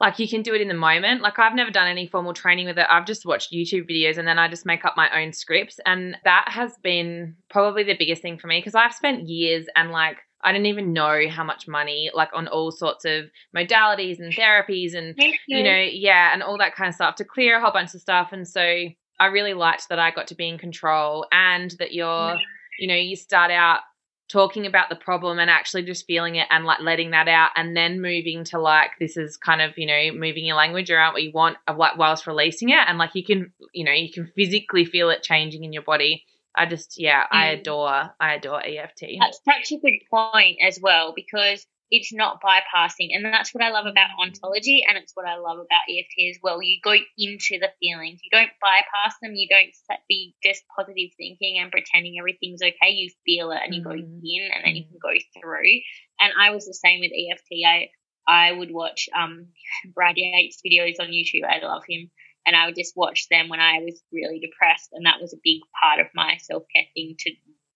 like 0.00 0.18
you 0.18 0.28
can 0.28 0.42
do 0.42 0.54
it 0.54 0.60
in 0.60 0.68
the 0.68 0.74
moment. 0.74 1.22
Like 1.22 1.38
I've 1.38 1.54
never 1.54 1.70
done 1.70 1.88
any 1.88 2.06
formal 2.06 2.34
training 2.34 2.66
with 2.66 2.78
it. 2.78 2.86
I've 2.90 3.06
just 3.06 3.24
watched 3.24 3.52
YouTube 3.52 3.88
videos 3.88 4.18
and 4.18 4.26
then 4.26 4.38
I 4.38 4.48
just 4.48 4.66
make 4.66 4.84
up 4.84 4.96
my 4.96 5.08
own 5.22 5.32
scripts. 5.32 5.78
And 5.86 6.16
that 6.24 6.46
has 6.48 6.72
been 6.82 7.36
probably 7.48 7.84
the 7.84 7.96
biggest 7.96 8.22
thing 8.22 8.38
for 8.38 8.46
me 8.46 8.58
because 8.58 8.74
I've 8.74 8.94
spent 8.94 9.28
years 9.28 9.66
and 9.76 9.90
like 9.90 10.18
I 10.42 10.52
didn't 10.52 10.66
even 10.66 10.92
know 10.92 11.22
how 11.30 11.44
much 11.44 11.66
money, 11.68 12.10
like 12.12 12.30
on 12.34 12.48
all 12.48 12.70
sorts 12.70 13.06
of 13.06 13.30
modalities 13.56 14.18
and 14.18 14.34
therapies 14.34 14.94
and, 14.94 15.14
you 15.46 15.62
know, 15.62 15.86
yeah, 15.90 16.34
and 16.34 16.42
all 16.42 16.58
that 16.58 16.74
kind 16.74 16.88
of 16.88 16.94
stuff 16.94 17.14
to 17.16 17.24
clear 17.24 17.56
a 17.56 17.62
whole 17.62 17.72
bunch 17.72 17.94
of 17.94 18.02
stuff. 18.02 18.28
And 18.32 18.46
so 18.46 18.88
I 19.20 19.26
really 19.26 19.54
liked 19.54 19.88
that 19.88 19.98
I 19.98 20.10
got 20.10 20.28
to 20.28 20.34
be 20.34 20.48
in 20.48 20.58
control 20.58 21.26
and 21.30 21.70
that 21.78 21.92
you're, 21.92 22.36
you 22.78 22.88
know, 22.88 22.94
you 22.94 23.16
start 23.16 23.50
out 23.50 23.80
talking 24.28 24.66
about 24.66 24.88
the 24.88 24.96
problem 24.96 25.38
and 25.38 25.50
actually 25.50 25.82
just 25.84 26.06
feeling 26.06 26.36
it 26.36 26.46
and 26.50 26.64
like 26.64 26.80
letting 26.80 27.10
that 27.10 27.28
out 27.28 27.50
and 27.56 27.76
then 27.76 28.00
moving 28.00 28.42
to 28.42 28.58
like 28.58 28.90
this 28.98 29.16
is 29.16 29.36
kind 29.36 29.60
of 29.60 29.76
you 29.76 29.86
know 29.86 30.18
moving 30.18 30.46
your 30.46 30.56
language 30.56 30.90
around 30.90 31.12
what 31.12 31.22
you 31.22 31.30
want 31.32 31.58
like 31.76 31.98
whilst 31.98 32.26
releasing 32.26 32.70
it 32.70 32.80
and 32.86 32.96
like 32.96 33.10
you 33.14 33.22
can 33.22 33.52
you 33.74 33.84
know 33.84 33.92
you 33.92 34.10
can 34.10 34.26
physically 34.34 34.84
feel 34.84 35.10
it 35.10 35.22
changing 35.22 35.64
in 35.64 35.72
your 35.72 35.82
body. 35.82 36.24
I 36.56 36.66
just 36.66 37.00
yeah 37.00 37.24
i 37.32 37.46
adore 37.46 38.14
i 38.20 38.34
adore 38.34 38.64
eft 38.64 39.02
that's 39.18 39.40
such 39.44 39.72
a 39.72 39.80
good 39.80 39.98
point 40.08 40.58
as 40.64 40.78
well 40.80 41.12
because 41.14 41.66
it's 41.94 42.12
not 42.12 42.42
bypassing. 42.42 43.10
And 43.12 43.24
that's 43.24 43.54
what 43.54 43.62
I 43.62 43.70
love 43.70 43.86
about 43.86 44.10
ontology 44.18 44.84
and 44.86 44.98
it's 44.98 45.12
what 45.14 45.26
I 45.26 45.36
love 45.36 45.58
about 45.58 45.86
EFT 45.88 46.30
as 46.30 46.38
well. 46.42 46.60
You 46.60 46.78
go 46.82 46.94
into 47.16 47.60
the 47.60 47.70
feelings, 47.78 48.20
you 48.22 48.30
don't 48.32 48.50
bypass 48.60 49.14
them, 49.22 49.34
you 49.34 49.46
don't 49.48 49.70
be 50.08 50.34
just 50.42 50.64
positive 50.76 51.10
thinking 51.16 51.58
and 51.60 51.70
pretending 51.70 52.16
everything's 52.18 52.62
okay. 52.62 52.90
You 52.90 53.10
feel 53.24 53.52
it 53.52 53.60
and 53.64 53.72
you 53.72 53.82
go 53.84 53.90
mm-hmm. 53.90 54.20
in 54.24 54.50
and 54.52 54.64
then 54.64 54.74
you 54.74 54.84
can 54.84 54.98
go 55.00 55.14
through. 55.40 55.80
And 56.18 56.32
I 56.38 56.50
was 56.50 56.66
the 56.66 56.74
same 56.74 57.00
with 57.00 57.12
EFT. 57.12 57.62
I 57.64 57.88
I 58.26 58.52
would 58.52 58.72
watch 58.72 59.08
um 59.16 59.48
Brad 59.94 60.16
Yates 60.16 60.62
videos 60.66 60.98
on 61.00 61.14
YouTube. 61.14 61.44
I 61.48 61.64
love 61.64 61.84
him. 61.88 62.10
And 62.46 62.56
I 62.56 62.66
would 62.66 62.76
just 62.76 62.92
watch 62.94 63.28
them 63.30 63.48
when 63.48 63.60
I 63.60 63.78
was 63.80 64.02
really 64.12 64.38
depressed. 64.38 64.90
And 64.92 65.06
that 65.06 65.20
was 65.20 65.32
a 65.32 65.40
big 65.42 65.60
part 65.80 66.00
of 66.00 66.08
my 66.14 66.36
self 66.42 66.64
care 66.74 66.84
thing 66.94 67.14
to 67.20 67.30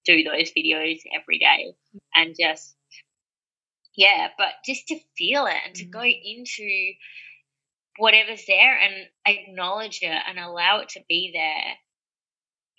do 0.05 0.25
those 0.25 0.51
videos 0.57 0.99
every 1.15 1.39
day 1.39 1.75
and 2.15 2.35
just 2.39 2.75
yeah, 3.99 4.29
but 4.39 4.51
just 4.65 4.87
to 4.89 5.01
feel 5.17 5.47
it 5.47 5.57
and 5.67 5.75
to 5.75 5.85
go 5.85 5.99
mm. 5.99 6.21
into 6.25 6.93
whatever's 7.99 8.45
there 8.47 8.79
and 8.79 8.95
acknowledge 9.27 9.99
it 10.03 10.23
and 10.29 10.39
allow 10.39 10.79
it 10.79 10.91
to 10.91 11.01
be 11.09 11.33
there, 11.35 11.75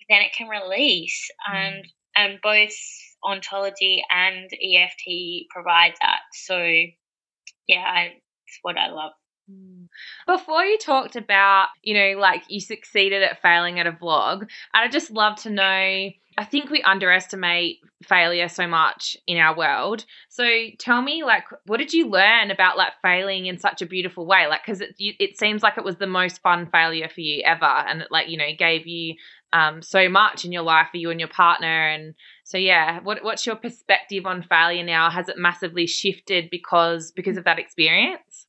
then 0.08 0.24
it 0.24 0.32
can 0.32 0.48
release. 0.48 1.30
Mm. 1.48 1.54
And 1.54 1.86
and 2.16 2.38
both 2.42 2.74
ontology 3.22 4.02
and 4.10 4.50
EFT 4.50 5.46
provide 5.50 5.92
that. 6.00 6.20
So 6.32 6.56
yeah, 7.68 7.84
I, 7.84 8.04
it's 8.46 8.58
what 8.62 8.78
I 8.78 8.88
love. 8.88 9.12
Mm. 9.50 9.88
Before 10.26 10.64
you 10.64 10.78
talked 10.78 11.16
about, 11.16 11.68
you 11.82 11.92
know, 11.92 12.18
like 12.18 12.44
you 12.48 12.60
succeeded 12.60 13.22
at 13.22 13.42
failing 13.42 13.78
at 13.78 13.86
a 13.86 13.92
vlog, 13.92 14.48
I'd 14.72 14.90
just 14.90 15.10
love 15.10 15.36
to 15.42 15.50
know 15.50 16.10
I 16.40 16.44
think 16.44 16.70
we 16.70 16.80
underestimate 16.80 17.80
failure 18.02 18.48
so 18.48 18.66
much 18.66 19.14
in 19.26 19.36
our 19.36 19.54
world. 19.54 20.06
So 20.30 20.48
tell 20.78 21.02
me, 21.02 21.22
like, 21.22 21.44
what 21.66 21.76
did 21.76 21.92
you 21.92 22.08
learn 22.08 22.50
about 22.50 22.78
like 22.78 22.94
failing 23.02 23.44
in 23.44 23.58
such 23.58 23.82
a 23.82 23.86
beautiful 23.86 24.24
way? 24.24 24.46
Like, 24.46 24.62
because 24.64 24.80
it 24.80 24.94
it 24.98 25.38
seems 25.38 25.62
like 25.62 25.76
it 25.76 25.84
was 25.84 25.96
the 25.96 26.06
most 26.06 26.40
fun 26.40 26.66
failure 26.72 27.10
for 27.10 27.20
you 27.20 27.42
ever, 27.44 27.66
and 27.66 28.00
it 28.00 28.08
like 28.10 28.30
you 28.30 28.38
know 28.38 28.48
gave 28.58 28.86
you 28.86 29.16
um 29.52 29.82
so 29.82 30.08
much 30.08 30.46
in 30.46 30.50
your 30.50 30.62
life 30.62 30.86
for 30.90 30.96
you 30.96 31.10
and 31.10 31.20
your 31.20 31.28
partner. 31.28 31.88
And 31.88 32.14
so 32.44 32.56
yeah, 32.56 33.00
what 33.02 33.22
what's 33.22 33.44
your 33.44 33.56
perspective 33.56 34.24
on 34.24 34.42
failure 34.42 34.82
now? 34.82 35.10
Has 35.10 35.28
it 35.28 35.36
massively 35.36 35.86
shifted 35.86 36.48
because 36.50 37.12
because 37.12 37.36
of 37.36 37.44
that 37.44 37.58
experience? 37.58 38.46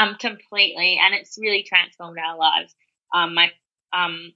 Um, 0.00 0.16
completely, 0.18 0.98
and 1.00 1.14
it's 1.14 1.38
really 1.40 1.62
transformed 1.62 2.18
our 2.18 2.36
lives. 2.36 2.74
Um, 3.14 3.34
my 3.34 3.52
um 3.92 4.32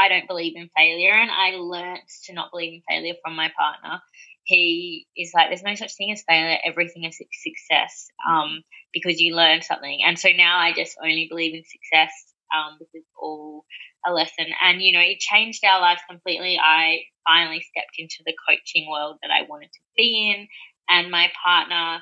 I 0.00 0.08
don't 0.08 0.28
believe 0.28 0.56
in 0.56 0.70
failure, 0.74 1.12
and 1.12 1.30
I 1.30 1.56
learnt 1.56 2.00
to 2.24 2.32
not 2.32 2.50
believe 2.50 2.72
in 2.72 2.82
failure 2.88 3.14
from 3.22 3.36
my 3.36 3.50
partner. 3.56 4.00
He 4.44 5.06
is 5.16 5.32
like, 5.34 5.48
there's 5.50 5.62
no 5.62 5.74
such 5.74 5.94
thing 5.94 6.10
as 6.10 6.24
failure. 6.26 6.56
Everything 6.64 7.04
is 7.04 7.18
success 7.18 8.08
um, 8.28 8.62
because 8.92 9.20
you 9.20 9.36
learn 9.36 9.62
something. 9.62 10.00
And 10.04 10.18
so 10.18 10.30
now 10.34 10.58
I 10.58 10.72
just 10.72 10.96
only 11.02 11.26
believe 11.28 11.54
in 11.54 11.62
success 11.64 12.10
um, 12.56 12.76
because 12.78 12.94
it's 12.94 13.12
all 13.20 13.64
a 14.06 14.12
lesson. 14.12 14.46
And, 14.62 14.80
you 14.80 14.92
know, 14.92 15.04
it 15.04 15.20
changed 15.20 15.62
our 15.64 15.80
lives 15.80 16.00
completely. 16.08 16.58
I 16.58 17.00
finally 17.28 17.60
stepped 17.60 17.96
into 17.98 18.22
the 18.24 18.34
coaching 18.48 18.88
world 18.90 19.18
that 19.22 19.30
I 19.30 19.46
wanted 19.48 19.70
to 19.72 19.80
be 19.96 20.34
in. 20.34 20.48
And 20.88 21.10
my 21.10 21.30
partner 21.44 22.00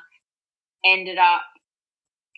ended 0.86 1.18
up 1.18 1.42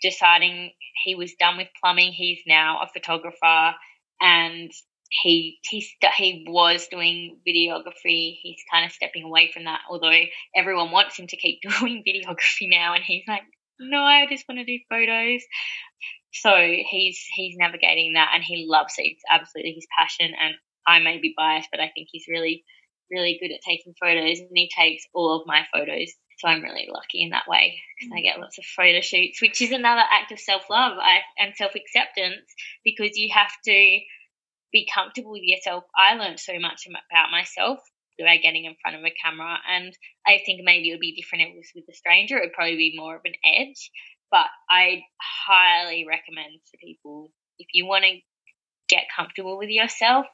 deciding 0.03 0.73
he 1.05 1.15
was 1.15 1.35
done 1.35 1.59
with 1.59 1.69
plumbing. 1.81 2.13
He's 2.13 2.41
now 2.47 2.81
a 2.83 2.89
photographer 2.93 3.75
and 4.21 4.71
he 5.11 5.59
he 5.69 5.85
he 6.17 6.47
was 6.49 6.87
doing 6.89 7.39
videography. 7.47 8.39
He's 8.41 8.63
kind 8.73 8.87
of 8.87 8.93
stepping 8.93 9.25
away 9.25 9.51
from 9.53 9.65
that, 9.65 9.81
although 9.91 10.23
everyone 10.55 10.93
wants 10.93 11.19
him 11.19 11.27
to 11.27 11.37
keep 11.37 11.61
doing 11.79 12.05
videography 12.07 12.71
now, 12.71 12.95
and 12.95 13.03
he's 13.05 13.25
like, 13.27 13.43
no, 13.81 14.03
I 14.03 14.27
just 14.31 14.45
want 14.49 14.61
to 14.61 14.65
do 14.65 14.79
photos. 14.89 15.43
So 16.33 16.55
he's 16.55 17.19
he's 17.35 17.57
navigating 17.59 18.13
that, 18.15 18.31
and 18.35 18.45
he 18.45 18.67
loves 18.69 18.95
it. 18.99 19.03
It's 19.03 19.23
absolutely 19.29 19.73
his 19.73 19.87
passion, 19.99 20.33
and 20.41 20.55
I 20.87 21.01
may 21.01 21.19
be 21.19 21.35
biased, 21.37 21.69
but 21.73 21.81
I 21.81 21.91
think 21.95 22.09
he's 22.11 22.27
really 22.29 22.65
really 23.11 23.39
good 23.41 23.53
at 23.53 23.63
taking 23.63 23.95
photos, 24.01 24.39
and 24.39 24.51
he 24.55 24.71
takes 24.75 25.05
all 25.13 25.41
of 25.41 25.47
my 25.47 25.67
photos. 25.75 26.13
So 26.39 26.49
I'm 26.49 26.63
really 26.63 26.89
lucky 26.91 27.23
in 27.23 27.31
that 27.31 27.49
way 27.49 27.81
because 27.99 28.13
I 28.17 28.23
get 28.23 28.41
lots 28.41 28.59
of 28.59 28.65
photo 28.65 29.01
shoots, 29.01 29.43
which 29.43 29.61
is 29.61 29.73
another 29.73 30.05
act 30.09 30.31
of 30.33 30.39
self 30.39 30.71
love 30.71 30.97
and 31.37 31.55
self 31.57 31.73
acceptance 31.75 32.47
because 32.85 33.17
you 33.17 33.29
have 33.35 33.51
to 33.67 34.01
be 34.73 34.89
comfortable 34.93 35.33
with 35.33 35.43
yourself. 35.43 35.85
I 35.97 36.15
learned 36.15 36.41
so 36.41 36.59
much 36.59 36.87
about 36.87 37.31
myself 37.31 37.81
by 38.19 38.37
getting 38.37 38.67
in 38.67 38.77
front 38.83 38.97
of 38.97 39.05
a 39.05 39.15
camera, 39.23 39.59
and 39.69 39.97
I 40.27 40.41
think 40.45 40.61
maybe 40.63 40.91
it 40.91 40.95
would 40.95 41.01
be 41.01 41.17
different 41.17 41.45
if 41.45 41.55
it 41.55 41.57
was 41.57 41.73
with 41.75 41.85
a 41.89 41.97
stranger. 41.97 42.37
It 42.37 42.47
would 42.47 42.53
probably 42.53 42.77
be 42.77 42.95
more 42.97 43.17
of 43.17 43.23
an 43.25 43.33
edge, 43.45 43.91
but 44.31 44.47
I 44.69 45.03
highly 45.49 46.07
recommend 46.07 46.61
to 46.71 46.79
people 46.79 47.33
if 47.59 47.69
you 47.73 47.87
want 47.87 48.05
to 48.05 48.19
get 48.89 49.05
comfortable 49.15 49.57
with 49.57 49.71
yourself, 49.71 50.27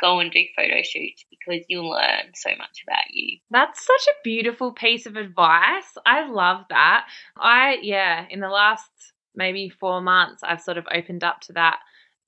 go 0.00 0.20
and 0.20 0.32
do 0.32 0.40
photo 0.56 0.82
shoots 0.82 1.24
because 1.30 1.64
you'll 1.68 1.90
learn 1.90 2.32
so 2.34 2.50
much 2.50 2.82
about 2.86 3.04
you. 3.10 3.38
That's 3.50 3.84
such 3.84 4.06
a 4.08 4.22
beautiful 4.22 4.72
piece 4.72 5.06
of 5.06 5.16
advice. 5.16 5.96
I 6.06 6.28
love 6.28 6.64
that. 6.70 7.06
I, 7.36 7.78
yeah, 7.82 8.26
in 8.30 8.40
the 8.40 8.48
last 8.48 8.90
maybe 9.34 9.68
four 9.68 10.00
months, 10.00 10.42
I've 10.42 10.60
sort 10.60 10.78
of 10.78 10.86
opened 10.92 11.24
up 11.24 11.40
to 11.42 11.52
that 11.54 11.78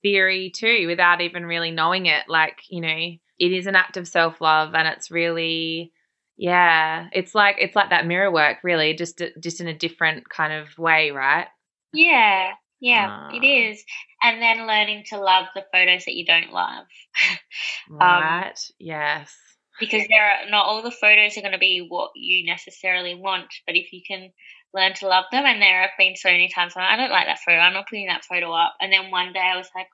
theory 0.01 0.51
too 0.55 0.87
without 0.87 1.21
even 1.21 1.45
really 1.45 1.71
knowing 1.71 2.05
it. 2.05 2.23
Like, 2.27 2.59
you 2.69 2.81
know, 2.81 2.87
it 3.39 3.51
is 3.51 3.67
an 3.67 3.75
act 3.75 3.97
of 3.97 4.07
self 4.07 4.41
love 4.41 4.73
and 4.73 4.87
it's 4.87 5.11
really 5.11 5.91
yeah, 6.39 7.07
it's 7.13 7.33
like 7.33 7.55
it's 7.59 7.75
like 7.75 7.89
that 7.89 8.05
mirror 8.05 8.31
work 8.31 8.57
really, 8.63 8.93
just 8.93 9.21
just 9.39 9.59
in 9.59 9.67
a 9.67 9.77
different 9.77 10.29
kind 10.29 10.53
of 10.53 10.77
way, 10.77 11.09
right? 11.09 11.47
Yeah. 11.93 12.51
Yeah, 12.79 13.29
it 13.33 13.85
ah. 14.21 14.29
And 14.29 14.41
then 14.41 14.67
learning 14.67 15.05
to 15.09 15.17
love 15.17 15.47
the 15.55 15.65
photos 15.73 16.05
that 16.05 16.15
you 16.15 16.25
don't 16.25 16.51
love. 16.51 16.85
Um, 17.89 17.97
right. 17.99 18.49
Um, 18.49 18.53
yes. 18.79 19.33
Because 19.79 20.03
there 20.09 20.23
are 20.23 20.49
not 20.49 20.65
all 20.65 20.81
the 20.81 20.91
photos 20.91 21.37
are 21.37 21.41
going 21.41 21.53
to 21.53 21.57
be 21.57 21.85
what 21.87 22.11
you 22.15 22.45
necessarily 22.45 23.15
want, 23.15 23.47
but 23.65 23.77
if 23.77 23.93
you 23.93 24.01
can 24.05 24.31
learn 24.73 24.93
to 24.95 25.07
love 25.07 25.25
them. 25.31 25.45
And 25.45 25.61
there 25.61 25.81
have 25.81 25.91
been 25.97 26.15
so 26.15 26.29
many 26.29 26.49
times 26.49 26.75
when 26.75 26.85
I 26.85 26.95
don't 26.97 27.11
like 27.11 27.27
that 27.27 27.39
photo. 27.39 27.59
I'm 27.59 27.73
not 27.73 27.87
putting 27.89 28.07
that 28.07 28.25
photo 28.25 28.51
up. 28.51 28.75
And 28.79 28.91
then 28.91 29.11
one 29.11 29.33
day 29.33 29.39
I 29.39 29.57
was 29.57 29.69
like, 29.75 29.87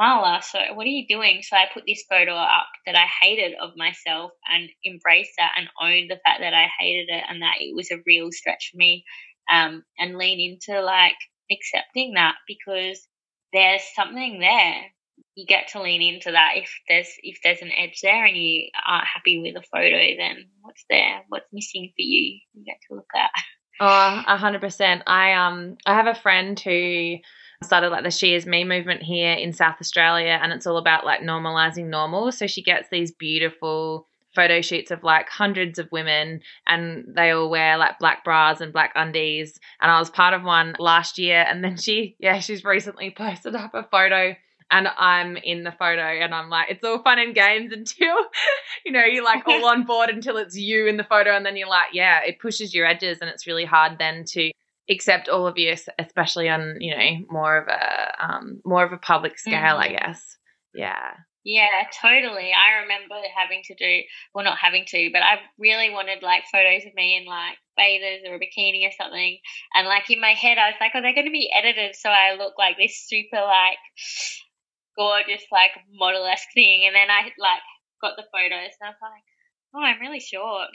Marla, 0.00 0.42
so 0.42 0.58
what 0.72 0.86
are 0.86 0.90
you 0.90 1.06
doing? 1.06 1.42
So 1.42 1.56
I 1.56 1.66
put 1.72 1.84
this 1.86 2.04
photo 2.08 2.32
up 2.32 2.68
that 2.86 2.96
I 2.96 3.06
hated 3.20 3.54
of 3.60 3.76
myself 3.76 4.32
and 4.50 4.70
embrace 4.82 5.30
that 5.36 5.52
and 5.58 5.68
own 5.80 6.08
the 6.08 6.20
fact 6.24 6.40
that 6.40 6.54
I 6.54 6.68
hated 6.78 7.10
it 7.10 7.24
and 7.28 7.42
that 7.42 7.56
it 7.60 7.76
was 7.76 7.90
a 7.90 8.02
real 8.06 8.32
stretch 8.32 8.70
for 8.72 8.78
me. 8.78 9.04
Um, 9.52 9.82
and 9.98 10.16
lean 10.16 10.40
into 10.40 10.80
like 10.80 11.16
accepting 11.50 12.14
that 12.14 12.36
because 12.46 13.06
there's 13.52 13.82
something 13.94 14.38
there. 14.38 14.84
You 15.34 15.44
get 15.44 15.68
to 15.68 15.82
lean 15.82 16.02
into 16.02 16.32
that 16.32 16.52
if 16.54 16.72
there's 16.88 17.08
if 17.22 17.40
there's 17.42 17.60
an 17.60 17.72
edge 17.76 18.00
there 18.02 18.24
and 18.24 18.36
you 18.36 18.68
aren't 18.86 19.06
happy 19.06 19.40
with 19.40 19.56
a 19.56 19.66
photo, 19.66 20.16
then 20.16 20.48
what's 20.62 20.84
there? 20.88 21.22
What's 21.28 21.52
missing 21.52 21.92
for 21.94 22.02
you? 22.02 22.40
You 22.54 22.64
get 22.64 22.78
to 22.88 22.94
look 22.94 23.10
at. 23.14 23.30
Oh, 23.80 24.22
a 24.26 24.36
hundred 24.36 24.60
percent. 24.60 25.02
I 25.06 25.32
um 25.32 25.78
I 25.86 25.94
have 25.94 26.06
a 26.06 26.14
friend 26.14 26.60
who 26.60 27.16
started 27.62 27.88
like 27.88 28.04
the 28.04 28.10
She 28.10 28.34
Is 28.34 28.46
Me 28.46 28.62
movement 28.64 29.02
here 29.02 29.32
in 29.32 29.52
South 29.54 29.76
Australia 29.80 30.38
and 30.40 30.52
it's 30.52 30.66
all 30.66 30.76
about 30.76 31.06
like 31.06 31.20
normalizing 31.20 31.86
normal. 31.86 32.30
So 32.32 32.46
she 32.46 32.62
gets 32.62 32.88
these 32.90 33.10
beautiful 33.10 34.06
photo 34.34 34.60
shoots 34.60 34.90
of 34.90 35.02
like 35.02 35.28
hundreds 35.28 35.78
of 35.78 35.90
women 35.90 36.40
and 36.66 37.04
they 37.16 37.30
all 37.30 37.50
wear 37.50 37.76
like 37.78 37.98
black 37.98 38.22
bras 38.22 38.60
and 38.60 38.72
black 38.72 38.92
undies. 38.94 39.58
And 39.80 39.90
I 39.90 39.98
was 39.98 40.10
part 40.10 40.34
of 40.34 40.44
one 40.44 40.76
last 40.78 41.18
year 41.18 41.44
and 41.48 41.64
then 41.64 41.76
she 41.78 42.16
yeah, 42.20 42.40
she's 42.40 42.64
recently 42.64 43.10
posted 43.10 43.54
up 43.54 43.74
a 43.74 43.82
photo 43.84 44.36
and 44.70 44.88
I'm 44.96 45.36
in 45.36 45.64
the 45.64 45.72
photo 45.72 46.02
and 46.02 46.34
I'm 46.34 46.48
like, 46.48 46.70
it's 46.70 46.84
all 46.84 47.02
fun 47.02 47.18
and 47.18 47.34
games 47.34 47.72
until, 47.72 48.14
you 48.84 48.92
know, 48.92 49.04
you're 49.04 49.24
like 49.24 49.46
all 49.46 49.66
on 49.66 49.84
board 49.84 50.10
until 50.10 50.36
it's 50.36 50.56
you 50.56 50.86
in 50.86 50.96
the 50.96 51.04
photo 51.04 51.36
and 51.36 51.44
then 51.44 51.56
you're 51.56 51.68
like, 51.68 51.88
yeah, 51.92 52.20
it 52.24 52.38
pushes 52.38 52.74
your 52.74 52.86
edges 52.86 53.18
and 53.20 53.30
it's 53.30 53.46
really 53.46 53.64
hard 53.64 53.98
then 53.98 54.24
to 54.28 54.50
accept 54.90 55.28
all 55.28 55.46
of 55.46 55.56
you, 55.56 55.74
especially 55.98 56.48
on 56.48 56.76
you 56.80 56.94
know 56.94 57.26
more 57.30 57.56
of 57.58 57.68
a 57.68 58.24
um, 58.24 58.60
more 58.64 58.84
of 58.84 58.92
a 58.92 58.98
public 58.98 59.38
scale, 59.38 59.54
mm-hmm. 59.54 59.82
I 59.82 59.88
guess. 59.88 60.36
Yeah. 60.74 61.12
Yeah, 61.42 61.84
totally. 62.02 62.52
I 62.52 62.82
remember 62.82 63.14
having 63.34 63.62
to 63.64 63.74
do, 63.74 64.02
well, 64.34 64.44
not 64.44 64.58
having 64.58 64.84
to, 64.88 65.08
but 65.10 65.22
I 65.22 65.38
really 65.58 65.88
wanted 65.88 66.22
like 66.22 66.42
photos 66.52 66.84
of 66.84 66.94
me 66.94 67.16
in 67.16 67.24
like 67.24 67.56
bathers 67.78 68.20
or 68.28 68.34
a 68.34 68.38
bikini 68.38 68.86
or 68.86 68.92
something. 68.92 69.38
And 69.74 69.88
like 69.88 70.10
in 70.10 70.20
my 70.20 70.34
head, 70.34 70.58
I 70.58 70.68
was 70.68 70.76
like, 70.78 70.92
oh, 70.94 71.00
they're 71.00 71.14
going 71.14 71.26
to 71.26 71.32
be 71.32 71.50
edited 71.56 71.96
so 71.96 72.10
I 72.10 72.36
look 72.36 72.58
like 72.58 72.76
this 72.76 73.06
super 73.08 73.40
like 73.40 73.78
gorgeous, 74.96 75.44
like 75.52 75.72
model 75.92 76.24
esque 76.26 76.48
thing. 76.54 76.84
And 76.86 76.94
then 76.94 77.10
I 77.10 77.30
like 77.38 77.64
got 78.00 78.16
the 78.16 78.24
photos 78.32 78.74
and 78.80 78.84
I 78.84 78.90
was 78.90 79.02
like, 79.02 79.24
oh, 79.74 79.82
I'm 79.82 80.00
really 80.00 80.20
short. 80.20 80.70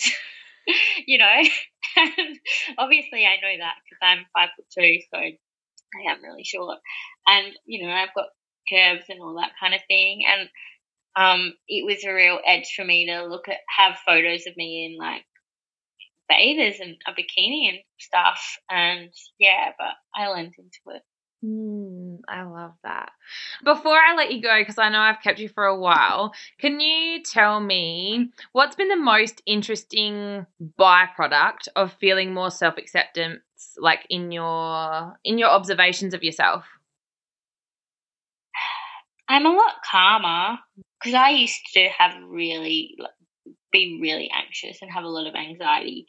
you 1.06 1.18
know, 1.18 1.42
and 1.96 2.40
obviously 2.78 3.26
I 3.26 3.36
know 3.36 3.58
that 3.60 3.76
because 3.84 4.00
I'm 4.02 4.26
five 4.34 4.50
foot 4.56 4.66
two, 4.74 5.00
so 5.14 5.20
I 5.20 6.12
am 6.12 6.24
really 6.24 6.44
short, 6.44 6.80
and 7.28 7.54
you 7.66 7.86
know 7.86 7.94
I've 7.94 8.14
got 8.16 8.28
curves 8.70 9.06
and 9.10 9.22
all 9.22 9.36
that 9.36 9.54
kind 9.60 9.74
of 9.74 9.82
thing, 9.88 10.22
and 10.28 10.50
um, 11.16 11.54
it 11.68 11.86
was 11.86 12.04
a 12.04 12.14
real 12.14 12.40
edge 12.46 12.74
for 12.76 12.84
me 12.84 13.08
to 13.08 13.26
look 13.26 13.48
at 13.48 13.58
have 13.78 13.98
photos 14.06 14.48
of 14.48 14.58
me 14.58 14.86
in 14.86 14.98
like 14.98 15.24
bathers 16.28 16.80
and 16.80 16.96
a 17.08 17.12
bikini 17.12 17.70
and 17.70 17.80
stuff, 18.00 18.58
and 18.70 19.10
yeah, 19.40 19.72
but 19.78 19.94
I 20.16 20.30
lent 20.30 20.56
into 20.58 20.98
it. 20.98 21.04
Mm, 21.44 22.22
I 22.28 22.44
love 22.44 22.74
that. 22.84 23.12
Before 23.64 23.96
I 23.96 24.16
let 24.16 24.32
you 24.34 24.42
go, 24.42 24.60
because 24.60 24.78
I 24.78 24.90
know 24.90 25.00
I've 25.00 25.22
kept 25.22 25.40
you 25.40 25.50
for 25.50 25.66
a 25.66 25.78
while, 25.78 26.34
can 26.60 26.80
you 26.80 27.22
tell 27.24 27.60
me 27.60 28.32
what's 28.52 28.76
been 28.76 28.88
the 28.90 28.96
most 28.96 29.42
interesting 29.46 30.46
byproduct 30.80 31.68
of 31.76 31.94
feeling 31.94 32.34
more 32.34 32.50
self 32.50 32.78
acceptance, 32.78 33.42
like 33.78 34.06
in 34.10 34.32
your 34.32 35.18
in 35.24 35.38
your 35.38 35.50
observations 35.50 36.14
of 36.14 36.24
yourself? 36.24 36.66
I'm 39.28 39.46
a 39.46 39.50
lot 39.52 39.76
calmer 39.90 40.58
because 41.00 41.14
I 41.14 41.30
used 41.32 41.62
to 41.74 41.90
have 41.98 42.14
really 42.28 42.96
be 43.72 44.00
really 44.02 44.30
anxious 44.32 44.82
and 44.82 44.92
have 44.92 45.04
a 45.04 45.10
lot 45.10 45.28
of 45.28 45.36
anxiety, 45.36 46.06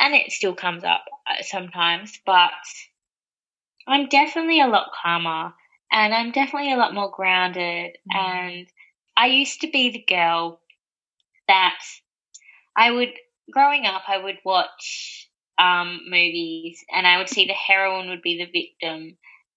and 0.00 0.14
it 0.14 0.32
still 0.32 0.54
comes 0.54 0.84
up 0.84 1.04
uh, 1.28 1.42
sometimes, 1.42 2.20
but 2.26 2.52
I'm 3.86 4.08
definitely 4.08 4.60
a 4.60 4.68
lot 4.68 4.90
calmer 5.02 5.52
and 5.90 6.14
I'm 6.14 6.32
definitely 6.32 6.72
a 6.72 6.76
lot 6.76 6.94
more 6.94 7.10
grounded. 7.10 7.96
Mm. 8.12 8.16
And 8.16 8.66
I 9.16 9.26
used 9.26 9.60
to 9.62 9.70
be 9.70 9.90
the 9.90 10.04
girl 10.06 10.60
that 11.48 11.78
I 12.76 12.90
would, 12.90 13.12
growing 13.50 13.86
up, 13.86 14.02
I 14.08 14.18
would 14.18 14.38
watch 14.44 15.28
um, 15.58 16.00
movies 16.08 16.82
and 16.92 17.06
I 17.06 17.18
would 17.18 17.28
see 17.28 17.46
the 17.46 17.52
heroine 17.52 18.08
would 18.08 18.22
be 18.22 18.38
the 18.38 18.50
victim 18.50 19.16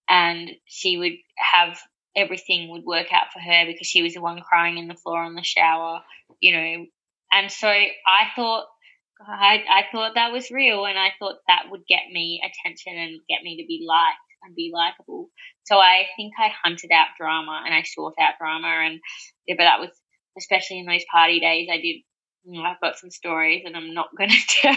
and 0.10 0.52
she 0.66 0.98
would 0.98 1.14
have 1.38 1.80
everything 2.16 2.70
would 2.70 2.86
work 2.86 3.08
out 3.12 3.32
for 3.34 3.40
her 3.40 3.66
because 3.66 3.88
she 3.88 4.02
was 4.02 4.14
the 4.14 4.22
one 4.22 4.42
crying 4.42 4.78
in 4.78 4.88
the 4.88 4.96
floor 4.96 5.26
in 5.26 5.36
the 5.36 5.44
shower, 5.44 6.02
you 6.40 6.52
know. 6.52 6.86
And 7.32 7.52
so 7.52 7.68
I 7.68 8.28
thought 8.36 8.66
I, 9.20 9.64
I 9.70 9.84
thought 9.92 10.16
that 10.16 10.32
was 10.32 10.52
real 10.52 10.86
and 10.86 10.98
I 10.98 11.10
thought 11.20 11.36
that 11.48 11.66
would 11.72 11.86
get 11.88 12.04
me 12.12 12.42
attention 12.44 12.98
and 12.98 13.22
get 13.30 13.44
me 13.44 13.58
to 13.58 13.68
be 13.68 13.86
liked 13.88 14.18
and 14.44 14.56
be 14.56 14.72
likable. 14.74 15.30
So 15.66 15.78
I 15.78 16.06
think 16.16 16.34
I 16.38 16.52
hunted 16.64 16.92
out 16.92 17.08
drama 17.20 17.64
and 17.66 17.74
I 17.74 17.84
sought 17.84 18.16
out 18.20 18.36
drama 18.40 18.68
and 18.68 19.00
yeah, 19.48 19.56
but 19.58 19.64
that 19.64 19.80
was 19.80 19.90
especially 20.38 20.80
in 20.80 20.86
those 20.86 21.06
party 21.12 21.40
days 21.40 21.70
I 21.72 21.78
did 21.78 22.02
you 22.48 22.62
know, 22.62 22.70
I've 22.70 22.80
got 22.80 23.00
some 23.00 23.10
stories 23.10 23.64
and 23.66 23.76
I'm 23.76 23.94
not 23.94 24.10
gonna 24.18 24.34
tell 24.48 24.74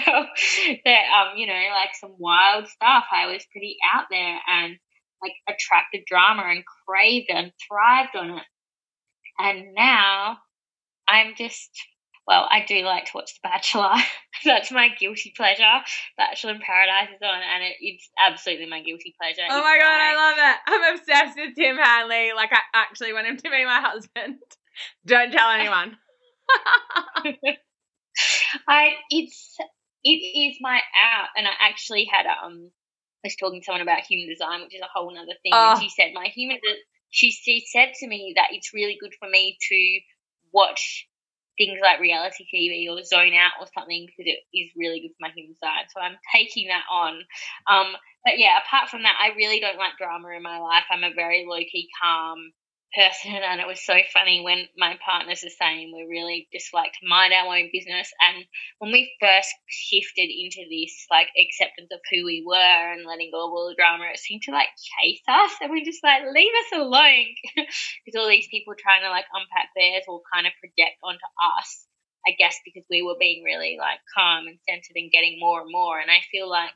that 0.84 1.04
um, 1.12 1.36
you 1.36 1.46
know, 1.46 1.62
like 1.74 1.90
some 2.00 2.14
wild 2.18 2.68
stuff. 2.68 3.04
I 3.12 3.26
was 3.26 3.44
pretty 3.52 3.76
out 3.94 4.06
there 4.10 4.38
and 4.48 4.78
like 5.20 5.32
attracted 5.48 6.04
drama 6.06 6.44
and 6.46 6.64
craved 6.86 7.30
and 7.30 7.52
thrived 7.68 8.16
on 8.16 8.38
it. 8.38 8.44
And 9.38 9.74
now 9.74 10.38
I'm 11.06 11.34
just 11.36 11.70
well, 12.28 12.46
I 12.50 12.62
do 12.68 12.84
like 12.84 13.06
to 13.06 13.12
watch 13.14 13.32
The 13.34 13.40
Bachelor. 13.42 13.94
That's 14.44 14.70
my 14.70 14.90
guilty 15.00 15.32
pleasure. 15.34 15.64
Bachelor 16.18 16.52
in 16.52 16.60
Paradise 16.60 17.08
is 17.08 17.22
on, 17.22 17.40
and 17.40 17.64
it, 17.64 17.76
it's 17.80 18.10
absolutely 18.20 18.66
my 18.66 18.82
guilty 18.82 19.14
pleasure. 19.18 19.48
Oh 19.48 19.62
my 19.62 19.78
god, 19.78 19.98
I 19.98 20.14
love 20.14 20.36
it! 20.36 20.58
I'm 20.66 20.94
obsessed 20.94 21.38
with 21.38 21.54
Timm 21.56 21.78
Hanly. 21.78 22.34
Like, 22.36 22.50
I 22.52 22.60
actually 22.74 23.14
want 23.14 23.26
him 23.26 23.38
to 23.38 23.42
be 23.44 23.64
my 23.64 23.80
husband. 23.84 24.36
Don't 25.06 25.32
tell 25.32 25.50
anyone. 25.50 25.96
I 28.68 28.90
it's 29.08 29.56
it 30.04 30.10
is 30.10 30.58
my 30.60 30.80
out, 30.94 31.28
and 31.34 31.46
I 31.46 31.52
actually 31.60 32.04
had 32.04 32.26
um 32.26 32.70
I 33.24 33.28
was 33.28 33.36
talking 33.36 33.62
to 33.62 33.64
someone 33.64 33.80
about 33.80 34.00
human 34.00 34.28
design, 34.28 34.60
which 34.60 34.74
is 34.74 34.82
a 34.82 34.88
whole 34.92 35.10
other 35.16 35.32
thing. 35.42 35.52
Oh. 35.54 35.72
And 35.72 35.80
she 35.80 35.88
said 35.88 36.12
my 36.12 36.26
human 36.26 36.58
she 37.08 37.30
she 37.30 37.64
said 37.72 37.94
to 38.00 38.06
me 38.06 38.34
that 38.36 38.48
it's 38.52 38.74
really 38.74 38.98
good 39.00 39.14
for 39.18 39.30
me 39.30 39.56
to 39.70 40.00
watch 40.52 41.08
things 41.58 41.78
like 41.82 42.00
reality 42.00 42.46
TV 42.46 42.88
or 42.88 43.02
zone 43.04 43.34
out 43.34 43.60
or 43.60 43.66
something 43.74 44.06
because 44.06 44.30
it 44.30 44.40
is 44.56 44.70
really 44.76 45.00
good 45.00 45.12
for 45.18 45.28
my 45.28 45.32
human 45.34 45.56
side. 45.56 45.90
So 45.92 46.00
I'm 46.00 46.16
taking 46.34 46.68
that 46.68 46.84
on. 46.90 47.20
Um, 47.68 47.92
but 48.24 48.38
yeah, 48.38 48.58
apart 48.64 48.88
from 48.88 49.02
that, 49.02 49.18
I 49.20 49.36
really 49.36 49.60
don't 49.60 49.76
like 49.78 49.98
drama 49.98 50.28
in 50.36 50.42
my 50.42 50.58
life. 50.58 50.84
I'm 50.90 51.04
a 51.04 51.14
very 51.14 51.44
low 51.48 51.58
key, 51.58 51.88
calm, 52.00 52.52
person 52.94 53.32
and 53.48 53.60
it 53.60 53.66
was 53.66 53.84
so 53.84 53.94
funny 54.12 54.40
when 54.42 54.66
my 54.76 54.98
partner's 55.04 55.40
the 55.40 55.50
same 55.50 55.92
we 55.92 56.06
really 56.08 56.48
just 56.52 56.72
like 56.72 56.92
to 56.92 57.08
mind 57.08 57.32
our 57.32 57.54
own 57.56 57.70
business 57.72 58.10
and 58.20 58.44
when 58.78 58.92
we 58.92 59.12
first 59.20 59.52
shifted 59.66 60.28
into 60.28 60.64
this 60.70 61.06
like 61.10 61.28
acceptance 61.36 61.88
of 61.92 62.00
who 62.10 62.24
we 62.24 62.44
were 62.46 62.92
and 62.92 63.06
letting 63.06 63.30
go 63.32 63.46
of 63.46 63.52
all 63.52 63.68
the 63.68 63.78
drama 63.78 64.04
it 64.12 64.18
seemed 64.18 64.42
to 64.42 64.52
like 64.52 64.68
chase 64.76 65.22
us 65.28 65.52
and 65.60 65.70
we 65.70 65.84
just 65.84 66.02
like 66.02 66.22
leave 66.32 66.52
us 66.66 66.78
alone. 66.78 67.34
Because 68.04 68.18
all 68.18 68.28
these 68.28 68.48
people 68.48 68.74
trying 68.78 69.02
to 69.02 69.10
like 69.10 69.26
unpack 69.32 69.68
theirs 69.76 70.04
will 70.06 70.22
kind 70.32 70.46
of 70.46 70.52
project 70.60 70.96
onto 71.04 71.28
us 71.58 71.84
i 72.26 72.32
guess 72.38 72.56
because 72.64 72.84
we 72.90 73.02
were 73.02 73.16
being 73.18 73.44
really 73.44 73.76
like 73.78 74.00
calm 74.16 74.46
and 74.46 74.58
centered 74.68 74.96
and 74.96 75.12
getting 75.12 75.38
more 75.38 75.60
and 75.60 75.70
more 75.70 76.00
and 76.00 76.10
i 76.10 76.20
feel 76.32 76.48
like 76.48 76.72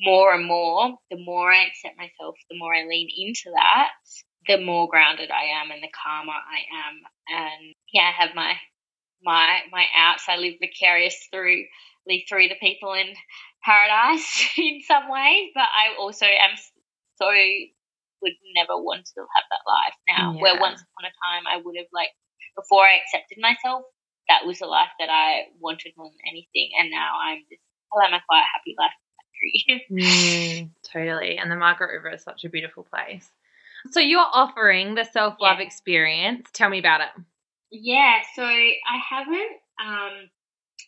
more 0.00 0.34
and 0.34 0.46
more, 0.46 0.98
the 1.10 1.16
more 1.16 1.50
I 1.50 1.66
accept 1.66 1.96
myself, 1.96 2.36
the 2.50 2.58
more 2.58 2.74
I 2.74 2.84
lean 2.84 3.08
into 3.16 3.50
that, 3.54 3.92
the 4.46 4.58
more 4.58 4.88
grounded 4.88 5.30
I 5.30 5.60
am 5.60 5.70
and 5.70 5.82
the 5.82 5.90
calmer 5.90 6.32
I 6.32 6.60
am. 6.88 6.94
And 7.28 7.74
yeah, 7.92 8.10
I 8.10 8.22
have 8.22 8.34
my 8.34 8.54
my 9.22 9.60
my 9.72 9.86
outs. 9.96 10.24
I 10.28 10.36
live 10.36 10.54
vicarious 10.60 11.16
through 11.32 11.64
through 12.28 12.48
the 12.48 12.60
people 12.60 12.94
in 12.94 13.14
paradise 13.64 14.48
in 14.58 14.80
some 14.86 15.10
ways, 15.10 15.50
but 15.54 15.66
I 15.66 15.98
also 15.98 16.26
am 16.26 16.56
so 17.18 17.30
would 18.22 18.32
never 18.54 18.80
want 18.80 19.04
to 19.04 19.20
have 19.20 19.46
that 19.50 19.66
life 19.66 19.96
now. 20.08 20.32
Yeah. 20.34 20.42
Where 20.42 20.60
once 20.60 20.80
upon 20.80 21.10
a 21.10 21.14
time 21.26 21.44
I 21.46 21.60
would 21.62 21.76
have 21.76 21.90
like 21.92 22.10
before 22.56 22.82
I 22.82 22.98
accepted 23.02 23.38
myself, 23.40 23.84
that 24.28 24.46
was 24.46 24.58
the 24.58 24.66
life 24.66 24.90
that 24.98 25.10
I 25.10 25.46
wanted 25.60 25.92
more 25.96 26.08
than 26.08 26.26
anything, 26.26 26.70
and 26.78 26.90
now 26.90 27.18
I'm 27.22 27.42
just 27.50 27.62
I 27.92 27.98
like 27.98 28.10
my 28.10 28.22
quiet, 28.26 28.44
happy 28.54 28.74
life. 28.78 28.90
mm, 29.92 30.70
totally, 30.82 31.36
and 31.36 31.50
the 31.50 31.56
Margaret 31.56 31.92
River 31.92 32.14
is 32.14 32.22
such 32.22 32.44
a 32.44 32.48
beautiful 32.48 32.84
place. 32.84 33.30
So 33.90 34.00
you're 34.00 34.20
offering 34.32 34.94
the 34.94 35.04
self 35.04 35.36
love 35.40 35.58
yeah. 35.58 35.66
experience. 35.66 36.48
Tell 36.52 36.70
me 36.70 36.78
about 36.78 37.00
it. 37.00 37.08
Yeah, 37.70 38.20
so 38.34 38.42
I 38.44 38.98
haven't 39.08 39.60
um, 39.84 40.30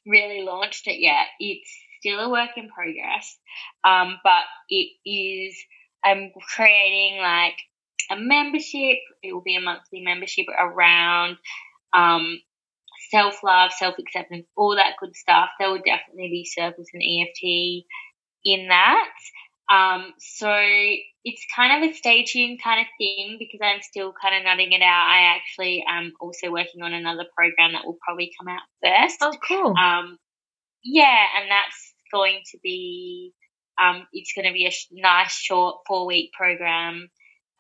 really 0.07 0.43
launched 0.43 0.87
it 0.87 1.01
yet. 1.01 1.27
It's 1.41 1.71
still 2.01 2.21
a 2.21 2.31
work 2.31 2.51
in 2.57 2.69
progress, 2.69 3.37
um, 3.85 4.19
but 4.23 4.43
it 4.69 4.91
is. 5.05 5.57
I'm 6.05 6.31
creating 6.55 7.21
like 7.21 7.57
a 8.11 8.17
membership. 8.17 8.99
It 9.23 9.33
will 9.33 9.43
be 9.43 9.57
a 9.57 9.61
monthly 9.61 10.01
membership 10.01 10.47
around 10.57 11.37
um, 11.93 12.39
self 13.11 13.43
love, 13.43 13.73
self 13.73 13.97
acceptance, 13.99 14.47
all 14.57 14.77
that 14.77 14.95
good 15.01 15.17
stuff. 15.17 15.51
There 15.59 15.71
will 15.71 15.83
definitely 15.85 16.29
be 16.29 16.45
circles 16.45 16.89
and 16.93 17.03
EFT 17.03 17.85
in 18.45 18.69
that. 18.69 19.11
Um, 19.71 20.15
so 20.19 20.51
it's 21.25 21.45
kind 21.55 21.85
of 21.85 21.91
a 21.91 21.95
stay 21.95 22.25
tuned 22.25 22.61
kind 22.63 22.81
of 22.81 22.87
thing 22.97 23.37
because 23.39 23.61
I'm 23.63 23.83
still 23.83 24.15
kind 24.21 24.35
of 24.37 24.45
nutting 24.45 24.73
it 24.73 24.83
out. 24.83 25.09
I 25.09 25.37
actually 25.37 25.85
am 25.87 26.13
also 26.21 26.51
working 26.51 26.83
on 26.83 26.95
another 26.95 27.27
program 27.37 27.73
that 27.73 27.85
will 27.85 27.99
probably 28.05 28.33
come 28.39 28.49
out 28.49 28.63
first. 28.83 29.19
Oh, 29.21 29.33
cool. 29.47 29.75
Um, 29.77 30.19
yeah, 30.83 31.25
and 31.39 31.51
that's 31.51 31.95
going 32.13 32.41
to 32.53 32.59
be, 32.63 33.35
um, 33.81 34.07
it's 34.13 34.33
going 34.35 34.47
to 34.47 34.55
be 34.55 34.67
a 34.67 34.71
sh- 34.71 34.89
nice 34.91 35.33
short 35.33 35.81
four 35.87 36.07
week 36.07 36.33
program. 36.33 37.11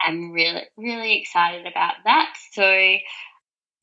I'm 0.00 0.32
really, 0.32 0.62
really 0.76 1.20
excited 1.20 1.66
about 1.66 1.94
that. 2.04 2.34
So, 2.52 2.96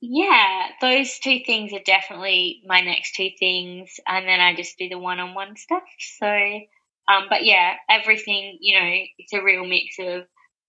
yeah, 0.02 0.68
those 0.82 1.20
two 1.20 1.40
things 1.46 1.74
are 1.74 1.84
definitely 1.86 2.62
my 2.66 2.82
next 2.82 3.16
two 3.16 3.30
things. 3.38 4.00
And 4.08 4.28
then 4.28 4.40
I 4.40 4.56
just 4.56 4.78
do 4.78 4.90
the 4.90 4.98
one 4.98 5.20
on 5.20 5.34
one 5.34 5.58
stuff. 5.58 5.84
So, 6.20 6.60
um, 7.08 7.26
but 7.30 7.46
yeah, 7.46 7.74
everything, 7.90 8.58
you 8.62 8.80
know, 8.80 8.90
it's 9.18 9.34
a 9.34 9.44
real 9.44 9.66
mix 9.66 9.98
of 10.00 10.24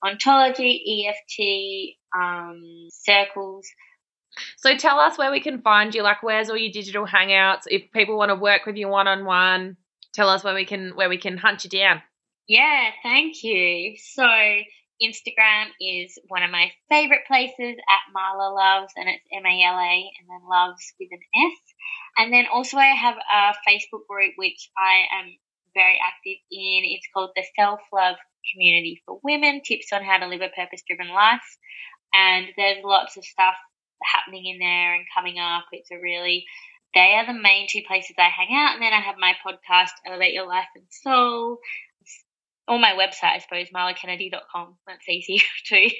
ontology, 0.05 1.07
EFT, 1.09 1.97
um, 2.19 2.63
circles. 2.91 3.67
So 4.59 4.77
tell 4.77 4.99
us 4.99 5.17
where 5.17 5.31
we 5.31 5.41
can 5.41 5.63
find 5.63 5.95
you. 5.95 6.03
Like, 6.03 6.23
where's 6.23 6.51
all 6.51 6.57
your 6.57 6.73
digital 6.73 7.07
hangouts? 7.07 7.63
If 7.67 7.91
people 7.93 8.19
want 8.19 8.31
to 8.31 8.35
work 8.35 8.67
with 8.67 8.77
you 8.77 8.89
one 8.89 9.09
on 9.09 9.25
one, 9.25 9.77
tell 10.13 10.29
us 10.29 10.45
where 10.45 10.55
we 10.55 10.67
can 10.67 10.91
where 10.95 11.09
we 11.09 11.19
can 11.19 11.39
hunt 11.39 11.65
you 11.65 11.71
down. 11.71 12.03
Yeah, 12.49 12.91
thank 13.03 13.43
you. 13.43 13.97
So 13.99 14.25
Instagram 15.03 15.67
is 15.81 16.19
one 16.29 16.43
of 16.43 16.51
my 16.51 16.71
favorite 16.89 17.27
places 17.27 17.77
at 17.77 18.15
Marla 18.17 18.55
Loves, 18.55 18.93
and 18.97 19.09
it's 19.09 19.25
M 19.33 19.45
A 19.45 19.65
L 19.65 19.79
A 19.79 20.11
and 20.19 20.29
then 20.29 20.49
Loves 20.49 20.93
with 21.01 21.09
an 21.13 21.21
S. 21.35 21.59
And 22.19 22.33
then 22.33 22.47
also, 22.53 22.77
I 22.77 22.95
have 22.95 23.17
a 23.17 23.55
Facebook 23.69 24.07
group 24.09 24.33
which 24.37 24.71
I 24.77 25.05
am 25.21 25.37
very 25.77 26.01
active 26.03 26.41
in. 26.51 26.83
It's 26.85 27.07
called 27.13 27.31
the 27.37 27.45
Self 27.55 27.81
Love 27.93 28.17
Community 28.53 29.03
for 29.05 29.21
Women 29.23 29.61
Tips 29.63 29.93
on 29.93 30.03
How 30.03 30.19
to 30.19 30.27
Live 30.27 30.41
a 30.41 30.49
Purpose 30.49 30.83
Driven 30.89 31.13
Life. 31.13 31.45
And 32.15 32.47
there's 32.57 32.83
lots 32.83 33.17
of 33.17 33.25
stuff 33.25 33.55
happening 34.03 34.47
in 34.47 34.59
there 34.59 34.95
and 34.95 35.05
coming 35.15 35.39
up. 35.39 35.65
It's 35.73 35.91
a 35.91 36.01
really 36.01 36.47
they 36.95 37.15
are 37.15 37.27
the 37.27 37.39
main 37.39 37.67
two 37.69 37.83
places 37.87 38.17
I 38.19 38.31
hang 38.31 38.57
out. 38.57 38.75
And 38.75 38.83
then 38.83 38.95
I 38.95 39.01
have 39.01 39.17
my 39.19 39.35
podcast, 39.47 39.91
Elevate 40.07 40.33
Your 40.33 40.49
Life 40.49 40.69
and 40.75 40.85
Soul, 40.89 41.59
or 42.67 42.79
my 42.79 42.93
website, 42.93 43.35
I 43.35 43.39
suppose, 43.39 43.69
marlakennedy.com. 43.69 44.77
That's 44.87 45.09
easy 45.09 45.43
too. 45.67 45.91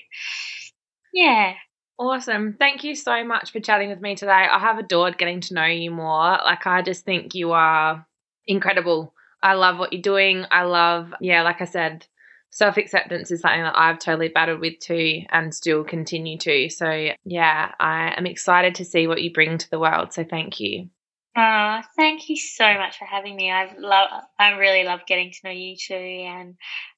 yeah. 1.13 1.53
Awesome. 1.99 2.57
Thank 2.59 2.85
you 2.85 2.95
so 2.95 3.25
much 3.25 3.53
for 3.53 3.61
chatting 3.61 3.89
with 3.89 4.01
me 4.01 4.17
today. 4.17 4.33
I 4.33 4.59
have 4.59 4.79
adored 4.79 5.19
getting 5.19 5.41
to 5.43 5.55
know 5.55 5.65
you 5.65 5.91
more. 5.91 6.39
Like, 6.45 6.67
I 6.67 6.83
just 6.83 7.05
think 7.05 7.35
you 7.35 7.53
are 7.53 8.07
incredible. 8.47 9.15
I 9.43 9.55
love 9.55 9.79
what 9.79 9.93
you're 9.93 10.03
doing. 10.03 10.45
I 10.51 10.63
love, 10.65 11.13
yeah, 11.21 11.43
like 11.43 11.61
I 11.61 11.67
said, 11.67 12.07
self 12.51 12.77
acceptance 12.77 13.31
is 13.31 13.41
something 13.41 13.63
that 13.63 13.79
I've 13.79 13.99
totally 13.99 14.29
battled 14.29 14.61
with 14.61 14.79
too 14.81 15.23
and 15.31 15.55
still 15.55 15.85
continue 15.85 16.39
to. 16.39 16.69
So, 16.71 17.11
yeah, 17.25 17.73
I 17.79 18.15
am 18.17 18.27
excited 18.27 18.77
to 18.77 18.85
see 18.85 19.07
what 19.07 19.23
you 19.23 19.33
bring 19.33 19.59
to 19.59 19.71
the 19.71 19.79
world. 19.79 20.13
So, 20.13 20.25
thank 20.25 20.61
you. 20.61 20.89
Uh, 21.37 21.83
thank 21.97 22.31
you 22.31 22.37
so 22.37 22.65
much 22.65 22.99
for 22.99 23.05
having 23.05 23.37
me. 23.37 23.53
I've 23.53 23.77
love, 23.79 24.09
I 24.39 24.53
really 24.53 24.85
love 24.85 25.01
getting 25.07 25.33
to 25.33 25.39
know 25.45 25.51
you 25.51 25.77
too 25.77 25.95
and 25.95 26.55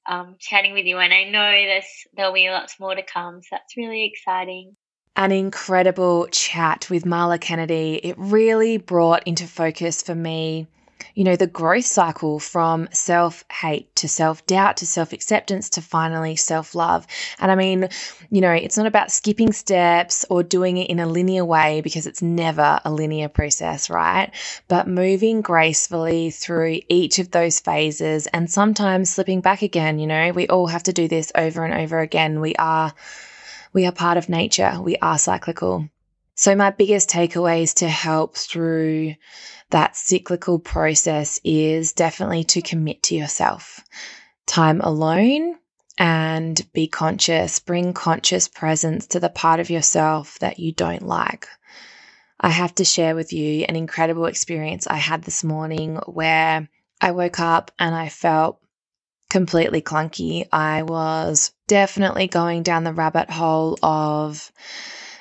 um, 0.07 0.37
chatting 0.39 0.73
with 0.73 0.85
you. 0.85 0.97
And 0.97 1.13
I 1.13 1.25
know 1.25 1.51
there's 1.51 2.07
there'll 2.15 2.33
be 2.33 2.49
lots 2.49 2.79
more 2.79 2.95
to 2.95 3.03
come. 3.03 3.41
So 3.41 3.47
that's 3.51 3.75
really 3.75 4.05
exciting. 4.05 4.77
An 5.17 5.33
incredible 5.33 6.27
chat 6.27 6.89
with 6.89 7.03
Marla 7.03 7.41
Kennedy. 7.41 7.99
It 8.01 8.15
really 8.17 8.77
brought 8.77 9.27
into 9.27 9.45
focus 9.45 10.01
for 10.01 10.15
me 10.15 10.67
you 11.15 11.23
know, 11.23 11.35
the 11.35 11.47
growth 11.47 11.85
cycle 11.85 12.39
from 12.39 12.87
self 12.91 13.43
hate 13.51 13.95
to 13.97 14.07
self 14.07 14.45
doubt 14.45 14.77
to 14.77 14.85
self 14.85 15.13
acceptance 15.13 15.69
to 15.71 15.81
finally 15.81 16.35
self 16.35 16.75
love. 16.75 17.05
And 17.39 17.51
I 17.51 17.55
mean, 17.55 17.89
you 18.29 18.41
know, 18.41 18.51
it's 18.51 18.77
not 18.77 18.85
about 18.85 19.11
skipping 19.11 19.51
steps 19.51 20.25
or 20.29 20.43
doing 20.43 20.77
it 20.77 20.89
in 20.89 20.99
a 20.99 21.07
linear 21.07 21.45
way 21.45 21.81
because 21.81 22.07
it's 22.07 22.21
never 22.21 22.79
a 22.83 22.91
linear 22.91 23.29
process, 23.29 23.89
right? 23.89 24.31
But 24.67 24.87
moving 24.87 25.41
gracefully 25.41 26.31
through 26.31 26.79
each 26.89 27.19
of 27.19 27.31
those 27.31 27.59
phases 27.59 28.27
and 28.27 28.49
sometimes 28.49 29.09
slipping 29.09 29.41
back 29.41 29.61
again, 29.61 29.99
you 29.99 30.07
know, 30.07 30.31
we 30.31 30.47
all 30.47 30.67
have 30.67 30.83
to 30.83 30.93
do 30.93 31.07
this 31.07 31.31
over 31.35 31.63
and 31.63 31.73
over 31.73 31.99
again. 31.99 32.39
We 32.39 32.55
are. 32.55 32.93
We 33.71 33.85
are 33.85 33.91
part 33.91 34.17
of 34.17 34.29
nature. 34.29 34.81
We 34.81 34.97
are 34.97 35.19
cyclical. 35.19 35.89
So, 36.39 36.55
my 36.55 36.69
biggest 36.69 37.09
takeaways 37.09 37.73
to 37.79 37.89
help 37.89 38.37
through 38.37 39.15
that 39.71 39.97
cyclical 39.97 40.57
process 40.57 41.37
is 41.43 41.91
definitely 41.91 42.45
to 42.45 42.61
commit 42.61 43.03
to 43.03 43.15
yourself. 43.15 43.81
Time 44.45 44.79
alone 44.79 45.57
and 45.97 46.65
be 46.71 46.87
conscious, 46.87 47.59
bring 47.59 47.91
conscious 47.91 48.47
presence 48.47 49.07
to 49.07 49.19
the 49.19 49.27
part 49.27 49.59
of 49.59 49.69
yourself 49.69 50.39
that 50.39 50.59
you 50.59 50.71
don't 50.71 51.05
like. 51.05 51.45
I 52.39 52.51
have 52.51 52.73
to 52.75 52.85
share 52.85 53.15
with 53.15 53.33
you 53.33 53.65
an 53.67 53.75
incredible 53.75 54.27
experience 54.27 54.87
I 54.87 54.95
had 54.95 55.23
this 55.23 55.43
morning 55.43 55.97
where 56.05 56.69
I 57.01 57.11
woke 57.11 57.41
up 57.41 57.71
and 57.77 57.93
I 57.93 58.07
felt 58.07 58.61
completely 59.29 59.81
clunky. 59.81 60.47
I 60.53 60.83
was 60.83 61.51
definitely 61.67 62.27
going 62.27 62.63
down 62.63 62.85
the 62.85 62.93
rabbit 62.93 63.29
hole 63.29 63.77
of 63.83 64.53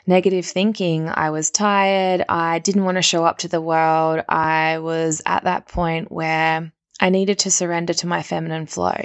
negative 0.08 0.46
thinking. 0.46 1.08
I 1.08 1.30
was 1.30 1.50
tired. 1.50 2.24
I 2.28 2.58
didn't 2.58 2.84
want 2.84 2.96
to 2.96 3.02
show 3.02 3.24
up 3.24 3.38
to 3.38 3.48
the 3.48 3.60
world. 3.60 4.24
I 4.28 4.78
was 4.78 5.22
at 5.26 5.44
that 5.44 5.68
point 5.68 6.10
where 6.10 6.72
I 7.00 7.10
needed 7.10 7.40
to 7.40 7.50
surrender 7.50 7.94
to 7.94 8.06
my 8.06 8.22
feminine 8.22 8.66
flow. 8.66 8.96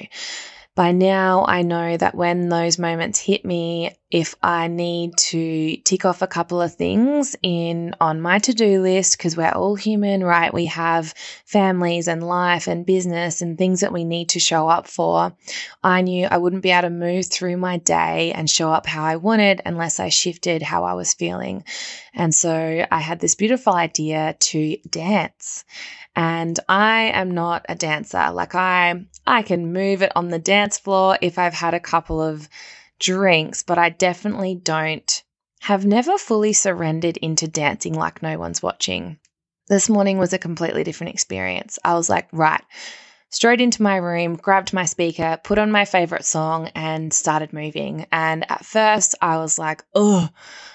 By 0.76 0.92
now, 0.92 1.46
I 1.48 1.62
know 1.62 1.98
that 1.98 2.16
when 2.16 2.50
those 2.50 2.80
moments 2.80 3.20
hit 3.20 3.46
me, 3.46 3.96
if 4.10 4.34
I 4.42 4.68
need 4.68 5.16
to 5.18 5.78
tick 5.78 6.04
off 6.04 6.24
a 6.24 6.28
couple 6.28 6.62
of 6.62 6.74
things 6.74 7.36
in 7.44 7.94
on 8.02 8.22
my 8.22 8.40
to-do 8.40 8.82
list 8.82 9.18
because 9.18 9.38
we're 9.38 9.52
all 9.52 9.76
human, 9.76 10.24
right? 10.24 10.52
We 10.52 10.66
have 10.68 11.14
families 11.46 12.08
and 12.08 12.24
life 12.24 12.68
and 12.68 12.88
business 12.88 13.44
and 13.44 13.56
things 13.56 13.82
that 13.82 13.94
we 13.94 14.04
need 14.04 14.30
to 14.30 14.40
show 14.40 14.68
up 14.68 14.88
for. 14.88 15.36
I 15.84 16.02
knew 16.02 16.28
I 16.30 16.38
wouldn't 16.38 16.64
be 16.64 16.72
able 16.72 16.84
to 16.84 16.90
move 16.90 17.28
through 17.28 17.58
my 17.58 17.78
day 17.78 18.32
and 18.34 18.50
show 18.50 18.72
up 18.72 18.88
how 18.88 19.04
I 19.04 19.18
wanted 19.18 19.62
unless 19.66 20.00
I 20.00 20.10
shifted 20.10 20.64
how 20.64 20.86
I 20.86 20.94
was 20.94 21.14
feeling. 21.14 21.66
And 22.16 22.34
so 22.34 22.86
I 22.92 23.00
had 23.00 23.20
this 23.20 23.36
beautiful 23.36 23.74
idea 23.74 24.36
to 24.40 24.78
dance. 24.90 25.66
And 26.16 26.60
I 26.70 27.12
am 27.14 27.32
not 27.32 27.66
a 27.68 27.76
dancer. 27.76 28.32
Like 28.32 28.56
I 28.56 29.06
I 29.26 29.42
can 29.42 29.74
move 29.74 30.02
it 30.02 30.12
on 30.16 30.30
the 30.30 30.40
dance 30.40 30.78
floor 30.78 31.18
if 31.22 31.40
I've 31.40 31.54
had 31.54 31.74
a 31.74 31.80
couple 31.80 32.22
of 32.22 32.48
drinks, 33.00 33.64
but 33.64 33.78
I 33.78 33.90
definitely 33.90 34.56
don't 34.56 35.24
have 35.62 35.86
never 35.86 36.18
fully 36.18 36.54
surrendered 36.54 37.18
into 37.18 37.48
dancing 37.48 37.94
like 37.94 38.22
no 38.22 38.38
one's 38.38 38.62
watching. 38.62 39.18
This 39.70 39.90
morning 39.90 40.18
was 40.18 40.34
a 40.34 40.38
completely 40.38 40.84
different 40.84 41.14
experience. 41.14 41.80
I 41.86 41.94
was 41.94 42.10
like, 42.10 42.28
right, 42.34 42.62
straight 43.30 43.62
into 43.62 43.82
my 43.82 43.96
room, 43.96 44.36
grabbed 44.36 44.74
my 44.74 44.86
speaker, 44.86 45.40
put 45.42 45.58
on 45.58 45.72
my 45.72 45.86
favorite 45.86 46.26
song, 46.26 46.70
and 46.76 47.14
started 47.14 47.54
moving. 47.54 48.06
And 48.12 48.50
at 48.52 48.66
first, 48.66 49.16
I 49.22 49.38
was 49.38 49.58
like, 49.58 49.84
oh, 49.96 50.28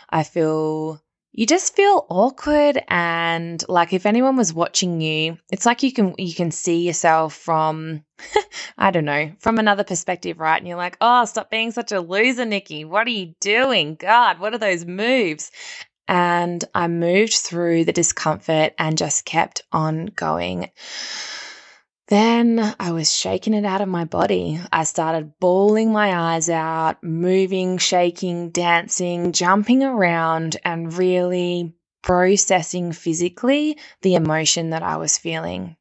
I 0.09 0.23
feel 0.23 1.03
you 1.33 1.47
just 1.47 1.77
feel 1.77 2.07
awkward 2.09 2.83
and 2.89 3.63
like 3.69 3.93
if 3.93 4.07
anyone 4.07 4.37
was 4.37 4.53
watching 4.53 5.01
you 5.01 5.37
it's 5.51 5.67
like 5.67 5.83
you 5.83 5.93
can 5.93 6.15
you 6.19 6.35
can 6.35 6.51
see 6.51 6.87
yourself 6.87 7.35
from 7.35 8.03
i 8.79 8.91
don't 8.91 9.05
know 9.05 9.31
from 9.39 9.59
another 9.59 9.85
perspective 9.85 10.41
right? 10.41 10.59
And 10.59 10.67
you're 10.67 10.77
like 10.77 10.97
oh 11.01 11.25
stop 11.27 11.51
being 11.51 11.71
such 11.71 11.93
a 11.93 12.01
loser 12.01 12.45
nikki. 12.45 12.85
What 12.85 13.07
are 13.07 13.11
you 13.11 13.35
doing? 13.41 13.95
God 13.95 14.41
what 14.41 14.55
are 14.55 14.59
those 14.59 14.85
moves? 14.85 15.51
And 16.07 16.65
i 16.75 16.89
moved 16.89 17.35
through 17.35 17.85
the 17.85 17.93
discomfort 17.93 18.75
and 18.79 18.97
just 18.97 19.25
kept 19.25 19.63
on 19.73 20.07
going 20.07 20.71
then 22.09 22.75
I 22.81 22.93
was 22.93 23.13
shaking 23.15 23.55
it 23.55 23.65
out 23.65 23.81
of 23.81 23.89
my 23.89 24.05
body. 24.05 24.61
I 24.73 24.85
started 24.85 25.39
bawling 25.41 25.93
my 25.93 26.35
eyes 26.35 26.49
out, 26.51 27.03
moving, 27.03 27.79
shaking, 27.79 28.51
dancing, 28.51 29.33
jumping 29.33 29.83
around, 29.83 30.57
and 30.65 30.93
really 30.93 31.75
processing 32.03 32.93
physically 32.93 33.79
the 34.03 34.15
emotion 34.15 34.71
that 34.71 34.83
I 34.83 34.97
was 34.97 35.19
feeling 35.19 35.77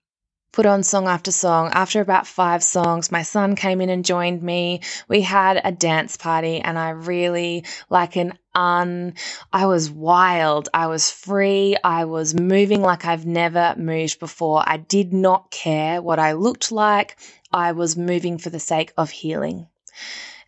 put 0.58 0.66
on 0.66 0.82
song 0.82 1.08
after 1.08 1.32
song. 1.32 1.70
After 1.72 2.02
about 2.02 2.26
five 2.26 2.64
songs, 2.64 3.12
my 3.12 3.22
son 3.22 3.56
came 3.56 3.80
in 3.80 3.92
and 3.92 4.04
joined 4.04 4.42
me. 4.42 4.82
We 5.08 5.22
had 5.22 5.62
a 5.64 5.72
dance 5.72 6.18
party, 6.18 6.60
and 6.62 6.80
I 6.80 6.90
really, 6.90 7.64
like 7.92 8.16
an 8.16 8.34
un, 8.56 9.14
I 9.54 9.68
was 9.68 9.92
wild. 9.92 10.70
I 10.74 10.88
was 10.88 11.12
free. 11.12 11.78
I 11.84 12.06
was 12.06 12.34
moving 12.34 12.82
like 12.82 13.06
I've 13.06 13.28
never 13.28 13.76
moved 13.78 14.20
before. 14.20 14.64
I 14.66 14.78
did 14.78 15.14
not 15.14 15.52
care 15.52 16.02
what 16.02 16.18
I 16.18 16.32
looked 16.32 16.72
like. 16.72 17.18
I 17.54 17.74
was 17.74 17.96
moving 17.96 18.40
for 18.40 18.50
the 18.50 18.60
sake 18.60 18.94
of 18.98 19.12
healing. 19.12 19.68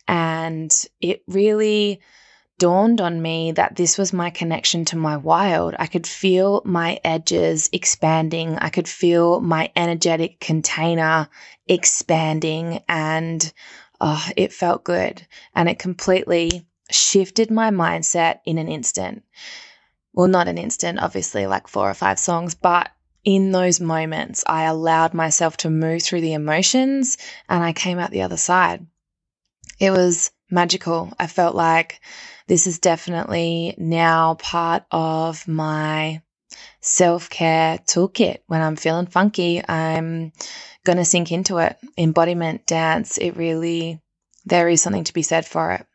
And 0.08 0.74
it 1.00 1.22
really, 1.28 2.00
dawned 2.60 3.00
on 3.00 3.20
me 3.20 3.52
that 3.52 3.74
this 3.74 3.96
was 3.96 4.12
my 4.12 4.28
connection 4.28 4.84
to 4.84 4.96
my 4.96 5.16
wild. 5.16 5.74
I 5.78 5.86
could 5.86 6.06
feel 6.06 6.62
my 6.64 7.00
edges 7.02 7.70
expanding. 7.72 8.58
I 8.58 8.68
could 8.68 8.86
feel 8.86 9.40
my 9.40 9.72
energetic 9.74 10.38
container 10.38 11.28
expanding 11.66 12.84
and 12.86 13.52
oh, 14.00 14.24
it 14.36 14.52
felt 14.52 14.84
good. 14.84 15.26
And 15.54 15.68
it 15.68 15.78
completely 15.78 16.66
shifted 16.90 17.50
my 17.50 17.70
mindset 17.70 18.40
in 18.44 18.58
an 18.58 18.68
instant. 18.68 19.24
Well, 20.12 20.28
not 20.28 20.46
an 20.48 20.58
instant, 20.58 21.00
obviously, 21.00 21.46
like 21.46 21.66
four 21.66 21.88
or 21.88 21.94
five 21.94 22.18
songs, 22.18 22.54
but 22.54 22.90
in 23.24 23.52
those 23.52 23.80
moments, 23.80 24.44
I 24.46 24.64
allowed 24.64 25.14
myself 25.14 25.56
to 25.58 25.70
move 25.70 26.02
through 26.02 26.20
the 26.20 26.34
emotions 26.34 27.16
and 27.48 27.64
I 27.64 27.72
came 27.72 27.98
out 27.98 28.10
the 28.10 28.22
other 28.22 28.36
side. 28.36 28.86
It 29.78 29.92
was 29.92 30.30
magical. 30.50 31.12
I 31.18 31.26
felt 31.26 31.54
like 31.54 32.00
this 32.50 32.66
is 32.66 32.80
definitely 32.80 33.76
now 33.78 34.34
part 34.34 34.82
of 34.90 35.46
my 35.46 36.20
self 36.80 37.30
care 37.30 37.78
toolkit. 37.78 38.38
When 38.48 38.60
I'm 38.60 38.74
feeling 38.74 39.06
funky, 39.06 39.62
I'm 39.68 40.32
going 40.82 40.98
to 40.98 41.04
sink 41.04 41.30
into 41.30 41.58
it. 41.58 41.76
Embodiment 41.96 42.66
dance, 42.66 43.18
it 43.18 43.36
really, 43.36 44.00
there 44.46 44.68
is 44.68 44.82
something 44.82 45.04
to 45.04 45.12
be 45.14 45.22
said 45.22 45.46
for 45.46 45.70
it. 45.70 45.86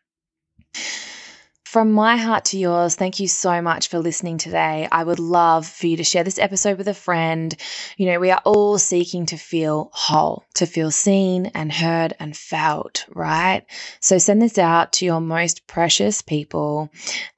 From 1.75 1.91
my 1.91 2.15
heart 2.15 2.45
to 2.45 2.57
yours, 2.57 2.95
thank 2.95 3.19
you 3.19 3.27
so 3.27 3.61
much 3.61 3.89
for 3.89 3.99
listening 3.99 4.37
today. 4.37 4.87
I 4.89 5.03
would 5.03 5.19
love 5.19 5.67
for 5.67 5.87
you 5.87 5.97
to 5.97 6.05
share 6.05 6.23
this 6.23 6.39
episode 6.39 6.77
with 6.77 6.87
a 6.87 6.93
friend. 6.93 7.53
You 7.97 8.05
know, 8.05 8.19
we 8.21 8.31
are 8.31 8.41
all 8.45 8.77
seeking 8.77 9.25
to 9.25 9.35
feel 9.35 9.89
whole, 9.91 10.45
to 10.53 10.67
feel 10.67 10.89
seen 10.89 11.47
and 11.47 11.69
heard 11.69 12.15
and 12.17 12.33
felt, 12.33 13.05
right? 13.13 13.65
So 13.99 14.17
send 14.19 14.41
this 14.41 14.57
out 14.57 14.93
to 14.93 15.05
your 15.05 15.19
most 15.19 15.67
precious 15.67 16.21
people. 16.21 16.89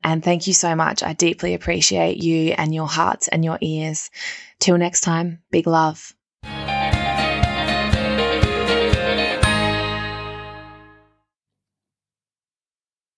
And 0.03 0.23
thank 0.23 0.45
you 0.45 0.53
so 0.53 0.75
much. 0.75 1.01
I 1.01 1.13
deeply 1.13 1.55
appreciate 1.55 2.17
you 2.17 2.53
and 2.59 2.75
your 2.75 2.88
hearts 2.88 3.27
and 3.27 3.43
your 3.43 3.57
ears. 3.59 4.11
Till 4.59 4.77
next 4.77 5.01
time, 5.01 5.39
big 5.49 5.65
love. 5.65 6.13